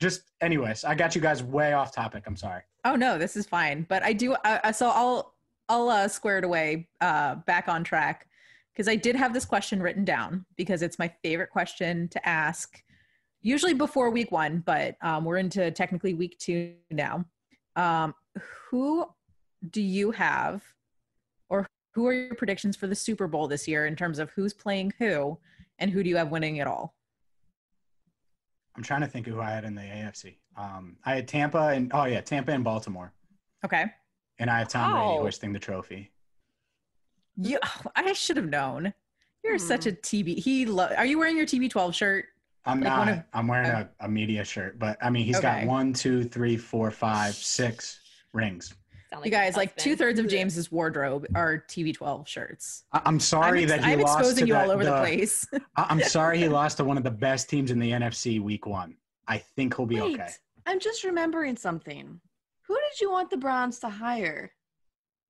Just, 0.00 0.22
anyways, 0.40 0.84
I 0.84 0.94
got 0.94 1.14
you 1.14 1.20
guys 1.20 1.42
way 1.42 1.72
off 1.72 1.94
topic. 1.94 2.24
I'm 2.26 2.36
sorry. 2.36 2.62
Oh 2.84 2.94
no, 2.94 3.18
this 3.18 3.36
is 3.36 3.46
fine. 3.46 3.84
But 3.88 4.02
I 4.02 4.12
do. 4.12 4.34
Uh, 4.34 4.72
so 4.72 4.90
I'll 4.90 5.34
I'll 5.68 5.88
uh, 5.88 6.08
square 6.08 6.38
it 6.38 6.44
away 6.44 6.88
uh, 7.00 7.36
back 7.46 7.68
on 7.68 7.84
track 7.84 8.26
because 8.72 8.88
I 8.88 8.96
did 8.96 9.16
have 9.16 9.34
this 9.34 9.44
question 9.44 9.82
written 9.82 10.04
down 10.04 10.46
because 10.56 10.82
it's 10.82 10.98
my 10.98 11.12
favorite 11.22 11.50
question 11.50 12.08
to 12.08 12.28
ask. 12.28 12.82
Usually 13.42 13.74
before 13.74 14.10
week 14.10 14.32
one, 14.32 14.62
but 14.64 14.96
um, 15.00 15.24
we're 15.24 15.36
into 15.36 15.70
technically 15.70 16.14
week 16.14 16.38
two 16.38 16.74
now. 16.90 17.24
Um, 17.76 18.14
who 18.70 19.06
do 19.70 19.82
you 19.82 20.10
have, 20.12 20.62
or 21.48 21.66
who 21.94 22.06
are 22.06 22.12
your 22.12 22.34
predictions 22.34 22.76
for 22.76 22.86
the 22.86 22.94
Super 22.94 23.26
Bowl 23.26 23.48
this 23.48 23.68
year 23.68 23.86
in 23.86 23.96
terms 23.96 24.18
of 24.18 24.30
who's 24.30 24.52
playing 24.52 24.92
who, 24.98 25.38
and 25.78 25.90
who 25.90 26.02
do 26.02 26.08
you 26.08 26.16
have 26.16 26.30
winning 26.30 26.56
it 26.56 26.66
all? 26.66 26.94
I'm 28.78 28.84
trying 28.84 29.00
to 29.00 29.08
think 29.08 29.26
of 29.26 29.34
who 29.34 29.40
I 29.40 29.50
had 29.50 29.64
in 29.64 29.74
the 29.74 29.80
AFC. 29.82 30.36
Um, 30.56 30.96
I 31.04 31.16
had 31.16 31.26
Tampa 31.26 31.58
and, 31.74 31.90
oh, 31.92 32.04
yeah, 32.04 32.20
Tampa 32.20 32.52
and 32.52 32.62
Baltimore. 32.62 33.12
Okay. 33.64 33.86
And 34.38 34.48
I 34.48 34.60
have 34.60 34.68
Tom 34.68 34.92
Brady 34.92 35.04
Wow. 35.04 35.18
hoisting 35.18 35.52
the 35.52 35.58
trophy. 35.58 36.12
You, 37.36 37.58
I 37.96 38.12
should 38.12 38.36
have 38.36 38.48
known. 38.48 38.94
You're 39.42 39.58
such 39.58 39.82
Hmm. 39.82 39.88
a 39.90 39.92
TB. 39.94 40.38
He. 40.38 40.64
Lo- 40.64 40.92
are 40.96 41.04
you 41.04 41.18
wearing 41.18 41.36
your 41.36 41.44
TB12 41.46 41.92
shirt? 41.92 42.26
I'm 42.66 42.78
Like 42.80 42.84
not. 42.88 43.08
of- 43.08 43.22
I'm 43.32 43.48
wearing 43.48 43.68
uh, 43.68 43.88
a, 43.98 44.04
a 44.04 44.08
media 44.08 44.44
shirt, 44.44 44.78
but 44.78 44.96
I 45.02 45.10
mean, 45.10 45.24
he's 45.24 45.38
Okay. 45.38 45.62
got 45.62 45.66
one, 45.66 45.92
two, 45.92 46.22
three, 46.22 46.56
four, 46.56 46.92
five, 46.92 47.34
six 47.34 47.98
rings. 48.32 48.74
Sound 49.10 49.24
You 49.24 49.30
guys, 49.30 49.56
like 49.56 49.74
two 49.76 49.96
thirds 49.96 50.18
of 50.18 50.28
James's 50.28 50.70
wardrobe 50.70 51.26
are 51.34 51.64
TB12 51.68 52.26
shirts. 52.26 52.84
I- 52.92 53.00
I'm 53.06 53.18
sorry 53.20 53.64
I'm, 53.64 53.70
ex- 53.70 53.72
that 53.72 53.84
he 53.86 53.92
I'm 53.92 54.00
lost 54.00 54.18
exposing 54.18 54.44
to 54.44 54.48
you 54.48 54.54
the, 54.54 54.60
all 54.62 54.70
over 54.70 54.84
the, 54.84 54.90
the- 54.90 54.98
place. 54.98 55.46
I- 55.76 55.86
I'm 55.88 56.00
sorry 56.02 56.38
he 56.38 56.48
lost 56.48 56.76
to 56.78 56.84
one 56.84 56.98
of 56.98 57.04
the 57.04 57.10
best 57.10 57.48
teams 57.48 57.70
in 57.70 57.78
the 57.78 57.90
NFC 57.90 58.40
Week 58.40 58.66
One. 58.66 58.96
I 59.26 59.38
think 59.38 59.76
he'll 59.76 59.86
be 59.86 60.00
Wait, 60.00 60.20
okay. 60.20 60.28
I'm 60.66 60.78
just 60.80 61.04
remembering 61.04 61.56
something. 61.56 62.20
Who 62.66 62.74
did 62.74 63.00
you 63.00 63.10
want 63.10 63.30
the 63.30 63.36
Browns 63.38 63.78
to 63.80 63.88
hire? 63.88 64.52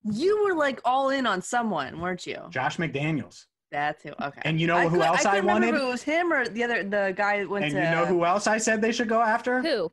You 0.03 0.43
were 0.43 0.53
like 0.55 0.81
all 0.83 1.09
in 1.09 1.25
on 1.25 1.41
someone, 1.41 1.99
weren't 2.01 2.25
you? 2.27 2.37
Josh 2.49 2.77
McDaniels, 2.77 3.45
That's 3.71 4.03
who. 4.03 4.09
Okay. 4.21 4.41
and 4.43 4.59
you 4.59 4.67
know 4.67 4.87
who 4.89 4.97
could- 4.97 5.05
else 5.05 5.25
I, 5.25 5.35
couldn't 5.35 5.45
remember 5.47 5.67
wanted, 5.67 5.75
If 5.75 5.81
it 5.81 5.85
was 5.91 6.03
him 6.03 6.33
or 6.33 6.47
the 6.47 6.63
other, 6.65 6.83
the 6.83 7.13
guy 7.15 7.39
that 7.39 7.49
went 7.49 7.65
and 7.65 7.73
to. 7.75 7.79
you 7.79 7.89
know 7.91 8.05
who 8.05 8.25
else 8.25 8.47
I 8.47 8.57
said 8.57 8.81
they 8.81 8.91
should 8.91 9.07
go 9.09 9.21
after? 9.21 9.61
Who? 9.61 9.89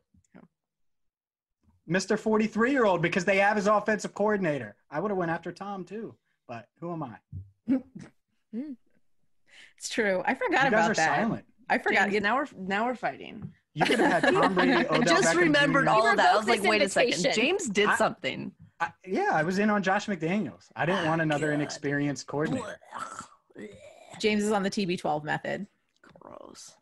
Mr. 1.89 2.19
43 2.19 2.71
year 2.71 2.85
old, 2.85 3.01
because 3.01 3.25
they 3.25 3.37
have 3.37 3.55
his 3.55 3.67
offensive 3.67 4.13
coordinator. 4.13 4.75
I 4.91 4.99
would 4.99 5.11
have 5.11 5.17
went 5.17 5.31
after 5.31 5.51
Tom 5.51 5.85
too, 5.85 6.15
but 6.47 6.67
who 6.79 6.91
am 6.93 7.03
I? 7.03 7.17
It's 9.77 9.89
true. 9.89 10.23
I 10.25 10.33
forgot 10.33 10.65
you 10.65 10.71
guys 10.71 10.85
about 10.85 10.91
are 10.91 10.93
that. 10.95 11.15
silent. 11.17 11.45
I 11.69 11.77
forgot. 11.77 12.09
James, 12.09 12.23
now 12.23 12.37
we're 12.37 12.47
now 12.57 12.85
we're 12.85 12.95
fighting. 12.95 13.51
You 13.73 13.85
could 13.85 13.99
have 13.99 14.23
had 14.23 14.33
Tom 14.33 14.55
Brady, 14.55 14.87
Odell 14.87 15.01
Just 15.03 15.35
Beckham 15.35 15.37
remembered 15.37 15.85
Jr. 15.85 15.91
all 15.91 16.07
of 16.07 16.17
that. 16.17 16.33
I 16.33 16.37
was 16.37 16.47
like, 16.47 16.61
this 16.61 16.69
wait 16.69 16.81
a 16.81 16.89
second. 16.89 17.33
James 17.33 17.67
did 17.69 17.87
I- 17.87 17.95
something. 17.95 18.51
I, 18.79 18.91
yeah, 19.05 19.29
I 19.33 19.41
was 19.41 19.57
in 19.57 19.69
on 19.71 19.81
Josh 19.81 20.05
McDaniels. 20.05 20.69
I 20.75 20.85
didn't 20.85 21.07
want 21.07 21.19
ah, 21.21 21.23
another 21.23 21.47
God. 21.47 21.55
inexperienced 21.55 22.27
coordinator. 22.27 22.79
James 24.19 24.43
is 24.43 24.51
on 24.51 24.61
the 24.61 24.69
TB12 24.69 25.23
method. 25.23 25.65
Gross. 26.19 26.75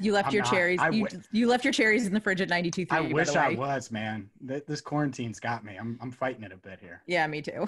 You 0.00 0.12
left 0.12 0.28
I'm 0.28 0.34
your 0.34 0.42
not. 0.42 0.52
cherries. 0.52 0.80
I 0.80 0.90
you, 0.90 1.06
you 1.32 1.46
left 1.48 1.64
your 1.64 1.72
cherries 1.72 2.06
in 2.06 2.12
the 2.12 2.20
fridge 2.20 2.40
at 2.40 2.48
92.3. 2.48 2.86
I 2.90 3.02
by 3.02 3.12
wish 3.12 3.28
I 3.36 3.54
was, 3.54 3.90
man. 3.90 4.28
Th- 4.46 4.64
This 4.66 4.80
quarantine's 4.80 5.40
got 5.40 5.64
me. 5.64 5.76
I'm 5.76 5.98
I'm 6.02 6.10
fighting 6.10 6.42
it 6.42 6.52
a 6.52 6.56
bit 6.56 6.78
here. 6.80 7.02
Yeah, 7.06 7.26
me 7.26 7.42
too. 7.42 7.66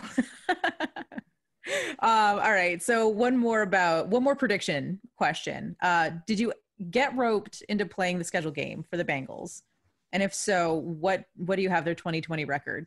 um, 2.01 2.39
all 2.39 2.53
right. 2.53 2.83
So 2.83 3.09
one 3.09 3.37
more 3.37 3.63
about 3.63 4.09
one 4.09 4.23
more 4.23 4.37
prediction 4.37 5.01
question. 5.17 5.77
Uh, 5.83 6.11
did 6.27 6.39
you 6.39 6.53
get 6.91 7.17
roped 7.17 7.63
into 7.69 7.87
playing 7.87 8.19
the 8.19 8.25
schedule 8.25 8.51
game 8.51 8.85
for 8.91 8.97
the 8.97 9.05
Bengals? 9.05 9.63
And 10.13 10.23
if 10.23 10.35
so, 10.35 10.75
what 10.75 11.25
what 11.37 11.57
do 11.57 11.63
you 11.63 11.69
have 11.69 11.85
their 11.85 11.95
2020 11.95 12.45
record? 12.45 12.87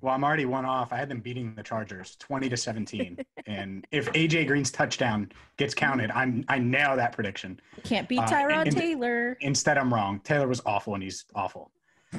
Well, 0.00 0.14
I'm 0.14 0.22
already 0.22 0.44
one 0.44 0.64
off. 0.64 0.92
I 0.92 0.96
had 0.96 1.08
them 1.08 1.20
beating 1.20 1.54
the 1.56 1.62
Chargers 1.62 2.16
20 2.20 2.48
to 2.48 2.56
17. 2.56 3.18
and 3.46 3.86
if 3.90 4.10
AJ 4.12 4.46
Green's 4.46 4.70
touchdown 4.70 5.30
gets 5.56 5.74
counted, 5.74 6.10
I'm 6.12 6.44
I 6.48 6.58
nail 6.58 6.94
that 6.96 7.12
prediction. 7.12 7.60
Can't 7.84 8.08
beat 8.08 8.20
Uh, 8.20 8.26
Tyrod 8.26 8.66
and- 8.66 8.76
Taylor. 8.76 9.36
Instead, 9.40 9.76
I'm 9.78 9.92
wrong. 9.92 10.20
Taylor 10.20 10.46
was 10.46 10.60
awful 10.64 10.94
and 10.94 11.02
he's 11.02 11.24
awful. 11.34 11.70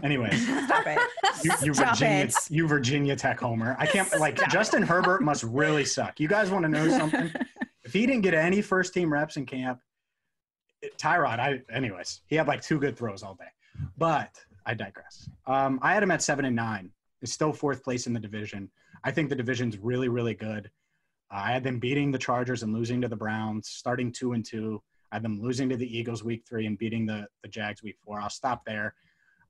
Anyway, 0.04 0.30
Stop 0.66 0.86
it. 0.88 1.00
you, 1.44 1.52
you 1.64 1.74
Stop 1.74 1.90
Virginia 1.98 2.26
it. 2.26 2.36
you 2.50 2.68
Virginia 2.68 3.16
Tech 3.16 3.40
homer. 3.40 3.76
I 3.80 3.86
can't 3.86 4.20
like 4.20 4.38
Justin 4.50 4.84
Herbert 4.84 5.22
must 5.24 5.44
really 5.44 5.86
suck. 5.86 6.20
You 6.20 6.28
guys 6.28 6.52
want 6.52 6.64
to 6.64 6.70
know 6.70 6.90
something? 6.90 7.32
if 7.84 7.94
he 7.94 8.06
didn't 8.06 8.22
get 8.22 8.34
any 8.36 8.62
first 8.62 8.94
team 8.94 9.12
reps 9.12 9.38
in 9.38 9.46
camp, 9.46 9.80
Tyrod, 10.98 11.40
I 11.40 11.62
anyways, 11.74 12.22
he 12.28 12.36
had 12.36 12.48
like 12.48 12.62
two 12.62 12.78
good 12.80 12.98
throws 12.98 13.24
all 13.24 13.36
day. 13.36 13.46
But 13.98 14.38
I 14.66 14.74
digress. 14.76 15.30
Um, 15.48 15.80
I 15.82 15.94
had 15.94 16.04
him 16.04 16.12
at 16.12 16.22
seven 16.22 16.46
and 16.46 16.56
nine. 16.56 16.92
It's 17.22 17.34
still 17.34 17.54
fourth 17.54 17.84
place 17.84 18.08
in 18.08 18.14
the 18.14 18.20
division. 18.20 18.70
I 19.04 19.12
think 19.12 19.30
the 19.30 19.36
division's 19.36 19.78
really, 19.78 20.10
really 20.10 20.34
good. 20.34 20.70
Uh, 21.32 21.42
I 21.44 21.52
had 21.52 21.64
them 21.64 21.80
beating 21.80 22.12
the 22.12 22.18
Chargers 22.18 22.64
and 22.64 22.74
losing 22.74 23.02
to 23.02 23.08
the 23.08 23.16
Browns, 23.16 23.70
starting 23.70 24.12
two 24.12 24.34
and 24.34 24.46
two. 24.46 24.82
I 25.12 25.16
had 25.16 25.24
them 25.24 25.42
losing 25.42 25.70
to 25.70 25.78
the 25.78 25.98
Eagles 25.98 26.24
week 26.24 26.44
three 26.48 26.66
and 26.66 26.78
beating 26.78 27.06
the 27.06 27.28
the 27.42 27.50
Jags 27.50 27.84
week 27.84 27.98
four. 28.04 28.20
I'll 28.20 28.30
stop 28.30 28.64
there. 28.66 28.96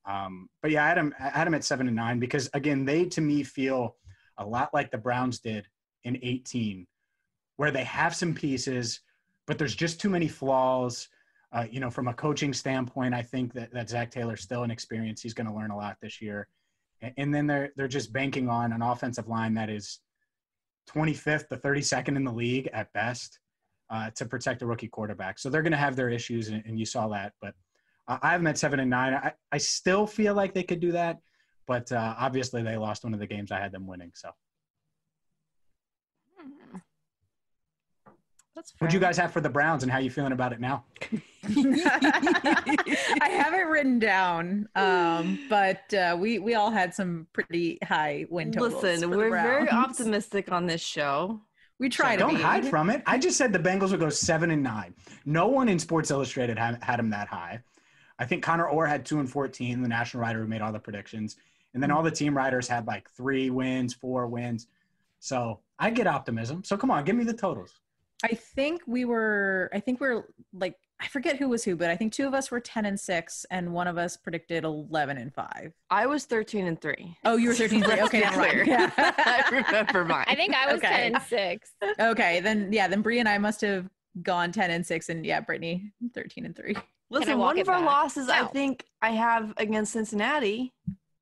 Um, 0.05 0.49
but 0.61 0.71
yeah, 0.71 0.85
I 0.85 0.87
had 0.87 0.97
them, 0.97 1.15
I 1.19 1.29
had 1.29 1.45
them 1.45 1.53
at 1.53 1.63
seven 1.63 1.87
and 1.87 1.95
nine 1.95 2.19
because 2.19 2.49
again, 2.53 2.85
they 2.85 3.05
to 3.05 3.21
me 3.21 3.43
feel 3.43 3.95
a 4.37 4.45
lot 4.45 4.73
like 4.73 4.91
the 4.91 4.97
Browns 4.97 5.39
did 5.39 5.67
in 6.03 6.17
18, 6.21 6.87
where 7.57 7.71
they 7.71 7.83
have 7.83 8.15
some 8.15 8.33
pieces, 8.33 9.01
but 9.45 9.57
there's 9.57 9.75
just 9.75 9.99
too 9.99 10.09
many 10.09 10.27
flaws. 10.27 11.09
Uh, 11.51 11.65
you 11.69 11.79
know, 11.79 11.89
from 11.89 12.07
a 12.07 12.13
coaching 12.13 12.53
standpoint, 12.53 13.13
I 13.13 13.23
think 13.23 13.53
that, 13.53 13.73
that 13.73 13.89
Zac 13.89 14.11
Taylor's 14.11 14.41
still 14.41 14.63
inexperienced. 14.63 15.23
He's 15.23 15.33
going 15.33 15.47
to 15.47 15.53
learn 15.53 15.71
a 15.71 15.77
lot 15.77 15.97
this 15.99 16.21
year. 16.21 16.47
And, 17.01 17.33
then 17.33 17.47
they're 17.47 17.71
they're 17.75 17.87
just 17.87 18.11
banking 18.11 18.49
on 18.49 18.73
an 18.73 18.81
offensive 18.81 19.27
line 19.27 19.53
that 19.53 19.69
is 19.69 19.99
25th 20.89 21.47
to 21.47 21.57
32nd 21.57 22.15
in 22.15 22.23
the 22.23 22.31
league 22.31 22.69
at 22.73 22.91
best 22.93 23.39
uh, 23.89 24.09
to 24.15 24.25
protect 24.25 24.61
a 24.61 24.65
rookie 24.65 24.87
quarterback. 24.87 25.39
So 25.39 25.49
they're 25.49 25.61
going 25.61 25.71
to 25.71 25.77
have 25.77 25.95
their 25.95 26.09
issues, 26.09 26.49
and, 26.49 26.63
and 26.65 26.77
you 26.77 26.85
saw 26.85 27.07
that. 27.09 27.33
But 27.41 27.53
I 28.07 28.19
I 28.21 28.31
have 28.31 28.41
them 28.41 28.47
at 28.47 28.57
seven 28.57 28.79
and 28.79 28.89
nine. 28.89 29.13
I, 29.13 29.33
I 29.51 29.57
still 29.57 30.05
feel 30.05 30.33
like 30.33 30.53
they 30.53 30.63
could 30.63 30.79
do 30.79 30.91
that, 30.91 31.19
but 31.67 31.91
uh, 31.91 32.15
obviously 32.17 32.63
they 32.63 32.75
lost 32.75 33.03
one 33.03 33.13
of 33.13 33.19
the 33.19 33.27
games 33.27 33.51
I 33.51 33.59
had 33.59 33.71
them 33.71 33.87
winning. 33.87 34.11
So 34.15 34.31
That's 38.59 38.71
fair. 38.71 38.87
what'd 38.87 38.93
you 38.93 38.99
guys 38.99 39.15
have 39.15 39.31
for 39.31 39.39
the 39.39 39.49
Browns, 39.49 39.83
and 39.83 39.91
how 39.91 39.99
you 39.99 40.09
feeling 40.09 40.33
about 40.33 40.51
it 40.51 40.59
now? 40.59 40.83
I 41.45 43.29
have 43.31 43.53
it 43.53 43.67
written 43.69 43.99
down, 43.99 44.67
um, 44.75 45.39
but 45.49 45.93
uh, 45.93 46.17
we 46.19 46.39
we 46.39 46.55
all 46.55 46.69
had 46.69 46.93
some 46.93 47.25
pretty 47.31 47.79
high 47.85 48.25
win 48.29 48.51
totals. 48.51 48.83
Listen, 48.83 49.09
for 49.11 49.15
we're 49.15 49.29
very 49.29 49.69
optimistic 49.69 50.51
on 50.51 50.65
this 50.65 50.81
show. 50.81 51.39
We 51.79 51.87
try 51.87 52.17
to 52.17 52.19
Don't 52.19 52.35
be. 52.35 52.41
hide 52.41 52.67
from 52.67 52.89
it. 52.89 53.01
I 53.05 53.17
just 53.17 53.37
said 53.37 53.53
the 53.53 53.59
Bengals 53.59 53.91
would 53.91 54.01
go 54.01 54.09
seven 54.09 54.51
and 54.51 54.61
nine. 54.61 54.93
No 55.25 55.47
one 55.47 55.69
in 55.69 55.79
Sports 55.79 56.11
Illustrated 56.11 56.59
had, 56.59 56.83
had 56.83 56.99
them 56.99 57.11
that 57.11 57.29
high. 57.29 57.61
I 58.19 58.25
think 58.25 58.43
Connor 58.43 58.67
Orr 58.67 58.87
had 58.87 59.05
two 59.05 59.21
and 59.21 59.31
fourteen, 59.31 59.81
the 59.81 59.87
national 59.87 60.19
writer 60.19 60.41
who 60.41 60.47
made 60.47 60.59
all 60.59 60.73
the 60.73 60.79
predictions, 60.79 61.37
and 61.73 61.81
then 61.81 61.91
all 61.91 62.03
the 62.03 62.11
team 62.11 62.35
writers 62.35 62.67
had 62.67 62.87
like 62.87 63.09
three 63.11 63.49
wins, 63.51 63.93
four 63.93 64.27
wins. 64.27 64.67
So 65.19 65.61
I 65.79 65.91
get 65.91 66.07
optimism. 66.07 66.65
So 66.65 66.75
come 66.75 66.91
on, 66.91 67.05
give 67.05 67.15
me 67.15 67.23
the 67.23 67.31
totals. 67.33 67.71
I 68.23 68.29
think 68.35 68.81
we 68.87 69.05
were. 69.05 69.69
I 69.73 69.79
think 69.79 69.99
we're 70.01 70.23
like. 70.53 70.75
I 71.01 71.07
forget 71.07 71.37
who 71.37 71.47
was 71.47 71.63
who, 71.63 71.77
but 71.77 71.89
I 71.89 71.95
think 71.95 72.11
two 72.11 72.27
of 72.27 72.33
us 72.33 72.51
were 72.51 72.59
ten 72.59 72.85
and 72.85 72.99
six, 72.99 73.45
and 73.49 73.71
one 73.71 73.87
of 73.87 73.97
us 73.97 74.17
predicted 74.17 74.65
eleven 74.65 75.17
and 75.17 75.33
five. 75.33 75.71
I 75.89 76.05
was 76.07 76.25
13 76.25 76.67
and 76.67 76.81
3. 76.81 77.17
Oh, 77.23 77.37
you 77.37 77.47
were 77.49 77.53
thirteen. 77.55 77.83
and 77.83 77.91
three. 77.93 78.01
Okay, 78.05 78.19
never 78.19 78.37
mind. 78.37 78.67
Yeah. 78.67 78.91
I 78.97 79.43
remember 79.49 80.03
mine. 80.03 80.25
I 80.27 80.35
think 80.35 80.53
I 80.53 80.65
was 80.73 80.79
Okay. 80.83 80.89
10 81.11 81.15
and 81.15 81.23
6. 81.23 81.71
okay, 82.01 82.39
then 82.41 82.73
yeah, 82.73 82.89
then 82.89 83.01
Bree 83.01 83.19
and 83.19 83.29
I 83.29 83.37
must 83.37 83.61
have 83.61 83.89
gone 84.23 84.51
ten 84.51 84.71
and 84.71 84.85
six, 84.85 85.07
and 85.07 85.25
yeah, 85.25 85.39
Brittany 85.39 85.93
thirteen 86.13 86.45
and 86.45 86.55
three. 86.55 86.75
Listen, 87.09 87.37
one 87.39 87.57
of 87.57 87.69
our 87.69 87.77
back? 87.79 87.85
losses 87.85 88.27
I 88.29 88.43
think 88.47 88.83
I 89.01 89.11
have 89.11 89.53
against 89.57 89.93
Cincinnati. 89.93 90.73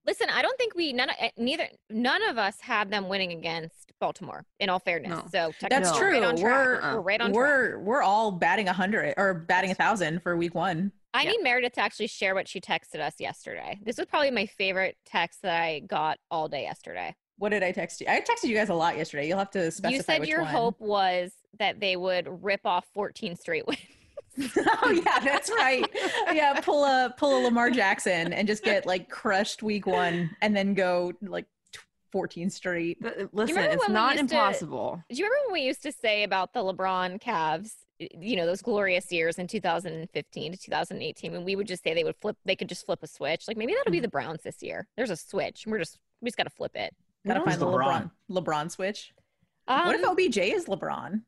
Listen, 0.07 0.27
I 0.33 0.41
don't 0.41 0.57
think 0.57 0.73
we 0.73 0.91
none 0.93 1.10
eh, 1.19 1.29
neither 1.38 1.67
none 1.91 2.23
of 2.23 2.38
us 2.39 2.60
had 2.62 2.89
them 2.89 3.07
winning 3.10 3.31
against 3.33 3.87
Baltimore. 3.99 4.45
In 4.60 4.69
all 4.69 4.79
fairness, 4.79 5.10
No. 5.10 5.25
so 5.31 5.67
That's 5.69 5.91
No. 5.91 5.97
true. 5.97 6.12
Right 6.13 6.23
on 6.23 6.36
track. 6.38 6.43
We're 6.43 6.75
Uh-uh. 6.81 6.93
We're 6.95 7.01
right 7.01 7.21
on 7.21 7.27
track. 7.31 7.36
we're 7.36 7.79
we're 7.79 8.01
all 8.01 8.31
batting 8.31 8.67
a 8.67 8.73
hundred 8.73 9.13
or 9.17 9.33
batting 9.33 9.71
a 9.71 9.75
thousand 9.75 10.21
for 10.23 10.36
week 10.38 10.55
one. 10.55 10.91
I 11.13 11.23
Yeah. 11.23 11.31
need 11.31 11.43
Meredith 11.43 11.73
to 11.73 11.81
actually 11.81 12.07
share 12.07 12.36
what 12.36 12.47
she 12.47 12.60
texted 12.62 12.99
us 12.99 13.15
yesterday. 13.19 13.79
This 13.83 13.97
was 13.97 14.05
probably 14.05 14.31
my 14.31 14.45
favorite 14.45 14.97
text 15.05 15.41
that 15.41 15.62
I 15.62 15.79
got 15.79 16.19
all 16.29 16.47
day 16.47 16.63
yesterday. 16.63 17.15
What 17.39 17.49
did 17.49 17.63
I 17.63 17.71
text 17.71 18.01
you? 18.01 18.07
I 18.10 18.19
texted 18.21 18.45
you 18.49 18.55
guys 18.55 18.69
a 18.69 18.73
lot 18.73 18.97
yesterday. 18.97 19.27
You'll 19.27 19.38
have 19.39 19.51
to 19.51 19.71
specify 19.71 19.95
you 19.95 20.01
said 20.01 20.19
which 20.21 20.29
your 20.29 20.41
one. 20.41 20.51
hope 20.51 20.79
was 20.79 21.33
that 21.60 21.79
they 21.79 21.95
would 21.95 22.43
rip 22.43 22.62
off 22.65 22.86
14 22.93 23.36
straight 23.36 23.65
wins. 23.67 23.79
oh 24.83 24.91
yeah, 24.91 25.19
that's 25.23 25.49
right. 25.49 25.83
Yeah, 26.31 26.60
pull 26.62 26.83
a 26.86 27.12
pull 27.17 27.39
a 27.39 27.41
Lamar 27.45 27.71
Jackson 27.71 28.33
and 28.33 28.47
just 28.47 28.63
get 28.63 28.86
like 28.86 29.10
crushed 29.10 29.63
week 29.63 29.88
one, 29.88 30.29
and 30.43 30.55
then 30.55 30.75
go 30.75 31.12
like 31.23 31.45
t- 32.08 32.12
fourteen 32.12 32.50
straight. 32.50 33.02
Th- 33.02 33.28
Listen, 33.32 33.58
it's 33.58 33.89
not 33.89 34.15
used 34.17 34.30
to- 34.30 34.36
impossible. 34.36 35.04
Do 35.10 35.15
you 35.15 35.24
remember 35.26 35.46
when 35.48 35.54
we 35.62 35.62
used 35.67 35.84
to 35.84 35.91
say 35.91 36.24
about 36.24 36.54
the 36.54 36.60
LeBron 36.62 37.22
Cavs? 37.22 37.72
You 38.00 38.36
know 38.36 38.46
those 38.46 38.62
glorious 38.62 39.12
years 39.12 39.39
in 39.39 39.48
2015 39.48 40.52
to 40.52 40.58
2018 40.58 41.32
when 41.32 41.43
we 41.43 41.56
would 41.56 41.65
just 41.67 41.82
say 41.84 41.96
they 41.96 42.04
would 42.04 42.15
flip, 42.22 42.38
they 42.46 42.56
could 42.56 42.70
just 42.70 42.86
flip 42.86 43.00
a 43.02 43.08
switch. 43.08 43.48
Like 43.48 43.58
maybe 43.58 43.72
that'll 43.74 43.86
Mm-hmm. 43.86 43.91
be 43.93 44.00
the 44.02 44.08
Browns 44.08 44.43
this 44.43 44.62
year. 44.62 44.88
There's 44.96 45.10
a 45.10 45.15
switch. 45.15 45.63
We're 45.65 45.80
just 45.80 45.98
we 46.22 46.28
just 46.28 46.38
got 46.38 46.43
to 46.43 46.50
flip 46.52 46.74
it. 46.76 46.93
Gotta 47.26 47.41
find 47.43 47.60
the 47.60 47.65
LeBron 47.65 48.12
LeBron? 48.32 48.43
LeBron 48.43 48.72
switch. 48.72 49.13
Um, 49.67 49.88
what 49.88 49.96
if 49.96 50.06
OBJ 50.06 50.38
is 50.38 50.65
LeBron? 50.65 51.22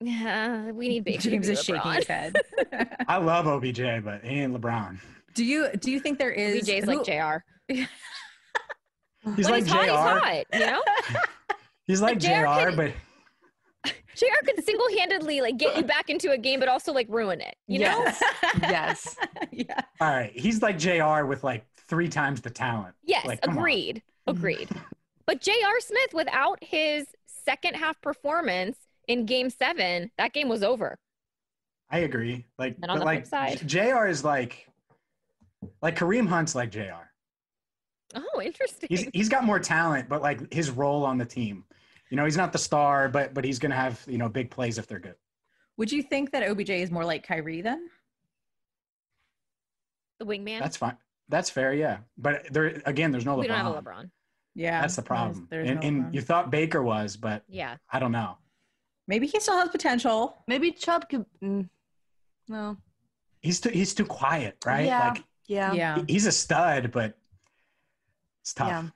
Yeah, 0.00 0.70
we 0.72 0.88
need 0.88 1.04
Baker. 1.04 1.22
James 1.22 1.46
to 1.46 1.52
be 1.52 1.58
is 1.58 1.64
shaking 1.64 1.92
his 1.92 2.06
head. 2.06 2.34
I 3.08 3.16
love 3.16 3.46
OBJ, 3.46 3.80
but 4.04 4.24
he 4.24 4.40
ain't 4.40 4.54
LeBron. 4.58 4.98
do 5.34 5.44
you 5.44 5.68
do 5.78 5.90
you 5.90 6.00
think 6.00 6.18
there 6.18 6.30
is 6.32 6.68
BJ's 6.68 6.84
who- 6.84 6.96
like 7.02 7.06
Jr. 7.06 7.74
He's 9.36 9.50
when 9.50 9.54
like 9.54 9.64
he's 9.64 9.72
hot, 9.72 9.82
he's 9.82 9.90
JR. 9.92 9.96
hot. 9.96 10.44
You 10.52 10.66
know, 10.66 10.82
He's 11.86 12.00
like 12.00 12.14
But 12.14 12.22
JR 12.22 12.28
JR, 12.28 12.70
can- 12.70 12.76
but 12.76 12.92
Jr. 14.16 14.26
could 14.44 14.64
single-handedly 14.64 15.40
like 15.40 15.56
get 15.56 15.76
you 15.76 15.82
back 15.82 16.10
into 16.10 16.30
a 16.30 16.38
game, 16.38 16.60
but 16.60 16.68
also 16.68 16.92
like 16.92 17.06
ruin 17.08 17.40
it. 17.40 17.54
You 17.66 17.80
know? 17.80 18.04
yes. 18.04 18.22
yes. 18.62 19.16
yeah. 19.50 19.80
all 20.00 20.08
right, 20.10 20.32
he's 20.34 20.62
like 20.62 20.78
JR 20.78 21.24
with 21.24 21.42
like 21.44 21.64
three 21.88 22.08
times 22.08 22.40
the 22.40 22.50
talent. 22.50 22.94
Yes, 23.04 23.26
Like, 23.26 23.40
come 23.40 23.52
on. 23.52 23.58
agreed. 23.58 24.02
Agreed. 24.26 24.68
But 25.26 25.40
JR 25.42 25.78
Smith, 25.78 26.12
without 26.12 26.58
his 26.60 27.06
second 27.44 27.74
half 27.74 28.00
performance 28.00 28.76
in 29.06 29.26
game 29.26 29.48
seven, 29.48 30.10
that 30.18 30.32
game 30.32 30.48
was 30.48 30.64
over. 30.64 30.98
I 31.88 31.98
agree. 32.00 32.46
Like, 32.58 32.76
And 32.82 32.90
on 32.90 32.96
but 32.96 33.00
the 33.00 33.04
like 33.06 33.26
flip 33.28 33.60
side- 33.60 33.68
JR 33.68 34.06
is 34.08 34.24
like, 34.24 34.66
like 35.82 35.96
Kareem 35.96 36.26
Hunt's 36.26 36.56
like 36.56 36.70
JR. 36.72 37.09
Oh, 38.14 38.40
interesting. 38.42 38.88
He's 38.90 39.08
he's 39.12 39.28
got 39.28 39.44
more 39.44 39.58
talent, 39.58 40.08
but 40.08 40.20
like 40.22 40.52
his 40.52 40.70
role 40.70 41.04
on 41.04 41.16
the 41.18 41.24
team, 41.24 41.64
you 42.10 42.16
know, 42.16 42.24
he's 42.24 42.36
not 42.36 42.52
the 42.52 42.58
star, 42.58 43.08
but 43.08 43.34
but 43.34 43.44
he's 43.44 43.58
gonna 43.58 43.76
have 43.76 44.02
you 44.06 44.18
know 44.18 44.28
big 44.28 44.50
plays 44.50 44.78
if 44.78 44.86
they're 44.86 44.98
good. 44.98 45.14
Would 45.76 45.90
you 45.92 46.02
think 46.02 46.32
that 46.32 46.42
OBJ 46.42 46.70
is 46.70 46.90
more 46.90 47.04
like 47.04 47.26
Kyrie 47.26 47.60
then? 47.62 47.88
the 50.20 50.26
wingman. 50.26 50.60
That's 50.60 50.76
fine. 50.76 50.96
That's 51.28 51.50
fair, 51.50 51.72
yeah. 51.72 51.98
But 52.18 52.52
there 52.52 52.80
again, 52.86 53.10
there's 53.10 53.24
no 53.24 53.36
we 53.36 53.46
LeBron. 53.46 53.48
don't 53.48 53.56
have 53.56 53.74
a 53.76 53.82
LeBron. 53.82 54.10
Yeah. 54.54 54.80
That's 54.80 54.96
the 54.96 55.02
problem. 55.02 55.48
there's 55.50 55.68
and 55.68 55.80
no 55.80 55.86
and 55.86 56.14
you 56.14 56.20
thought 56.20 56.50
Baker 56.50 56.82
was, 56.82 57.16
but 57.16 57.42
Yeah. 57.48 57.76
I 57.90 57.98
don't 57.98 58.12
know. 58.12 58.36
Maybe 59.08 59.26
he 59.26 59.40
still 59.40 59.56
has 59.56 59.68
potential. 59.70 60.42
Maybe 60.46 60.70
Chubb 60.72 61.08
could. 61.08 61.24
Mm, 61.42 61.68
no. 62.48 62.76
He's 63.40 63.60
too 63.60 63.70
he's 63.70 63.94
too 63.94 64.04
quiet, 64.04 64.58
right? 64.66 64.86
Yeah. 64.86 65.08
Like 65.08 65.24
Yeah. 65.46 65.72
Yeah. 65.72 66.02
he's 66.06 66.26
a 66.26 66.32
stud, 66.32 66.92
but 66.92 67.16
it's 68.42 68.54
tough. 68.54 68.68
Yeah. 68.68 68.88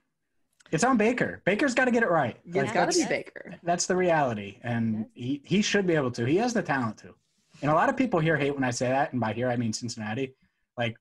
It's 0.72 0.82
on 0.84 0.96
Baker. 0.96 1.40
Baker's 1.44 1.74
got 1.74 1.84
to 1.84 1.90
get 1.90 2.02
it 2.02 2.10
right. 2.10 2.36
It's 2.44 2.56
Like, 2.56 2.66
got 2.66 2.72
to 2.72 2.78
that's, 2.86 2.98
be 2.98 3.04
Baker. 3.04 3.54
that's 3.62 3.86
the 3.86 3.94
reality, 3.94 4.58
and 4.62 5.06
he 5.14 5.40
he 5.44 5.62
should 5.62 5.86
be 5.86 5.94
able 5.94 6.10
to. 6.12 6.24
He 6.24 6.36
has 6.36 6.52
the 6.54 6.62
talent 6.62 6.96
to. 6.98 7.14
And 7.62 7.70
a 7.70 7.74
lot 7.74 7.88
of 7.88 7.96
people 7.96 8.18
here 8.18 8.36
hate 8.36 8.54
when 8.54 8.64
I 8.64 8.70
say 8.70 8.88
that, 8.88 9.12
and 9.12 9.20
by 9.20 9.32
here 9.32 9.48
I 9.48 9.56
mean 9.56 9.72
Cincinnati. 9.72 10.34
Like 10.76 10.96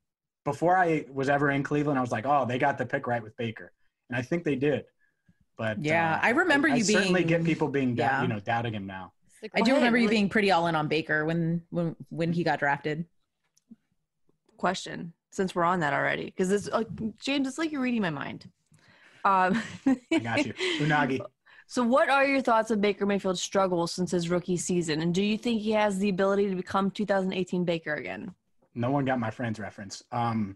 before 0.46 0.78
I 0.78 1.06
was 1.12 1.30
ever 1.30 1.50
in 1.52 1.64
Cleveland, 1.64 1.98
I 1.98 2.02
was 2.02 2.12
like, 2.12 2.26
oh, 2.28 2.46
they 2.46 2.60
got 2.60 2.78
the 2.78 2.86
pick 2.86 3.08
right 3.08 3.24
with 3.24 3.36
Baker, 3.38 3.72
and 4.10 4.18
I 4.18 4.22
think 4.22 4.44
they 4.44 4.56
did. 4.56 4.86
But 5.58 5.80
Yeah, 5.84 6.16
uh, 6.16 6.20
I 6.22 6.30
remember 6.32 6.68
you 6.68 6.84
certainly 6.84 6.88
being- 6.94 7.00
certainly 7.00 7.24
get 7.24 7.44
people 7.44 7.68
being 7.70 7.96
dou- 7.96 8.02
yeah. 8.04 8.22
you 8.22 8.28
know 8.28 8.40
doubting 8.40 8.74
him 8.74 8.86
now. 8.86 9.14
Like, 9.42 9.52
I 9.56 9.62
do 9.62 9.72
well, 9.72 9.80
remember 9.80 9.98
you 9.98 10.10
being 10.10 10.30
pretty 10.30 10.52
all 10.52 10.68
in 10.68 10.76
on 10.76 10.88
Baker 10.88 11.26
when 11.26 11.64
when 11.70 11.96
when 12.10 12.34
he 12.34 12.44
got 12.44 12.60
drafted. 12.60 13.06
Question, 14.58 15.14
since 15.34 15.56
we're 15.56 15.64
on 15.64 15.80
that 15.80 15.94
already, 15.94 16.26
because 16.26 16.52
it's 16.52 16.70
like 16.70 16.88
James, 17.20 17.48
it's 17.48 17.58
like 17.58 17.72
you're 17.72 17.82
reading 17.82 18.02
my 18.02 18.10
mind. 18.10 18.50
Um, 19.26 19.62
I 19.86 20.20
got 20.20 20.46
you, 20.46 20.54
Unagi. 20.80 21.20
So, 21.66 21.82
what 21.82 22.08
are 22.08 22.24
your 22.24 22.42
thoughts 22.42 22.70
of 22.70 22.82
Baker 22.82 23.06
Mayfield's 23.06 23.42
struggles 23.42 23.92
since 23.94 24.12
his 24.12 24.30
rookie 24.30 24.58
season, 24.58 25.02
and 25.02 25.12
do 25.12 25.24
you 25.24 25.40
think 25.40 25.62
he 25.62 25.72
has 25.72 25.98
the 25.98 26.10
ability 26.10 26.50
to 26.50 26.56
become 26.56 26.92
2018 26.92 27.64
Baker 27.64 27.96
again? 27.96 28.32
No 28.76 28.92
one 28.92 29.06
got 29.06 29.18
my 29.18 29.32
friend's 29.32 29.60
reference. 29.60 30.04
Um, 30.12 30.56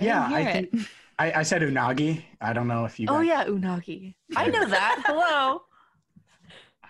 yeah, 0.00 0.28
I 0.30 0.52
think. 0.52 0.74
I, 1.18 1.32
I 1.32 1.42
said 1.44 1.62
Unagi. 1.62 2.22
I 2.42 2.52
don't 2.52 2.68
know 2.68 2.84
if 2.84 3.00
you. 3.00 3.06
Oh 3.08 3.20
yeah, 3.20 3.44
Unagi. 3.44 4.16
I 4.36 4.48
know 4.48 4.64
that. 4.68 5.02
Hello. 5.06 5.62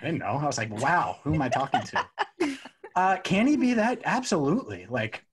I 0.01 0.05
didn't 0.05 0.19
know. 0.19 0.39
I 0.41 0.47
was 0.47 0.59
like, 0.59 0.71
wow, 0.81 1.19
who 1.23 1.35
am 1.35 1.43
I 1.43 1.49
talking 1.49 1.83
to? 1.83 2.07
uh, 2.97 3.17
can 3.19 3.47
he 3.47 3.57
be 3.57 3.75
that? 3.75 4.01
Absolutely. 4.05 4.87
Like 4.89 5.25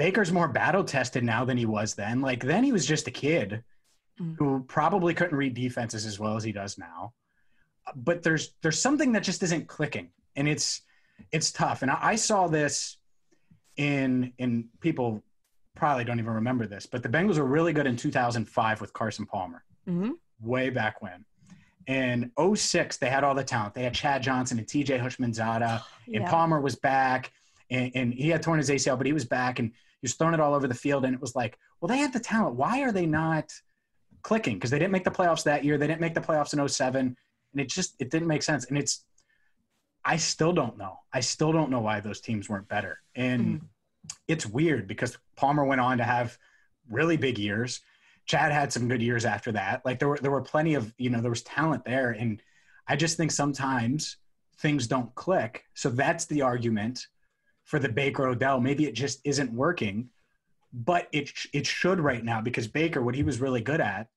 Baker's 0.00 0.32
more 0.32 0.48
battle 0.48 0.82
tested 0.82 1.22
now 1.22 1.44
than 1.44 1.58
he 1.58 1.66
was 1.66 1.94
then. 1.94 2.22
Like 2.22 2.42
then 2.42 2.64
he 2.64 2.72
was 2.72 2.86
just 2.86 3.06
a 3.06 3.10
kid 3.10 3.62
Mm. 4.20 4.36
who 4.38 4.64
probably 4.68 5.14
couldn't 5.14 5.36
read 5.36 5.54
defenses 5.54 6.04
as 6.04 6.18
well 6.18 6.36
as 6.36 6.44
he 6.44 6.52
does 6.52 6.76
now. 6.76 7.14
But 7.96 8.22
there's 8.22 8.54
there's 8.62 8.78
something 8.78 9.12
that 9.12 9.22
just 9.22 9.42
isn't 9.42 9.66
clicking, 9.66 10.08
and 10.36 10.46
it's 10.46 10.82
it's 11.32 11.50
tough. 11.52 11.80
And 11.82 11.90
I, 11.90 11.98
I 12.02 12.16
saw 12.16 12.46
this 12.46 12.98
in 13.76 14.32
in 14.38 14.68
people 14.80 15.22
probably 15.74 16.04
don't 16.04 16.18
even 16.18 16.32
remember 16.34 16.66
this, 16.66 16.84
but 16.86 17.02
the 17.02 17.08
Bengals 17.08 17.38
were 17.38 17.44
really 17.46 17.72
good 17.72 17.86
in 17.86 17.96
2005 17.96 18.80
with 18.80 18.92
Carson 18.92 19.24
Palmer 19.26 19.64
hmm 19.86 20.10
way 20.42 20.70
back 20.70 21.00
when. 21.02 21.24
In 21.86 22.30
06, 22.54 22.98
they 22.98 23.08
had 23.10 23.24
all 23.24 23.34
the 23.34 23.42
talent. 23.44 23.74
They 23.74 23.82
had 23.84 23.94
Chad 23.94 24.22
Johnson 24.22 24.58
and 24.58 24.66
TJ 24.66 25.00
Houshmandzadeh, 25.00 25.82
and 26.14 26.26
Palmer 26.26 26.60
was 26.60 26.76
back, 26.76 27.32
and, 27.70 27.92
and 27.94 28.14
he 28.14 28.28
had 28.28 28.42
torn 28.42 28.58
his 28.58 28.70
ACL, 28.70 28.96
but 28.96 29.06
he 29.06 29.12
was 29.12 29.24
back, 29.24 29.58
and 29.58 29.68
he 29.68 30.02
was 30.02 30.14
throwing 30.14 30.34
it 30.34 30.40
all 30.40 30.54
over 30.54 30.66
the 30.66 30.74
field. 30.74 31.04
And 31.04 31.14
it 31.14 31.20
was 31.20 31.34
like, 31.34 31.58
well, 31.80 31.88
they 31.88 31.98
had 31.98 32.12
the 32.12 32.20
talent. 32.20 32.56
Why 32.56 32.82
are 32.82 32.92
they 32.92 33.06
not 33.06 33.52
clicking? 34.22 34.54
Because 34.54 34.70
they 34.70 34.78
didn't 34.78 34.92
make 34.92 35.04
the 35.04 35.10
playoffs 35.10 35.44
that 35.44 35.64
year. 35.64 35.78
They 35.78 35.86
didn't 35.86 36.00
make 36.00 36.14
the 36.14 36.20
playoffs 36.20 36.52
in 36.52 36.68
07, 36.68 37.16
and 37.52 37.60
it 37.60 37.68
just 37.68 37.94
it 38.00 38.10
didn't 38.10 38.28
make 38.28 38.42
sense. 38.42 38.66
And 38.66 38.76
it's, 38.78 39.04
I 40.04 40.16
still 40.16 40.52
don't 40.52 40.78
know. 40.78 40.98
I 41.12 41.20
still 41.20 41.52
don't 41.52 41.70
know 41.70 41.80
why 41.80 42.00
those 42.00 42.20
teams 42.20 42.48
weren't 42.48 42.68
better. 42.68 42.98
And 43.14 43.46
mm-hmm. 43.46 43.64
it's 44.28 44.46
weird 44.46 44.86
because 44.86 45.16
Palmer 45.36 45.64
went 45.64 45.80
on 45.80 45.98
to 45.98 46.04
have 46.04 46.36
really 46.88 47.16
big 47.16 47.38
years. 47.38 47.80
Chad 48.26 48.52
had 48.52 48.72
some 48.72 48.88
good 48.88 49.02
years 49.02 49.24
after 49.24 49.52
that. 49.52 49.84
Like 49.84 49.98
there 49.98 50.08
were 50.08 50.18
there 50.20 50.30
were 50.30 50.42
plenty 50.42 50.74
of 50.74 50.92
you 50.98 51.10
know 51.10 51.20
there 51.20 51.30
was 51.30 51.42
talent 51.42 51.84
there, 51.84 52.10
and 52.10 52.42
I 52.86 52.96
just 52.96 53.16
think 53.16 53.30
sometimes 53.30 54.16
things 54.58 54.86
don't 54.86 55.14
click. 55.14 55.64
So 55.74 55.88
that's 55.90 56.26
the 56.26 56.42
argument 56.42 57.06
for 57.70 57.78
the 57.78 57.88
Baker 57.88 58.26
Odell. 58.26 58.60
Maybe 58.60 58.86
it 58.86 58.94
just 58.94 59.20
isn't 59.22 59.52
working, 59.52 60.08
but 60.72 61.06
it 61.12 61.30
it 61.52 61.64
should 61.64 62.00
right 62.00 62.24
now 62.24 62.40
because 62.40 62.66
Baker, 62.66 63.00
what 63.00 63.14
he 63.14 63.22
was 63.22 63.40
really 63.40 63.60
good 63.60 63.80
at, 63.80 64.08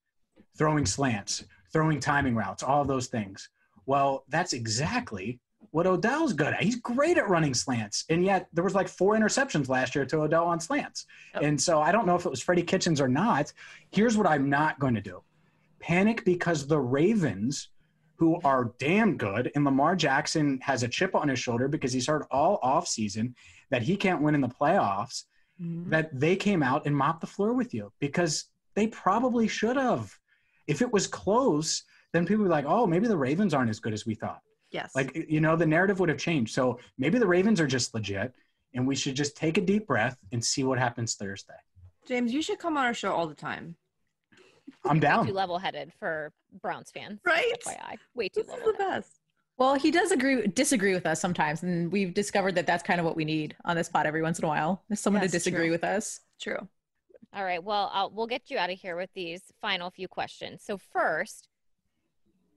throwing 0.57 0.87
slants, 0.87 1.43
throwing 1.71 1.99
timing 1.99 2.35
routes, 2.35 2.63
all 2.63 2.81
of 2.81 2.87
those 2.87 3.07
things. 3.07 3.49
Well, 3.85 4.23
that's 4.27 4.53
exactly 4.53 5.39
what 5.69 5.85
Odell's 5.85 6.33
good 6.33 6.55
at. 6.55 6.63
He's 6.63 6.77
great 6.77 7.19
at 7.19 7.29
running 7.29 7.53
slants, 7.53 8.05
and 8.09 8.25
yet 8.25 8.47
there 8.53 8.63
was 8.63 8.73
like 8.73 8.87
four 8.87 9.13
interceptions 9.15 9.69
last 9.69 9.93
year 9.93 10.05
to 10.07 10.21
Odell 10.21 10.47
on 10.47 10.59
slants. 10.59 11.05
Yep. 11.35 11.43
And 11.43 11.61
so 11.61 11.79
I 11.79 11.91
don't 11.91 12.07
know 12.07 12.15
if 12.15 12.25
it 12.25 12.29
was 12.29 12.41
Freddie 12.41 12.63
Kitchens 12.63 12.99
or 12.99 13.07
not. 13.07 13.53
Here's 13.91 14.17
what 14.17 14.25
I'm 14.25 14.49
not 14.49 14.79
going 14.79 14.95
to 14.95 15.01
do: 15.01 15.21
panic 15.79 16.25
because 16.25 16.65
the 16.65 16.79
Ravens, 16.79 17.69
who 18.16 18.39
are 18.43 18.74
damn 18.80 19.18
good, 19.18 19.51
and 19.55 19.66
Lamar 19.66 19.95
Jackson 19.95 20.59
has 20.61 20.84
a 20.84 20.88
chip 20.88 21.16
on 21.16 21.28
his 21.28 21.39
shoulder 21.39 21.68
because 21.68 21.91
he's 21.91 22.07
heard 22.07 22.24
all 22.32 22.59
offseason 22.61 23.34
that 23.70 23.82
he 23.82 23.97
can't 23.97 24.22
win 24.22 24.36
in 24.36 24.41
the 24.41 24.47
playoffs. 24.47 25.24
Mhm. 25.61 25.89
That 25.89 26.09
they 26.20 26.36
came 26.36 26.64
out 26.64 26.86
and 26.86 26.95
mopped 26.95 27.22
the 27.22 27.28
floor 27.28 27.53
with 27.53 27.74
you 27.74 27.91
because 27.99 28.45
they 28.76 28.88
probably 28.88 29.47
should 29.47 29.78
have. 29.78 30.11
If 30.68 30.82
it 30.82 30.91
was 30.91 31.05
close, 31.05 31.84
then 32.11 32.26
people 32.26 32.43
would 32.43 32.49
be 32.49 32.53
like, 32.53 32.66
"Oh, 32.66 32.88
maybe 32.88 33.07
the 33.07 33.18
Ravens 33.18 33.53
aren't 33.53 33.70
as 33.70 33.80
good 33.80 33.93
as 33.93 34.05
we 34.05 34.16
thought." 34.16 34.41
Yes. 34.72 34.95
Like, 34.95 35.16
you 35.16 35.39
know, 35.41 35.55
the 35.55 35.66
narrative 35.66 35.99
would 35.99 36.09
have 36.09 36.18
changed. 36.18 36.53
So 36.53 36.80
maybe 36.97 37.20
the 37.20 37.28
Ravens 37.28 37.61
are 37.61 37.68
just 37.68 37.93
legit, 37.93 38.34
and 38.74 38.88
we 38.88 38.95
should 38.95 39.16
just 39.16 39.38
take 39.38 39.57
a 39.57 39.61
deep 39.61 39.86
breath 39.86 40.18
and 40.32 40.43
see 40.43 40.64
what 40.64 40.80
happens 40.80 41.16
Thursday. 41.16 41.53
James, 42.07 42.34
you 42.34 42.41
should 42.41 42.57
come 42.59 42.76
on 42.78 42.86
our 42.86 42.93
show 42.93 43.14
all 43.14 43.28
the 43.28 43.36
time. 43.36 43.76
I'm 44.86 44.99
down. 44.99 45.28
Too 45.28 45.34
level-headed 45.34 45.91
for 45.99 46.32
Browns 46.61 46.91
fans. 46.91 47.20
Right? 47.26 47.53
FYI, 47.66 47.97
way 48.16 48.30
too 48.30 48.41
This 48.43 48.47
is 48.47 48.51
the 48.51 48.57
level-headed. 48.72 48.78
best. 49.03 49.20
Well, 49.57 49.76
he 49.76 49.91
does 49.91 50.11
agree 50.11 50.47
disagree 50.47 50.93
with 50.93 51.05
us 51.05 51.20
sometimes, 51.22 51.61
and 51.64 51.91
we've 51.91 52.14
discovered 52.14 52.55
that 52.55 52.66
that's 52.66 52.82
kind 52.84 52.99
of 52.99 53.05
what 53.05 53.16
we 53.16 53.24
need 53.24 53.55
on 53.66 53.76
this 53.76 53.88
pod 53.88 54.05
every 54.07 54.22
once 54.24 54.39
in 54.39 54.45
a 54.45 54.47
while. 54.47 54.84
Is 54.89 54.99
someone 54.99 55.22
Yes, 55.22 55.32
to 55.32 55.38
disagree 55.38 55.66
true. 55.66 55.72
with 55.72 55.84
us. 55.84 56.20
True. 56.41 56.68
All 57.36 57.43
right. 57.43 57.64
Well, 57.64 57.89
I'll, 57.93 58.09
we'll 58.11 58.28
get 58.28 58.49
you 58.49 58.57
out 58.57 58.70
of 58.72 58.80
here 58.80 58.95
with 58.95 59.09
these 59.14 59.41
final 59.61 59.89
few 59.91 60.07
questions. 60.07 60.64
So 60.64 60.78
first, 60.78 61.49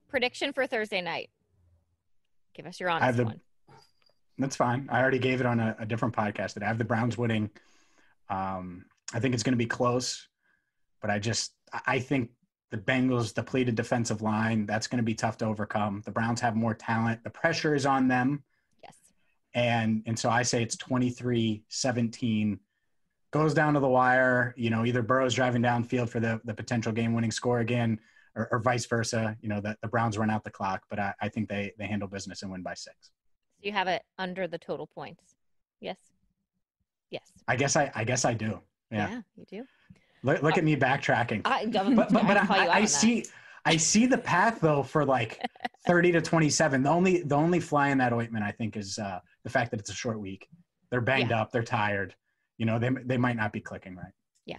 prediction 0.09 0.53
for 0.53 0.65
Thursday 0.67 1.01
night. 1.01 1.29
Give 2.55 2.65
us 2.65 2.79
your 2.79 2.89
i 2.89 2.93
have 2.93 3.01
honest 3.03 3.17
the- 3.17 3.23
one. 3.25 3.41
That's 4.39 4.55
fine. 4.55 4.87
I 4.91 5.01
already 5.01 5.17
gave 5.19 5.39
it 5.39 5.47
on 5.47 5.59
a, 5.59 5.75
a 5.79 5.85
different 5.85 6.15
podcast 6.15 6.53
that 6.55 6.63
I 6.63 6.67
have 6.67 6.77
the 6.77 6.83
Browns 6.83 7.17
winning. 7.17 7.49
Um, 8.29 8.85
I 9.13 9.19
think 9.19 9.33
it's 9.33 9.41
going 9.43 9.53
to 9.53 9.57
be 9.57 9.65
close, 9.65 10.27
but 11.01 11.09
I 11.09 11.17
just 11.17 11.53
I- 11.85 11.99
think 11.99 12.31
the 12.71 12.77
Bengals 12.77 13.33
depleted 13.33 13.75
defensive 13.75 14.21
line. 14.21 14.65
That's 14.65 14.87
going 14.87 14.97
to 14.97 15.03
be 15.03 15.15
tough 15.15 15.37
to 15.37 15.45
overcome. 15.45 16.01
The 16.05 16.11
Browns 16.11 16.41
have 16.41 16.55
more 16.55 16.73
talent. 16.73 17.23
The 17.23 17.29
pressure 17.29 17.75
is 17.75 17.85
on 17.85 18.07
them. 18.07 18.43
Yes. 18.83 18.95
and 19.53 20.03
and 20.05 20.17
so 20.19 20.29
I 20.29 20.43
say 20.43 20.61
it's 20.61 20.75
23-17 20.75 22.59
goes 23.31 23.53
down 23.53 23.73
to 23.73 23.79
the 23.79 23.87
wire 23.87 24.53
you 24.57 24.69
know 24.69 24.85
either 24.85 25.01
Burrow's 25.01 25.33
driving 25.33 25.61
downfield 25.61 26.09
for 26.09 26.19
the 26.19 26.39
the 26.45 26.53
potential 26.53 26.91
game 26.91 27.13
winning 27.13 27.31
score 27.31 27.59
again 27.59 27.99
or, 28.35 28.47
or 28.51 28.59
vice 28.59 28.85
versa 28.85 29.35
you 29.41 29.49
know 29.49 29.59
the, 29.59 29.75
the 29.81 29.87
Browns 29.87 30.17
run 30.17 30.29
out 30.29 30.43
the 30.43 30.51
clock 30.51 30.83
but 30.89 30.99
I, 30.99 31.13
I 31.21 31.29
think 31.29 31.49
they 31.49 31.73
they 31.77 31.87
handle 31.87 32.07
business 32.07 32.41
and 32.43 32.51
win 32.51 32.61
by 32.63 32.73
six 32.73 33.11
You 33.61 33.71
have 33.73 33.87
it 33.87 34.03
under 34.17 34.47
the 34.47 34.57
total 34.57 34.87
points. 34.87 35.35
Yes. 35.81 35.97
Yes. 37.09 37.31
I 37.47 37.55
guess 37.55 37.75
I 37.75 37.91
I 37.95 38.03
guess 38.03 38.25
I 38.25 38.33
do 38.33 38.61
yeah, 38.91 39.21
you 39.35 39.45
do. 39.49 39.65
Look, 40.23 40.41
look 40.41 40.57
at 40.57 40.63
me 40.63 40.75
backtracking 40.75 41.41
I, 41.45 41.65
but 41.67 41.95
but, 41.95 42.11
but 42.11 42.37
I'll 42.37 42.45
call 42.47 42.57
you 42.57 42.63
out 42.63 42.69
I, 42.69 42.73
I 42.73 42.75
on 42.77 42.81
that. 42.83 42.87
see 42.89 43.25
I 43.65 43.77
see 43.77 44.05
the 44.05 44.17
path 44.17 44.59
though 44.61 44.83
for 44.83 45.05
like 45.05 45.41
30 45.87 46.13
to 46.13 46.21
27 46.21 46.83
the 46.83 46.89
only 46.89 47.21
the 47.23 47.35
only 47.35 47.59
fly 47.59 47.89
in 47.89 47.97
that 47.99 48.13
ointment 48.13 48.43
I 48.43 48.51
think 48.51 48.77
is 48.77 48.97
uh 48.99 49.19
the 49.43 49.49
fact 49.49 49.71
that 49.71 49.79
it's 49.79 49.89
a 49.89 49.93
short 49.93 50.19
week 50.19 50.47
they're 50.89 51.01
banged 51.01 51.31
up 51.31 51.51
they're 51.51 51.63
tired 51.63 52.15
you 52.57 52.65
know 52.65 52.79
they 52.79 52.89
they 53.05 53.17
might 53.17 53.35
not 53.35 53.51
be 53.53 53.59
clicking 53.59 53.95
right 53.95 54.13
Yeah. 54.45 54.57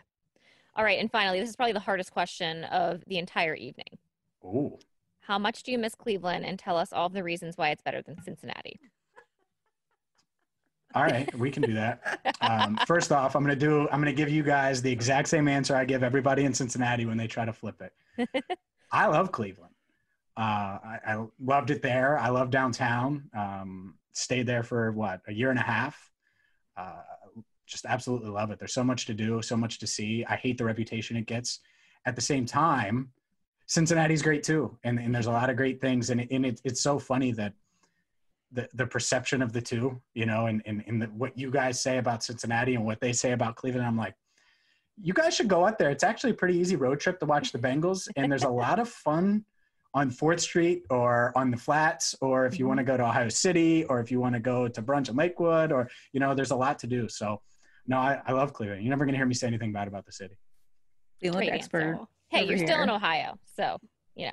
All 0.77 0.85
right, 0.85 1.01
and 1.01 1.11
finally, 1.11 1.41
this 1.41 1.49
is 1.49 1.57
probably 1.57 1.73
the 1.73 1.81
hardest 1.81 2.13
question 2.13 2.63
of 2.65 3.03
the 3.09 3.19
entire 3.19 3.55
evening. 3.55 3.99
Ooh. 4.45 4.79
How 5.21 5.37
much 5.37 5.65
do 5.65 5.73
you 5.73 5.79
miss 5.79 5.97
Cleveland? 5.97 6.47
And 6.47 6.57
tell 6.57 6.77
us 6.77 6.93
all 6.93 7.09
the 7.09 7.25
reasons 7.25 7.59
why 7.59 7.71
it's 7.71 7.83
better 7.83 8.01
than 8.01 8.23
Cincinnati. 8.23 8.79
All 10.95 11.03
right, 11.03 11.33
we 11.37 11.51
can 11.51 11.63
do 11.63 11.75
that. 11.75 12.37
Um, 12.41 12.79
first 12.87 13.13
off, 13.13 13.37
I'm 13.37 13.45
going 13.45 13.59
to 13.59 13.67
do. 13.67 13.89
I'm 13.93 14.01
going 14.01 14.15
to 14.15 14.17
give 14.17 14.31
you 14.31 14.43
guys 14.43 14.81
the 14.81 14.91
exact 14.91 15.29
same 15.29 15.47
answer 15.47 15.77
I 15.77 15.85
give 15.85 16.03
everybody 16.03 16.45
in 16.45 16.55
Cincinnati 16.55 17.05
when 17.05 17.19
they 17.19 17.27
try 17.27 17.45
to 17.45 17.53
flip 17.53 17.83
it. 17.83 18.33
I 18.93 19.07
love 19.07 19.31
Cleveland. 19.31 19.75
Uh, 20.37 20.41
I, 20.41 20.99
I 21.07 21.27
loved 21.41 21.71
it 21.71 21.83
there. 21.83 22.19
I 22.19 22.29
love 22.29 22.51
downtown. 22.51 23.29
Um, 23.37 23.95
stayed 24.13 24.47
there 24.47 24.63
for 24.63 24.93
what 24.93 25.21
a 25.27 25.33
year 25.33 25.51
and 25.51 25.59
a 25.59 25.63
half. 25.63 26.11
Uh, 26.77 27.03
just 27.67 27.85
absolutely 27.85 28.31
love 28.31 28.51
it. 28.51 28.59
There's 28.59 28.73
so 28.73 28.85
much 28.85 29.05
to 29.07 29.15
do, 29.15 29.43
so 29.43 29.57
much 29.57 29.79
to 29.81 29.87
see. 29.87 30.25
I 30.27 30.37
hate 30.37 30.57
the 30.57 30.65
reputation 30.65 31.17
it 31.17 31.27
gets. 31.27 31.61
At 32.07 32.17
the 32.17 32.23
same 32.23 32.47
time, 32.47 33.11
Cincinnati's 33.67 34.23
great 34.23 34.43
too, 34.43 34.79
and, 34.85 34.99
and 34.99 35.15
there's 35.15 35.27
a 35.27 35.31
lot 35.31 35.51
of 35.51 35.57
great 35.57 35.81
things. 35.81 36.09
And, 36.09 36.23
it, 36.23 36.29
and 36.31 36.47
it, 36.47 36.61
it's 36.65 36.81
so 36.81 36.99
funny 36.99 37.33
that 37.33 37.53
the 38.53 38.69
the 38.75 38.87
perception 38.87 39.43
of 39.43 39.53
the 39.53 39.61
two, 39.61 40.01
you 40.15 40.27
know, 40.27 40.47
and 40.47 40.63
and, 40.67 40.83
and 40.87 41.03
the, 41.03 41.07
what 41.07 41.37
you 41.37 41.51
guys 41.51 41.81
say 41.81 41.99
about 41.99 42.23
Cincinnati 42.23 42.75
and 42.75 42.85
what 42.85 43.01
they 43.01 43.13
say 43.13 43.33
about 43.33 43.57
Cleveland. 43.57 43.87
I'm 43.87 43.97
like, 43.97 44.15
you 45.01 45.13
guys 45.13 45.35
should 45.35 45.49
go 45.49 45.67
out 45.67 45.79
there. 45.79 45.91
It's 45.91 46.05
actually 46.05 46.31
a 46.31 46.35
pretty 46.35 46.57
easy 46.57 46.77
road 46.77 47.01
trip 47.01 47.19
to 47.21 47.27
watch 47.27 47.53
the 47.53 47.59
Bengals, 47.59 48.09
and 48.17 48.31
there's 48.31 48.45
a 48.45 48.49
lot 48.49 48.79
of 48.79 48.89
fun 48.89 49.45
on 49.95 50.11
Fourth 50.11 50.41
Street 50.41 50.85
or 50.91 51.33
on 51.37 51.51
the 51.51 51.57
flats, 51.57 52.15
or 52.21 52.47
if 52.47 52.59
you 52.59 52.67
want 52.67 52.79
to 52.79 52.85
go 52.85 52.97
to 52.97 53.05
Ohio 53.05 53.29
City, 53.29 53.85
or 53.85 54.01
if 54.01 54.11
you 54.11 54.21
want 54.21 54.35
to 54.35 54.41
go 54.41 54.69
to 54.69 54.83
brunch 54.83 55.09
in 55.09 55.17
Lakewood, 55.17 55.73
or 55.73 55.89
you 56.13 56.21
know, 56.21 56.35
there's 56.35 56.51
a 56.51 56.57
lot 56.57 56.79
to 56.81 56.87
do. 56.87 57.09
So, 57.09 57.41
no, 57.87 57.99
I, 57.99 58.21
I 58.27 58.33
love 58.33 58.53
Cleveland. 58.53 58.83
You're 58.83 58.91
never 58.91 59.05
gonna 59.05 59.19
hear 59.19 59.27
me 59.27 59.35
say 59.35 59.47
anything 59.47 59.73
bad 59.73 59.89
about 59.89 60.07
the 60.07 60.13
city. 60.13 60.39
Cleveland 61.21 61.49
Great 61.49 61.59
expert. 61.59 61.99
Hey, 62.29 62.43
over 62.43 62.53
you're 62.53 62.67
still 62.67 62.83
in. 62.83 62.91
Ohio, 62.91 63.39
so 63.45 63.79
you 64.15 64.27
know 64.27 64.33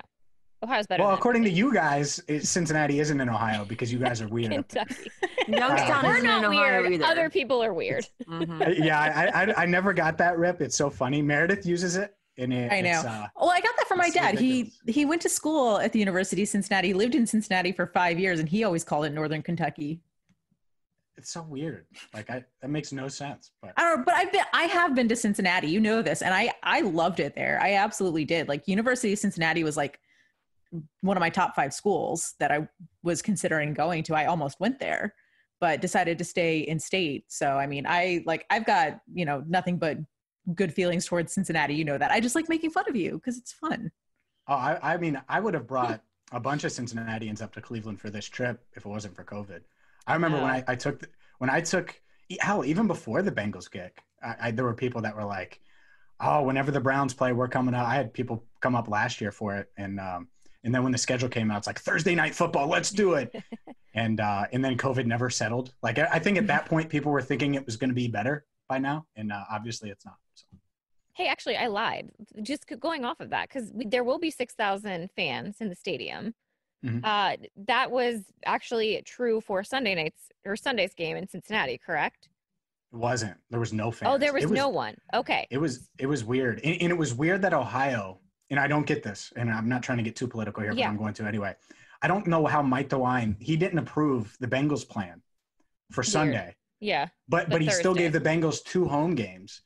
Ohio's 0.62 0.86
better. 0.86 1.02
Well, 1.02 1.10
than 1.10 1.18
according 1.18 1.44
to 1.44 1.50
you 1.50 1.72
guys, 1.72 2.20
it, 2.28 2.46
Cincinnati 2.46 2.98
isn't 3.00 3.20
in 3.20 3.28
Ohio 3.28 3.64
because 3.64 3.92
you 3.92 3.98
guys 3.98 4.20
are 4.22 4.28
weird. 4.36 4.52
Kentucky. 4.52 5.10
Youngstown 5.48 6.04
We're 6.04 6.14
isn't 6.16 6.26
not 6.26 6.38
in 6.38 6.44
Ohio 6.46 6.80
weird. 6.82 6.92
either. 6.94 7.04
Other 7.04 7.30
people 7.30 7.62
are 7.62 7.74
weird. 7.74 8.06
Mhm. 8.26 8.66
Uh, 8.66 8.70
yeah, 8.84 9.00
I, 9.34 9.42
I 9.44 9.62
I 9.62 9.66
never 9.66 9.92
got 9.92 10.18
that 10.18 10.38
rip. 10.38 10.60
It's 10.60 10.76
so 10.76 10.88
funny. 10.90 11.20
Meredith 11.22 11.66
uses 11.66 11.96
it, 11.96 12.14
and 12.38 12.52
it, 12.52 12.72
I 12.72 12.80
know. 12.80 12.90
It's, 12.90 13.04
uh, 13.04 13.26
Well, 13.36 13.50
I 13.50 13.60
got 13.60 13.76
that 13.76 13.86
from 13.86 13.98
my 13.98 14.06
It's 14.06 14.14
dad. 14.14 14.38
He 14.38 14.58
ridiculous. 14.62 14.94
he 14.96 15.04
went 15.04 15.22
to 15.22 15.28
school 15.28 15.78
at 15.78 15.92
the 15.92 15.98
University 15.98 16.42
of 16.42 16.48
Cincinnati. 16.48 16.88
He 16.88 16.94
lived 16.94 17.14
in 17.14 17.26
Cincinnati 17.26 17.72
for 17.72 17.86
five 17.86 18.18
years, 18.18 18.40
and 18.40 18.48
he 18.48 18.64
always 18.64 18.82
called 18.82 19.04
it 19.04 19.10
Northern 19.12 19.42
Kentucky. 19.42 20.00
it's 21.18 21.30
so 21.30 21.42
weird. 21.42 21.86
Like 22.12 22.28
I, 22.30 22.44
that 22.60 22.68
makes 22.70 22.92
no 22.92 23.08
sense. 23.08 23.52
But 23.62 23.72
I 23.76 23.82
don't 23.82 23.98
know, 23.98 24.04
but 24.04 24.14
I've 24.14 24.32
been 24.32 24.44
I 24.52 24.64
have 24.64 24.94
been 24.94 25.08
to 25.08 25.16
Cincinnati. 25.16 25.68
You 25.68 25.80
know 25.80 26.02
this, 26.02 26.22
and 26.22 26.32
I 26.34 26.52
I 26.62 26.80
loved 26.80 27.20
it 27.20 27.34
there. 27.36 27.58
I 27.62 27.74
absolutely 27.74 28.24
did. 28.24 28.48
Like 28.48 28.66
University 28.66 29.12
of 29.12 29.18
Cincinnati 29.18 29.62
was 29.62 29.76
like 29.76 30.00
one 31.00 31.16
of 31.16 31.20
my 31.20 31.30
top 31.30 31.54
five 31.54 31.72
schools 31.72 32.34
that 32.38 32.50
I 32.50 32.68
was 33.02 33.22
considering 33.22 33.74
going 33.74 34.02
to. 34.04 34.14
I 34.14 34.26
almost 34.26 34.60
went 34.60 34.78
there, 34.78 35.14
but 35.60 35.80
decided 35.80 36.18
to 36.18 36.24
stay 36.24 36.60
in 36.60 36.78
state. 36.78 37.24
So 37.28 37.56
I 37.58 37.66
mean, 37.66 37.86
I 37.86 38.22
like 38.26 38.46
I've 38.50 38.66
got 38.66 39.00
you 39.12 39.24
know 39.24 39.44
nothing 39.46 39.78
but 39.78 39.98
good 40.54 40.72
feelings 40.72 41.06
towards 41.06 41.32
Cincinnati. 41.32 41.74
You 41.74 41.84
know 41.84 41.98
that. 41.98 42.10
I 42.10 42.20
just 42.20 42.34
like 42.34 42.48
making 42.48 42.70
fun 42.70 42.84
of 42.88 42.96
you 42.96 43.12
because 43.12 43.38
it's 43.38 43.52
fun. 43.52 43.90
oh, 44.48 44.54
I, 44.54 44.94
I 44.94 44.96
mean, 44.96 45.20
I 45.28 45.40
would 45.40 45.54
have 45.54 45.66
brought 45.66 46.00
a 46.32 46.40
bunch 46.40 46.64
of 46.64 46.72
Cincinnatians 46.72 47.42
up 47.42 47.54
to 47.54 47.60
Cleveland 47.60 48.00
for 48.00 48.10
this 48.10 48.26
trip 48.26 48.64
if 48.74 48.84
it 48.84 48.88
wasn't 48.88 49.14
for 49.14 49.24
COVID. 49.24 49.60
I 50.06 50.14
remember 50.14 50.40
when 50.40 50.50
I, 50.50 50.64
I 50.68 50.76
took 50.76 51.00
the, 51.00 51.08
when 51.38 51.50
I 51.50 51.60
took 51.60 52.00
hell 52.40 52.64
even 52.64 52.86
before 52.86 53.22
the 53.22 53.32
Bengals 53.32 53.70
kick, 53.70 54.02
I, 54.22 54.36
I, 54.40 54.50
there 54.50 54.64
were 54.64 54.74
people 54.74 55.02
that 55.02 55.16
were 55.16 55.24
like, 55.24 55.60
"Oh, 56.20 56.42
whenever 56.42 56.70
the 56.70 56.80
Browns 56.80 57.14
play, 57.14 57.32
we're 57.32 57.48
coming 57.48 57.74
out." 57.74 57.86
I 57.86 57.94
had 57.94 58.12
people 58.12 58.44
come 58.60 58.74
up 58.74 58.88
last 58.88 59.20
year 59.20 59.32
for 59.32 59.56
it, 59.56 59.70
and 59.76 59.98
um, 59.98 60.28
and 60.66 60.74
then 60.74 60.82
when 60.82 60.90
the 60.90 60.98
schedule 60.98 61.28
came 61.28 61.50
out, 61.50 61.58
it's 61.58 61.66
like 61.68 61.78
Thursday 61.78 62.16
night 62.16 62.34
football, 62.34 62.66
let's 62.66 62.90
do 62.90 63.14
it. 63.14 63.34
and 63.94 64.20
uh, 64.20 64.46
and 64.52 64.62
then 64.62 64.76
COVID 64.76 65.06
never 65.06 65.30
settled. 65.30 65.72
Like 65.80 65.98
I, 65.98 66.08
I 66.14 66.18
think 66.18 66.36
at 66.36 66.48
that 66.48 66.66
point, 66.70 66.90
people 66.90 67.12
were 67.12 67.22
thinking 67.22 67.54
it 67.54 67.64
was 67.64 67.76
going 67.76 67.88
to 67.88 67.94
be 67.94 68.08
better 68.08 68.44
by 68.68 68.78
now, 68.78 69.06
and 69.14 69.32
uh, 69.32 69.44
obviously 69.50 69.90
it's 69.90 70.04
not. 70.04 70.16
So. 70.34 70.44
Hey, 71.14 71.28
actually, 71.28 71.56
I 71.56 71.68
lied. 71.68 72.10
Just 72.42 72.66
going 72.80 73.04
off 73.04 73.20
of 73.20 73.30
that, 73.30 73.48
because 73.48 73.70
there 73.74 74.04
will 74.04 74.18
be 74.18 74.30
6,000 74.30 75.08
fans 75.16 75.56
in 75.60 75.70
the 75.70 75.74
stadium. 75.74 76.34
Mhm. 76.84 77.00
Uh, 77.02 77.36
that 77.68 77.90
was 77.90 78.24
actually 78.44 79.00
true 79.06 79.40
for 79.40 79.64
Sunday 79.64 79.94
nights 79.94 80.30
or 80.44 80.56
Sunday's 80.56 80.92
game 80.94 81.16
in 81.16 81.26
Cincinnati, 81.26 81.78
correct? 81.78 82.28
It 82.92 82.96
wasn't. 82.96 83.36
There 83.50 83.60
was 83.60 83.72
no 83.72 83.90
fans. 83.90 84.12
Oh, 84.12 84.18
there 84.18 84.34
was, 84.34 84.44
It 84.44 84.50
no 84.50 84.68
one. 84.68 84.96
Okay. 85.14 85.46
It 85.48 85.58
was 85.58 85.88
it 85.98 86.06
was 86.06 86.24
weird, 86.24 86.60
and, 86.64 86.82
and 86.82 86.90
it 86.90 86.98
was 86.98 87.14
weird 87.14 87.40
that 87.42 87.54
Ohio. 87.54 88.18
And 88.50 88.60
I 88.60 88.68
don't 88.68 88.86
get 88.86 89.02
this, 89.02 89.32
and 89.36 89.50
I'm 89.50 89.68
not 89.68 89.82
trying 89.82 89.98
to 89.98 90.04
get 90.04 90.14
too 90.14 90.28
political 90.28 90.62
here, 90.62 90.72
but 90.72 90.78
Yeah. 90.78 90.88
I'm 90.88 90.96
going 90.96 91.14
to 91.14 91.24
anyway. 91.24 91.54
I 92.02 92.08
don't 92.08 92.26
know 92.26 92.46
how 92.46 92.62
Mike 92.62 92.88
DeWine 92.90 93.36
he 93.42 93.56
didn't 93.56 93.78
approve 93.78 94.36
the 94.38 94.46
Bengals 94.46 94.88
plan 94.88 95.22
for 95.92 96.02
Sunday, 96.02 96.54
Yeah. 96.80 97.08
but 97.28 97.48
but 97.50 97.60
he 97.60 97.70
still 97.70 97.94
gave 97.94 98.12
the 98.12 98.20
Bengals 98.20 98.62
two 98.62 98.86
home 98.86 99.14
games, 99.14 99.62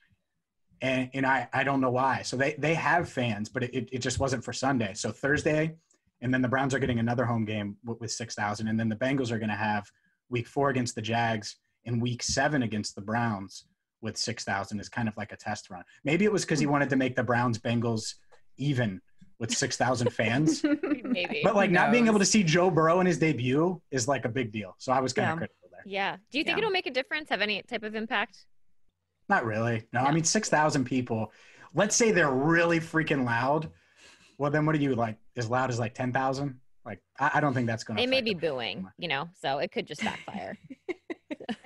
and 0.80 1.10
and 1.12 1.26
I 1.26 1.48
I 1.52 1.64
don't 1.64 1.80
know 1.80 1.90
why. 1.90 2.22
So 2.22 2.36
they 2.36 2.54
they 2.54 2.74
have 2.74 3.08
fans, 3.08 3.48
but 3.50 3.64
it 3.64 3.88
it 3.92 3.98
just 3.98 4.18
wasn't 4.18 4.44
for 4.44 4.52
Sunday. 4.52 4.94
So 4.94 5.12
Thursday, 5.12 5.74
and 6.22 6.32
then 6.32 6.40
the 6.40 6.48
Browns 6.48 6.72
are 6.74 6.78
getting 6.78 7.00
another 7.00 7.26
home 7.26 7.44
game 7.44 7.76
with, 7.84 8.00
with 8.00 8.12
six 8.12 8.34
thousand, 8.34 8.68
and 8.68 8.78
then 8.80 8.88
the 8.88 8.96
Bengals 8.96 9.30
are 9.30 9.38
going 9.38 9.50
to 9.50 9.56
have 9.56 9.90
Week 10.30 10.46
Four 10.46 10.70
against 10.70 10.94
the 10.94 11.02
Jags 11.02 11.56
and 11.84 12.00
Week 12.00 12.22
Seven 12.22 12.62
against 12.62 12.94
the 12.94 13.02
Browns 13.02 13.64
with 14.00 14.16
six 14.16 14.44
thousand 14.44 14.80
is 14.80 14.88
kind 14.88 15.08
of 15.08 15.16
like 15.18 15.32
a 15.32 15.36
test 15.36 15.68
run. 15.68 15.82
Maybe 16.04 16.24
it 16.24 16.32
was 16.32 16.44
because 16.46 16.60
he 16.60 16.66
wanted 16.66 16.88
to 16.90 16.96
make 16.96 17.16
the 17.16 17.24
Browns 17.24 17.58
Bengals 17.58 18.14
even 18.60 19.00
with 19.38 19.50
six 19.56 19.76
thousand 19.76 20.10
fans. 20.10 20.62
Maybe. 21.04 21.40
But 21.42 21.56
like 21.56 21.70
not 21.70 21.90
being 21.90 22.06
able 22.06 22.18
to 22.18 22.24
see 22.26 22.42
Joe 22.44 22.70
Burrow 22.70 23.00
in 23.00 23.06
his 23.06 23.18
debut 23.18 23.80
is 23.90 24.06
like 24.06 24.24
a 24.24 24.28
big 24.28 24.52
deal. 24.52 24.74
So 24.78 24.92
I 24.92 25.00
was 25.00 25.12
kind 25.12 25.26
Yeah. 25.26 25.32
of 25.32 25.38
critical 25.38 25.68
there. 25.72 25.82
yeah. 25.86 26.16
Do 26.30 26.38
you 26.38 26.44
think 26.44 26.56
Yeah. 26.56 26.62
it'll 26.64 26.70
make 26.70 26.86
a 26.86 26.90
difference? 26.90 27.30
Have 27.30 27.40
any 27.40 27.62
type 27.62 27.82
of 27.82 27.94
impact? 27.94 28.44
Not 29.28 29.44
really. 29.44 29.84
No, 29.92 30.00
I 30.00 30.12
mean 30.12 30.24
six 30.24 30.48
thousand 30.48 30.84
people. 30.84 31.32
Let's 31.74 31.96
say 31.96 32.10
they're 32.12 32.30
really 32.32 32.80
freaking 32.80 33.24
loud. 33.24 33.70
Well, 34.38 34.50
then 34.50 34.66
what 34.66 34.74
are 34.74 34.78
you 34.78 34.94
like? 34.94 35.16
As 35.36 35.48
loud 35.48 35.70
as 35.70 35.78
like 35.78 35.94
ten 35.94 36.12
thousand? 36.12 36.58
Like 36.84 37.00
I, 37.18 37.30
I 37.34 37.40
don't 37.40 37.54
think 37.54 37.66
that's 37.66 37.84
going 37.84 37.96
to. 37.96 38.02
They 38.02 38.06
may 38.06 38.20
be 38.22 38.34
booing, 38.34 38.86
you 38.98 39.08
know, 39.08 39.28
so 39.40 39.58
it 39.58 39.70
could 39.72 39.86
just 39.86 40.02
backfire. 40.02 40.58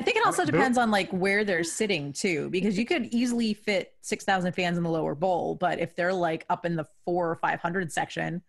I 0.04 0.06
think 0.06 0.18
it 0.18 0.26
also 0.26 0.44
depends 0.44 0.76
on 0.76 0.90
like 0.90 1.10
where 1.12 1.44
they're 1.44 1.64
sitting 1.64 2.12
too, 2.12 2.50
because 2.50 2.76
you 2.76 2.84
could 2.84 3.06
easily 3.06 3.54
fit 3.54 3.94
six 4.02 4.22
thousand 4.22 4.52
fans 4.52 4.76
in 4.76 4.84
the 4.84 4.90
lower 4.90 5.14
bowl, 5.14 5.54
but 5.54 5.78
if 5.78 5.96
they're 5.96 6.12
like 6.12 6.44
up 6.50 6.66
in 6.66 6.76
the 6.76 6.84
four 7.06 7.30
or 7.30 7.36
five 7.36 7.58
hundred 7.58 7.90
section, 7.90 8.42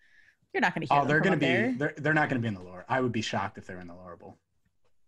you're 0.54 0.60
not 0.60 0.76
going 0.76 0.86
to 0.86 0.94
hear. 0.94 1.02
Oh, 1.02 1.06
they're 1.06 1.22
going 1.22 1.40
going 1.40 1.54
to 1.54 1.68
to 1.68 1.72
be. 1.72 1.78
They're, 1.78 1.94
they're 1.96 2.14
not 2.14 2.28
going 2.28 2.42
to 2.42 2.46
be 2.46 2.50
in 2.50 2.56
the 2.56 2.62
lower. 2.62 2.84
I 2.90 3.00
would 3.00 3.14
be 3.14 3.22
shocked 3.22 3.58
if 3.58 3.66
they're 3.66 3.80
in 3.80 3.88
the 3.88 3.94
lower 3.94 4.18
bowl, 4.18 4.38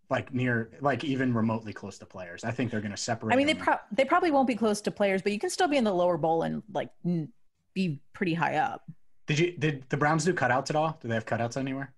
like 0.08 0.32
near, 0.32 0.70
like 0.80 1.04
even 1.04 1.34
remotely 1.34 1.74
close 1.74 1.98
to 1.98 2.06
players. 2.06 2.44
I 2.44 2.50
think 2.50 2.70
they're 2.70 2.80
going 2.80 2.92
to 2.92 2.96
separate. 2.96 3.34
I 3.34 3.36
mean, 3.36 3.46
they 3.46 3.52
pro- 3.52 3.80
they 3.92 4.06
probably 4.06 4.30
won't 4.30 4.48
be 4.48 4.54
close 4.54 4.80
to 4.80 4.90
players, 4.90 5.20
but 5.20 5.32
you 5.32 5.38
can 5.38 5.50
still 5.50 5.68
be 5.68 5.76
in 5.76 5.84
the 5.84 5.94
lower 5.94 6.16
bowl 6.16 6.44
and 6.44 6.62
like 6.72 6.88
n- 7.04 7.28
be 7.74 8.00
pretty 8.14 8.32
high 8.32 8.56
up. 8.56 8.90
Did 9.26 9.38
you? 9.38 9.52
Did 9.58 9.84
the 9.90 9.98
Browns 9.98 10.24
do 10.24 10.32
cutouts 10.32 10.70
at 10.70 10.76
all? 10.76 10.98
Do 11.02 11.08
they 11.08 11.14
have 11.14 11.26
cutouts 11.26 11.58
anywhere? 11.58 11.92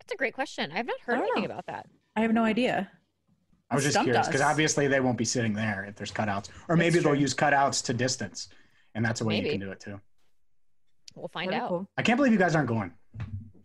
That's 0.00 0.14
a 0.14 0.16
great 0.16 0.34
question. 0.34 0.72
I've 0.74 0.86
not 0.86 0.98
heard 0.98 1.18
anything 1.18 1.44
know. 1.44 1.50
about 1.50 1.66
that. 1.66 1.86
I 2.16 2.22
have 2.22 2.32
no 2.32 2.42
idea. 2.42 2.90
I 3.72 3.74
was 3.74 3.84
just 3.84 3.94
Stumped 3.94 4.06
curious 4.06 4.26
because 4.26 4.40
obviously 4.42 4.86
they 4.86 5.00
won't 5.00 5.16
be 5.18 5.24
sitting 5.24 5.54
there 5.54 5.84
if 5.88 5.96
there's 5.96 6.12
cutouts, 6.12 6.48
or 6.68 6.76
maybe 6.76 6.98
they'll 6.98 7.14
use 7.14 7.34
cutouts 7.34 7.82
to 7.86 7.94
distance, 7.94 8.48
and 8.94 9.04
that's 9.04 9.20
a 9.20 9.24
way 9.24 9.34
Maybe. 9.36 9.46
you 9.46 9.52
can 9.52 9.60
do 9.60 9.72
it 9.72 9.80
too. 9.80 9.98
We'll 11.14 11.28
find 11.28 11.48
That'd 11.50 11.62
out. 11.62 11.68
cool. 11.68 11.88
I 11.96 12.02
can't 12.02 12.16
believe 12.16 12.32
you 12.32 12.38
guys 12.38 12.54
aren't 12.54 12.68
going. 12.68 12.92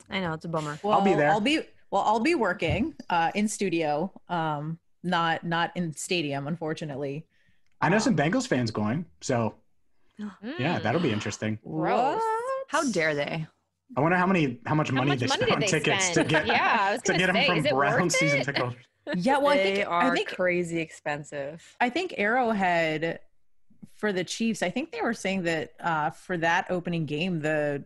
I 0.10 0.20
know 0.22 0.34
it's 0.34 0.46
a 0.46 0.48
bummer. 0.50 0.80
Well, 0.84 0.94
I'll 0.94 1.04
be 1.04 1.14
there. 1.14 1.30
I'll 1.30 1.42
be 1.42 1.62
well. 1.92 2.04
I'll 2.04 2.20
be 2.22 2.36
working 2.36 2.96
uh, 3.10 3.32
in 3.36 3.48
studio, 3.48 4.12
um, 4.30 4.80
not 5.04 5.44
not 5.46 5.72
in 5.76 5.94
stadium, 5.96 6.48
unfortunately. 6.48 7.26
I 7.82 7.90
know 7.90 7.98
Um, 7.98 8.02
some 8.02 8.16
Bengals 8.16 8.48
fans 8.48 8.72
going, 8.72 9.06
so 9.22 9.56
yeah, 10.18 10.30
Mm. 10.44 10.84
that'll 10.84 11.02
be 11.02 11.12
interesting. 11.12 11.60
Gross. 11.68 12.22
How 12.70 12.90
dare 12.92 13.14
they? 13.16 13.46
I 13.96 14.02
wonder 14.02 14.18
how 14.18 14.26
many 14.28 14.60
how 14.66 14.76
much 14.76 14.90
How 14.90 14.96
money 14.96 15.10
much 15.12 15.20
they 15.20 15.28
money 15.28 15.38
spent 15.44 15.50
did 15.50 15.54
on 15.56 15.60
they 15.62 15.68
tickets 15.68 16.06
spend? 16.06 16.30
to 16.30 16.36
get 16.36 16.48
Yeah, 16.56 16.78
I 16.82 16.92
was 16.94 17.02
to 17.04 17.08
gonna 17.14 17.20
get 17.20 17.28
them 17.28 17.36
say, 17.36 17.48
from 17.48 17.58
is 17.60 17.66
it 17.66 17.76
worth 17.76 17.94
Brown 17.94 18.10
season 18.10 18.40
it? 18.40 18.44
ticket 18.46 18.62
holders. 18.62 18.84
Yeah, 19.16 19.38
well, 19.38 19.54
I 19.54 19.58
they 19.58 19.76
think 19.76 19.90
are 19.90 20.12
I 20.12 20.16
think 20.16 20.30
crazy 20.30 20.80
expensive. 20.80 21.76
I 21.80 21.90
think 21.90 22.14
Arrowhead 22.18 23.20
for 23.96 24.12
the 24.14 24.24
Chiefs. 24.24 24.62
I 24.62 24.70
think 24.70 24.92
they 24.92 25.02
were 25.02 25.14
saying 25.14 25.44
that 25.44 25.74
uh, 25.80 26.10
for 26.12 26.38
that 26.38 26.68
opening 26.70 27.06
game, 27.06 27.40
the 27.40 27.86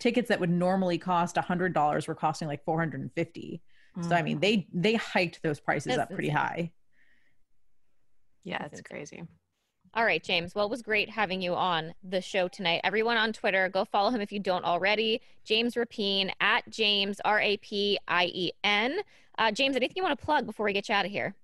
tickets 0.00 0.28
that 0.30 0.40
would 0.40 0.50
normally 0.50 0.98
cost 0.98 1.36
a 1.36 1.42
hundred 1.42 1.72
dollars 1.74 2.08
were 2.08 2.14
costing 2.14 2.48
like 2.48 2.64
four 2.64 2.78
hundred 2.78 3.02
and 3.02 3.12
fifty. 3.12 3.62
So 4.00 4.16
I 4.16 4.22
mean, 4.22 4.40
they 4.40 4.66
they 4.72 4.94
hiked 4.94 5.42
those 5.42 5.60
prices 5.60 5.94
That's 5.96 6.10
up 6.10 6.10
pretty 6.10 6.28
insane. 6.30 6.36
high. 6.42 6.72
yeah, 8.42 8.64
it's 8.64 8.80
crazy. 8.80 9.24
All 9.94 10.04
right, 10.04 10.22
James. 10.22 10.54
Well, 10.54 10.64
it 10.64 10.70
was 10.70 10.80
great 10.80 11.10
having 11.10 11.42
you 11.42 11.54
on 11.54 11.92
the 12.02 12.22
show 12.22 12.48
tonight. 12.48 12.80
Everyone 12.82 13.18
on 13.18 13.32
Twitter, 13.32 13.68
go 13.68 13.84
follow 13.84 14.10
him 14.10 14.22
if 14.22 14.32
you 14.32 14.38
don't 14.38 14.64
already. 14.64 15.20
James 15.44 15.74
Rapien 15.74 16.30
at 16.40 16.68
James 16.70 17.20
R 17.24 17.40
A 17.40 17.58
P 17.58 17.98
I 18.08 18.26
E 18.26 18.52
N. 18.64 19.00
Uh, 19.38 19.52
James, 19.52 19.76
anything 19.76 19.94
you 19.96 20.02
want 20.02 20.18
to 20.18 20.24
plug 20.24 20.46
before 20.46 20.64
we 20.64 20.72
get 20.72 20.88
you 20.88 20.94
out 20.94 21.04
of 21.04 21.10
here? 21.10 21.34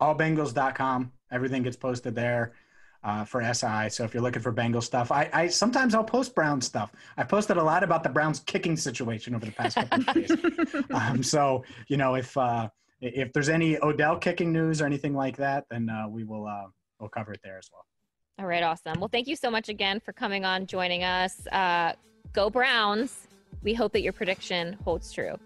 allbengals.com. 0.00 1.12
Everything 1.30 1.62
gets 1.62 1.76
posted 1.76 2.14
there 2.14 2.54
uh, 3.02 3.24
for 3.24 3.42
SI. 3.42 3.90
So 3.90 4.04
if 4.04 4.14
you're 4.14 4.22
looking 4.22 4.42
for 4.42 4.52
Bengal 4.52 4.80
stuff, 4.80 5.12
I, 5.12 5.28
I 5.32 5.48
sometimes 5.48 5.94
I'll 5.94 6.04
post 6.04 6.34
Brown 6.34 6.60
stuff. 6.60 6.92
I 7.16 7.24
posted 7.24 7.56
a 7.56 7.62
lot 7.62 7.82
about 7.82 8.02
the 8.02 8.08
Browns 8.08 8.40
kicking 8.40 8.76
situation 8.76 9.34
over 9.34 9.46
the 9.46 9.52
past 9.52 9.76
couple 9.76 10.00
of 10.00 10.14
days. 10.14 10.84
um, 10.90 11.22
so 11.22 11.64
you 11.88 11.96
know 11.96 12.14
if 12.14 12.36
uh, 12.36 12.68
if 13.00 13.32
there's 13.32 13.48
any 13.48 13.78
Odell 13.82 14.16
kicking 14.16 14.52
news 14.52 14.80
or 14.80 14.86
anything 14.86 15.14
like 15.14 15.36
that, 15.36 15.64
then 15.70 15.88
uh, 15.88 16.08
we 16.08 16.24
will 16.24 16.46
uh, 16.46 16.66
we'll 17.00 17.08
cover 17.08 17.32
it 17.32 17.40
there 17.42 17.58
as 17.58 17.68
well. 17.72 17.84
All 18.38 18.46
right, 18.46 18.62
awesome. 18.62 18.98
Well, 18.98 19.08
thank 19.08 19.28
you 19.28 19.36
so 19.36 19.50
much 19.50 19.68
again 19.68 20.00
for 20.00 20.12
coming 20.12 20.44
on, 20.44 20.66
joining 20.66 21.04
us. 21.04 21.46
Uh, 21.48 21.92
go 22.32 22.50
Browns. 22.50 23.28
We 23.62 23.72
hope 23.72 23.92
that 23.92 24.02
your 24.02 24.12
prediction 24.12 24.74
holds 24.84 25.12
true. 25.12 25.38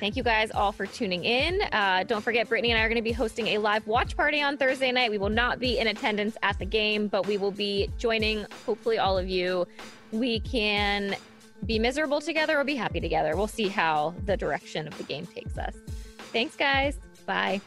Thank 0.00 0.16
you 0.16 0.22
guys 0.22 0.50
all 0.50 0.72
for 0.72 0.86
tuning 0.86 1.24
in. 1.24 1.60
Uh, 1.72 2.04
don't 2.04 2.22
forget, 2.22 2.48
Brittany 2.48 2.70
and 2.70 2.80
I 2.80 2.84
are 2.84 2.88
going 2.88 2.96
to 2.96 3.02
be 3.02 3.12
hosting 3.12 3.48
a 3.48 3.58
live 3.58 3.86
watch 3.86 4.16
party 4.16 4.40
on 4.40 4.56
Thursday 4.56 4.90
night. 4.92 5.10
We 5.10 5.18
will 5.18 5.28
not 5.28 5.58
be 5.58 5.78
in 5.78 5.88
attendance 5.88 6.36
at 6.42 6.58
the 6.58 6.64
game, 6.64 7.08
but 7.08 7.26
we 7.26 7.36
will 7.36 7.50
be 7.50 7.90
joining, 7.98 8.46
hopefully, 8.64 8.98
all 8.98 9.18
of 9.18 9.28
you. 9.28 9.66
We 10.12 10.40
can 10.40 11.16
be 11.66 11.78
miserable 11.78 12.20
together 12.20 12.58
or 12.58 12.64
be 12.64 12.76
happy 12.76 13.00
together. 13.00 13.36
We'll 13.36 13.48
see 13.48 13.68
how 13.68 14.14
the 14.24 14.36
direction 14.36 14.86
of 14.86 14.96
the 14.96 15.04
game 15.04 15.26
takes 15.26 15.58
us. 15.58 15.74
Thanks, 16.32 16.56
guys. 16.56 16.98
Bye. 17.26 17.60